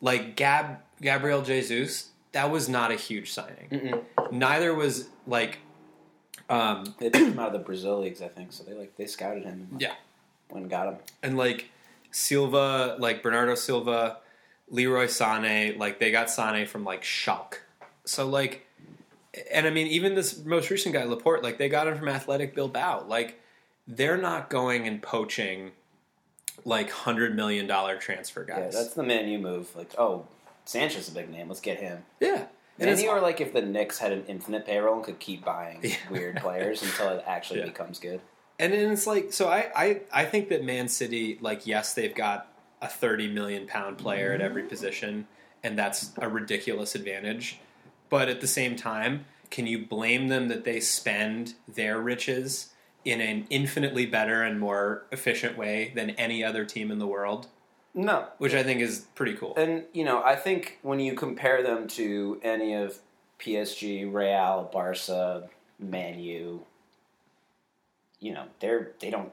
Like 0.00 0.36
Gab 0.36 0.78
Gabriel 1.00 1.42
Jesus, 1.42 2.10
that 2.32 2.50
was 2.50 2.68
not 2.68 2.90
a 2.90 2.94
huge 2.96 3.32
signing. 3.32 3.68
Mm-mm. 3.70 4.32
Neither 4.32 4.74
was 4.74 5.08
like 5.26 5.58
um 6.48 6.94
They 6.98 7.10
took 7.10 7.22
him 7.28 7.38
out 7.38 7.48
of 7.48 7.52
the 7.54 7.58
Brazil 7.60 8.00
leagues, 8.00 8.22
I 8.22 8.28
think. 8.28 8.52
So 8.52 8.64
they 8.64 8.74
like 8.74 8.96
they 8.96 9.06
scouted 9.06 9.44
him. 9.44 9.68
And 9.72 9.80
Yeah. 9.80 9.94
and 10.54 10.68
got 10.70 10.86
him. 10.88 10.96
and 11.22 11.36
like 11.36 11.70
Silva, 12.10 12.96
like 13.00 13.22
Bernardo 13.22 13.54
Silva, 13.56 14.18
Leroy 14.68 15.06
Sane, 15.06 15.78
like 15.78 15.98
they 15.98 16.10
got 16.12 16.30
Sane 16.30 16.66
from 16.66 16.84
like 16.84 17.02
Schalke. 17.02 17.58
So 18.04 18.28
like 18.28 18.66
and 19.52 19.66
I 19.66 19.70
mean 19.70 19.88
even 19.88 20.14
this 20.14 20.44
most 20.44 20.70
recent 20.70 20.94
guy 20.94 21.02
Laporte, 21.04 21.42
like 21.42 21.58
they 21.58 21.68
got 21.68 21.88
him 21.88 21.98
from 21.98 22.08
Athletic 22.08 22.54
Bilbao. 22.54 23.06
Like 23.08 23.40
they're 23.86 24.16
not 24.16 24.48
going 24.50 24.86
and 24.88 25.02
poaching 25.02 25.72
like 26.64 26.90
hundred 26.90 27.34
million 27.36 27.66
dollar 27.66 27.96
transfer 27.96 28.44
guys. 28.44 28.72
Yeah, 28.74 28.80
that's 28.82 28.94
the 28.94 29.02
man 29.02 29.28
you 29.28 29.38
move. 29.38 29.74
Like, 29.76 29.90
oh, 29.98 30.26
Sanchez 30.64 31.02
is 31.02 31.08
a 31.08 31.12
big 31.14 31.30
name. 31.30 31.48
Let's 31.48 31.60
get 31.60 31.78
him. 31.80 32.04
yeah. 32.20 32.46
And 32.78 32.90
And 32.90 33.00
you 33.00 33.10
are 33.10 33.20
like 33.20 33.40
if 33.40 33.52
the 33.52 33.62
Knicks 33.62 33.98
had 33.98 34.10
an 34.12 34.24
infinite 34.26 34.66
payroll 34.66 34.96
and 34.96 35.04
could 35.04 35.20
keep 35.20 35.44
buying 35.44 35.78
Yeah. 35.82 35.94
weird 36.10 36.36
players 36.38 36.82
until 36.82 37.10
it 37.10 37.22
actually 37.26 37.60
Yeah. 37.60 37.66
becomes 37.66 37.98
good. 38.00 38.20
and 38.58 38.72
then 38.72 38.90
it's 38.92 39.06
like 39.06 39.32
so 39.32 39.48
I, 39.48 39.70
I 39.76 40.00
I 40.12 40.24
think 40.24 40.48
that 40.48 40.64
Man 40.64 40.88
City, 40.88 41.38
like 41.40 41.66
yes, 41.66 41.94
they've 41.94 42.14
got 42.14 42.48
a 42.82 42.88
thirty 42.88 43.28
million 43.28 43.66
pound 43.66 43.98
player 43.98 44.32
at 44.32 44.40
every 44.40 44.62
position, 44.64 45.26
and 45.62 45.78
that's 45.78 46.10
a 46.18 46.28
ridiculous 46.28 46.94
advantage. 46.94 47.58
But 48.10 48.28
at 48.28 48.40
the 48.40 48.46
same 48.46 48.74
time, 48.76 49.24
can 49.50 49.66
you 49.66 49.86
blame 49.86 50.28
them 50.28 50.48
that 50.48 50.64
they 50.64 50.80
spend 50.80 51.54
their 51.68 51.98
riches 52.00 52.70
in 53.04 53.20
an 53.20 53.46
infinitely 53.50 54.06
better 54.06 54.42
and 54.42 54.58
more 54.58 55.04
efficient 55.12 55.56
way 55.58 55.92
than 55.94 56.10
any 56.10 56.42
other 56.42 56.64
team 56.64 56.90
in 56.90 56.98
the 56.98 57.06
world? 57.06 57.48
No, 57.96 58.26
Which 58.38 58.54
I 58.54 58.62
think 58.64 58.80
is 58.80 59.06
pretty 59.14 59.34
cool. 59.34 59.54
and 59.56 59.84
you 59.92 60.04
know, 60.04 60.22
I 60.24 60.34
think 60.36 60.78
when 60.82 60.98
you 60.98 61.14
compare 61.14 61.62
them 61.62 61.86
to 61.88 62.40
any 62.42 62.74
of 62.74 62.98
PSG, 63.38 64.12
Real, 64.12 64.68
Barca, 64.72 65.48
Man 65.78 66.18
U, 66.18 66.64
you 68.20 68.32
know, 68.32 68.44
they're 68.60 68.92
they 69.00 69.10
don't. 69.10 69.30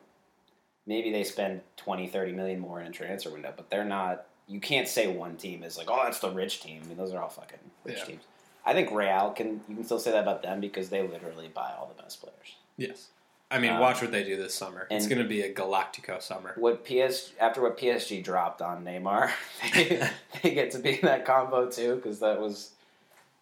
Maybe 0.88 1.12
they 1.12 1.24
spend 1.24 1.62
20, 1.78 2.08
30 2.08 2.32
million 2.34 2.60
more 2.60 2.82
in 2.82 2.88
a 2.88 2.92
transfer 2.92 3.30
window, 3.32 3.54
but 3.56 3.70
they're 3.70 3.86
not. 3.86 4.26
You 4.48 4.60
can't 4.60 4.88
say 4.88 5.08
one 5.08 5.38
team 5.38 5.64
is 5.64 5.78
like, 5.78 5.90
oh, 5.90 6.02
that's 6.04 6.20
the 6.20 6.30
rich 6.32 6.62
team. 6.62 6.82
I 6.84 6.88
mean, 6.88 6.98
those 6.98 7.14
are 7.14 7.22
all 7.22 7.30
fucking 7.30 7.60
rich 7.84 8.00
Yeah. 8.00 8.06
teams. 8.06 8.24
I 8.66 8.74
think 8.74 8.92
Real 8.92 9.32
can. 9.32 9.62
You 9.70 9.76
can 9.76 9.84
still 9.86 10.00
say 10.00 10.12
that 10.12 10.22
about 10.24 10.44
them 10.44 10.60
because 10.60 10.90
they 10.90 11.02
literally 11.08 11.48
buy 11.48 11.72
all 11.80 11.92
the 11.96 12.02
best 12.02 12.22
players. 12.22 12.56
Yes. 12.78 13.08
I 13.52 13.60
mean, 13.60 13.72
Um, 13.74 13.80
watch 13.80 14.02
what 14.02 14.12
they 14.12 14.24
do 14.24 14.38
this 14.38 14.56
summer. 14.56 14.88
It's 14.90 15.08
going 15.08 15.22
to 15.22 15.28
be 15.28 15.42
a 15.42 15.54
Galactico 15.54 16.22
summer. 16.22 16.54
what 16.58 16.86
PS 16.86 17.34
after 17.40 17.62
what 17.62 17.78
PSG 17.78 18.24
dropped 18.24 18.62
on 18.62 18.84
Neymar, 18.86 19.32
they, 19.74 20.10
they 20.42 20.54
get 20.54 20.72
to 20.72 20.80
be 20.80 20.92
in 20.96 21.02
that 21.02 21.26
combo 21.26 21.70
too 21.70 21.96
because 21.98 22.20
that 22.20 22.40
was 22.40 22.72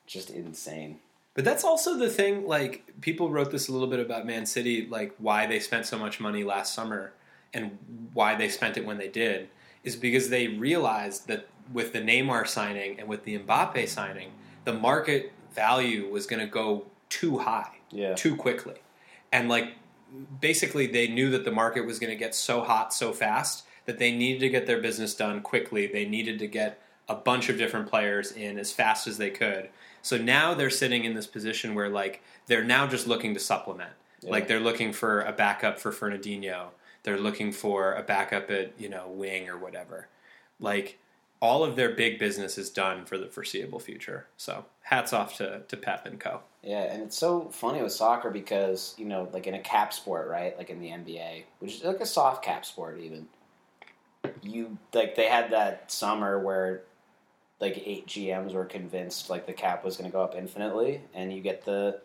just 0.07 0.29
insane. 0.29 0.99
But 1.35 1.45
that's 1.45 1.63
also 1.63 1.95
the 1.97 2.09
thing. 2.09 2.47
Like 2.47 2.83
people 3.01 3.29
wrote 3.29 3.51
this 3.51 3.67
a 3.69 3.71
little 3.71 3.87
bit 3.87 3.99
about 3.99 4.25
Man 4.25 4.45
City, 4.45 4.87
like 4.89 5.13
why 5.19 5.45
they 5.45 5.59
spent 5.59 5.85
so 5.85 5.97
much 5.97 6.19
money 6.19 6.43
last 6.43 6.73
summer 6.73 7.13
and 7.53 7.77
why 8.13 8.35
they 8.35 8.49
spent 8.49 8.77
it 8.77 8.85
when 8.85 8.97
they 8.97 9.07
did, 9.07 9.49
is 9.83 9.95
because 9.95 10.29
they 10.29 10.47
realized 10.47 11.27
that 11.27 11.47
with 11.71 11.93
the 11.93 11.99
Neymar 11.99 12.47
signing 12.47 12.99
and 12.99 13.07
with 13.07 13.23
the 13.25 13.37
Mbappe 13.39 13.87
signing, 13.87 14.31
the 14.65 14.73
market 14.73 15.31
value 15.53 16.09
was 16.11 16.25
going 16.25 16.39
to 16.41 16.47
go 16.47 16.85
too 17.09 17.37
high, 17.39 17.77
Yeah. 17.91 18.13
too 18.15 18.35
quickly, 18.35 18.75
and 19.31 19.47
like 19.49 19.73
basically 20.39 20.87
they 20.87 21.07
knew 21.07 21.29
that 21.31 21.45
the 21.45 21.51
market 21.51 21.85
was 21.85 21.99
going 21.99 22.11
to 22.11 22.15
get 22.15 22.35
so 22.35 22.61
hot 22.61 22.93
so 22.93 23.13
fast 23.13 23.65
that 23.85 23.97
they 23.97 24.11
needed 24.11 24.39
to 24.39 24.49
get 24.49 24.67
their 24.67 24.81
business 24.81 25.15
done 25.15 25.41
quickly. 25.41 25.87
They 25.87 26.05
needed 26.05 26.39
to 26.39 26.47
get 26.47 26.81
a 27.07 27.15
bunch 27.15 27.49
of 27.49 27.57
different 27.57 27.89
players 27.89 28.31
in 28.31 28.59
as 28.59 28.71
fast 28.71 29.07
as 29.07 29.17
they 29.17 29.31
could. 29.31 29.69
So 30.01 30.17
now 30.17 30.53
they're 30.53 30.69
sitting 30.69 31.05
in 31.05 31.15
this 31.15 31.27
position 31.27 31.73
where 31.73 31.89
like 31.89 32.21
they're 32.45 32.63
now 32.63 32.87
just 32.87 33.07
looking 33.07 33.33
to 33.33 33.39
supplement. 33.39 33.91
Yeah. 34.21 34.31
Like 34.31 34.47
they're 34.47 34.59
looking 34.59 34.93
for 34.93 35.21
a 35.21 35.31
backup 35.31 35.79
for 35.79 35.91
Fernandinho. 35.91 36.67
They're 37.03 37.17
looking 37.17 37.51
for 37.51 37.93
a 37.93 38.03
backup 38.03 38.51
at, 38.51 38.73
you 38.79 38.89
know, 38.89 39.07
wing 39.07 39.49
or 39.49 39.57
whatever. 39.57 40.07
Like 40.59 40.99
all 41.39 41.63
of 41.63 41.75
their 41.75 41.95
big 41.95 42.19
business 42.19 42.57
is 42.57 42.69
done 42.69 43.05
for 43.05 43.17
the 43.17 43.27
foreseeable 43.27 43.79
future. 43.79 44.27
So 44.37 44.65
hats 44.83 45.13
off 45.13 45.37
to, 45.37 45.61
to 45.67 45.77
Pep 45.77 46.05
and 46.05 46.19
Co. 46.19 46.41
Yeah, 46.61 46.81
and 46.81 47.03
it's 47.03 47.17
so 47.17 47.49
funny 47.49 47.81
with 47.81 47.93
soccer 47.93 48.29
because 48.29 48.93
you 48.97 49.05
know, 49.05 49.29
like 49.31 49.47
in 49.47 49.53
a 49.53 49.59
cap 49.59 49.93
sport, 49.93 50.27
right? 50.27 50.57
Like 50.57 50.69
in 50.69 50.81
the 50.81 50.89
NBA, 50.89 51.43
which 51.59 51.75
is 51.75 51.83
like 51.83 52.01
a 52.01 52.05
soft 52.05 52.43
cap 52.43 52.65
sport, 52.65 52.99
even. 52.99 53.27
You 54.41 54.77
like 54.93 55.15
they 55.15 55.27
had 55.27 55.51
that 55.51 55.91
summer 55.91 56.37
where 56.39 56.81
like 57.61 57.81
eight 57.85 58.07
GMs 58.07 58.53
were 58.53 58.65
convinced 58.65 59.29
like 59.29 59.45
the 59.45 59.53
cap 59.53 59.85
was 59.85 59.95
going 59.95 60.09
to 60.09 60.13
go 60.13 60.21
up 60.21 60.35
infinitely, 60.35 61.01
and 61.13 61.31
you 61.31 61.41
get 61.41 61.63
the 61.63 62.01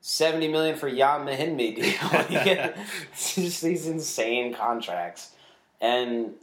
seventy 0.00 0.46
million 0.46 0.76
for 0.76 0.88
Ian 0.88 1.26
Mahinmi 1.26 1.74
deal. 1.74 2.26
you 2.38 2.44
get 2.44 2.76
just 3.16 3.60
these 3.60 3.88
insane 3.88 4.54
contracts, 4.54 5.32
and 5.80 6.34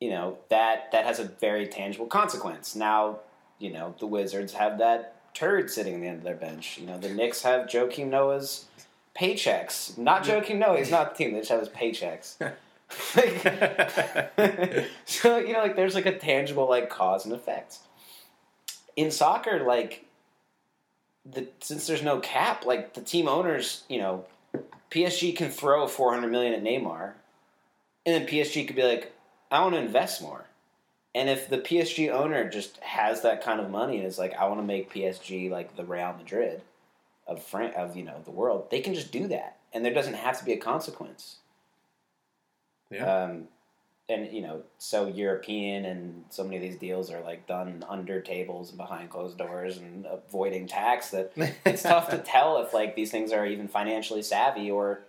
you 0.00 0.10
know 0.10 0.36
that 0.50 0.92
that 0.92 1.06
has 1.06 1.18
a 1.18 1.24
very 1.24 1.66
tangible 1.66 2.06
consequence. 2.06 2.76
Now, 2.76 3.20
you 3.58 3.72
know 3.72 3.94
the 3.98 4.06
Wizards 4.06 4.52
have 4.52 4.78
that 4.78 5.19
turd 5.34 5.70
sitting 5.70 5.94
at 5.94 6.00
the 6.00 6.06
end 6.06 6.18
of 6.18 6.24
their 6.24 6.34
bench. 6.34 6.78
You 6.78 6.86
know 6.86 6.98
the 6.98 7.08
Knicks 7.08 7.42
have 7.42 7.66
Joakim 7.66 8.08
Noah's 8.08 8.66
paychecks. 9.16 9.96
Not 9.98 10.24
Joakim 10.24 10.58
Noah. 10.58 10.78
He's 10.78 10.90
not 10.90 11.16
the 11.16 11.24
team. 11.24 11.32
They 11.32 11.40
just 11.40 11.50
have 11.50 11.60
his 11.60 11.68
paychecks. 11.68 12.36
Like- 12.40 12.56
so 15.04 15.38
you 15.38 15.52
know, 15.52 15.60
like 15.60 15.76
there's 15.76 15.94
like 15.94 16.06
a 16.06 16.18
tangible 16.18 16.68
like 16.68 16.90
cause 16.90 17.24
and 17.24 17.34
effect. 17.34 17.78
In 18.96 19.10
soccer, 19.10 19.64
like 19.64 20.06
the 21.24 21.48
since 21.60 21.86
there's 21.86 22.02
no 22.02 22.20
cap, 22.20 22.64
like 22.66 22.94
the 22.94 23.00
team 23.00 23.28
owners, 23.28 23.84
you 23.88 23.98
know, 23.98 24.24
PSG 24.90 25.36
can 25.36 25.50
throw 25.50 25.86
400 25.86 26.30
million 26.30 26.52
at 26.52 26.62
Neymar, 26.62 27.12
and 28.04 28.14
then 28.14 28.26
PSG 28.26 28.66
could 28.66 28.76
be 28.76 28.82
like, 28.82 29.12
I 29.50 29.62
want 29.62 29.74
to 29.74 29.80
invest 29.80 30.22
more. 30.22 30.46
And 31.14 31.28
if 31.28 31.48
the 31.48 31.58
PSG 31.58 32.10
owner 32.10 32.48
just 32.48 32.78
has 32.78 33.22
that 33.22 33.42
kind 33.42 33.60
of 33.60 33.70
money 33.70 33.98
and 33.98 34.06
is 34.06 34.18
like, 34.18 34.34
I 34.34 34.46
want 34.46 34.60
to 34.60 34.66
make 34.66 34.92
PSG 34.92 35.50
like 35.50 35.76
the 35.76 35.84
Real 35.84 36.14
Madrid 36.16 36.62
of 37.26 37.42
Fran- 37.42 37.74
of 37.74 37.96
you 37.96 38.04
know 38.04 38.20
the 38.24 38.30
world, 38.30 38.70
they 38.70 38.80
can 38.80 38.94
just 38.94 39.10
do 39.10 39.26
that, 39.28 39.58
and 39.72 39.84
there 39.84 39.94
doesn't 39.94 40.14
have 40.14 40.38
to 40.38 40.44
be 40.44 40.52
a 40.52 40.56
consequence. 40.56 41.36
Yeah. 42.90 43.24
Um, 43.24 43.48
and 44.08 44.32
you 44.32 44.42
know, 44.42 44.62
so 44.78 45.06
European 45.06 45.84
and 45.84 46.24
so 46.30 46.44
many 46.44 46.56
of 46.56 46.62
these 46.62 46.76
deals 46.76 47.10
are 47.10 47.20
like 47.22 47.46
done 47.46 47.84
under 47.88 48.20
tables 48.20 48.70
and 48.70 48.78
behind 48.78 49.10
closed 49.10 49.38
doors 49.38 49.78
and 49.78 50.06
avoiding 50.06 50.66
tax 50.66 51.10
that 51.10 51.32
it's 51.64 51.82
tough 51.82 52.10
to 52.10 52.18
tell 52.24 52.58
if 52.62 52.74
like 52.74 52.96
these 52.96 53.10
things 53.10 53.32
are 53.32 53.46
even 53.46 53.68
financially 53.68 54.22
savvy 54.22 54.70
or 54.70 55.00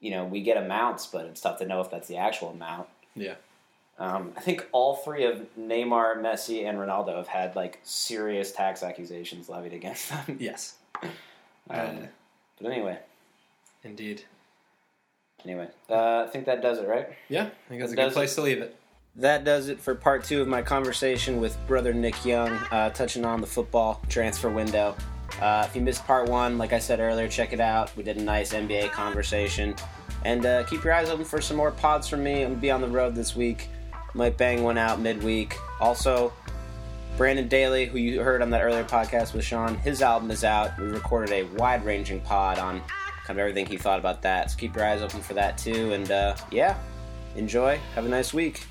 you 0.00 0.10
know 0.10 0.24
we 0.24 0.42
get 0.42 0.56
amounts, 0.56 1.06
but 1.06 1.26
it's 1.26 1.40
tough 1.40 1.58
to 1.58 1.66
know 1.66 1.80
if 1.80 1.90
that's 1.90 2.08
the 2.08 2.16
actual 2.16 2.50
amount. 2.50 2.88
Yeah. 3.14 3.34
Um, 4.00 4.32
I 4.34 4.40
think 4.40 4.66
all 4.72 4.96
three 4.96 5.24
of 5.26 5.46
Neymar, 5.58 6.16
Messi, 6.16 6.66
and 6.66 6.78
Ronaldo 6.78 7.16
have 7.16 7.28
had 7.28 7.54
like 7.54 7.78
serious 7.82 8.50
tax 8.50 8.82
accusations 8.82 9.48
levied 9.50 9.74
against 9.74 10.08
them. 10.08 10.36
Yes. 10.40 10.76
Um, 11.68 12.08
but 12.60 12.72
anyway, 12.72 12.98
Indeed. 13.84 14.22
anyway, 15.44 15.68
uh, 15.88 16.24
I 16.26 16.30
think 16.32 16.46
that 16.46 16.62
does 16.62 16.78
it, 16.78 16.88
right? 16.88 17.08
Yeah, 17.28 17.44
I 17.44 17.68
think 17.68 17.80
that's 17.82 17.92
a 17.92 17.96
good 17.96 18.12
place 18.12 18.34
to 18.34 18.40
leave 18.40 18.60
it. 18.60 18.74
That 19.16 19.44
does 19.44 19.68
it 19.68 19.78
for 19.78 19.94
part 19.94 20.24
two 20.24 20.40
of 20.40 20.48
my 20.48 20.62
conversation 20.62 21.40
with 21.40 21.56
brother 21.66 21.92
Nick 21.92 22.24
Young, 22.24 22.52
uh, 22.70 22.90
touching 22.90 23.24
on 23.24 23.40
the 23.40 23.46
football 23.46 24.00
transfer 24.08 24.48
window. 24.48 24.96
Uh, 25.40 25.64
if 25.68 25.76
you 25.76 25.82
missed 25.82 26.04
part 26.06 26.28
one, 26.28 26.58
like 26.58 26.72
I 26.72 26.78
said 26.78 27.00
earlier, 27.00 27.28
check 27.28 27.52
it 27.52 27.60
out. 27.60 27.94
We 27.96 28.02
did 28.02 28.16
a 28.16 28.22
nice 28.22 28.52
NBA 28.52 28.90
conversation. 28.92 29.74
And 30.24 30.44
uh, 30.44 30.64
keep 30.64 30.84
your 30.84 30.92
eyes 30.92 31.08
open 31.08 31.24
for 31.24 31.40
some 31.40 31.56
more 31.56 31.70
pods 31.70 32.08
from 32.08 32.22
me. 32.22 32.42
I'm 32.42 32.48
going 32.48 32.54
to 32.56 32.60
be 32.60 32.70
on 32.70 32.80
the 32.80 32.88
road 32.88 33.14
this 33.14 33.34
week. 33.36 33.68
Might 34.14 34.36
bang 34.36 34.62
one 34.62 34.78
out 34.78 35.00
midweek. 35.00 35.56
Also, 35.80 36.32
Brandon 37.16 37.48
Daly, 37.48 37.86
who 37.86 37.98
you 37.98 38.20
heard 38.22 38.42
on 38.42 38.50
that 38.50 38.62
earlier 38.62 38.84
podcast 38.84 39.34
with 39.34 39.44
Sean, 39.44 39.76
his 39.76 40.02
album 40.02 40.30
is 40.30 40.44
out. 40.44 40.78
We 40.78 40.86
recorded 40.86 41.32
a 41.32 41.42
wide 41.56 41.84
ranging 41.84 42.20
pod 42.20 42.58
on 42.58 42.80
kind 42.80 43.30
of 43.30 43.38
everything 43.38 43.66
he 43.66 43.76
thought 43.76 43.98
about 43.98 44.22
that. 44.22 44.50
So 44.50 44.58
keep 44.58 44.74
your 44.74 44.84
eyes 44.84 45.02
open 45.02 45.20
for 45.20 45.34
that 45.34 45.58
too. 45.58 45.92
And 45.92 46.10
uh, 46.10 46.36
yeah, 46.50 46.78
enjoy. 47.36 47.78
Have 47.94 48.06
a 48.06 48.08
nice 48.08 48.32
week. 48.32 48.66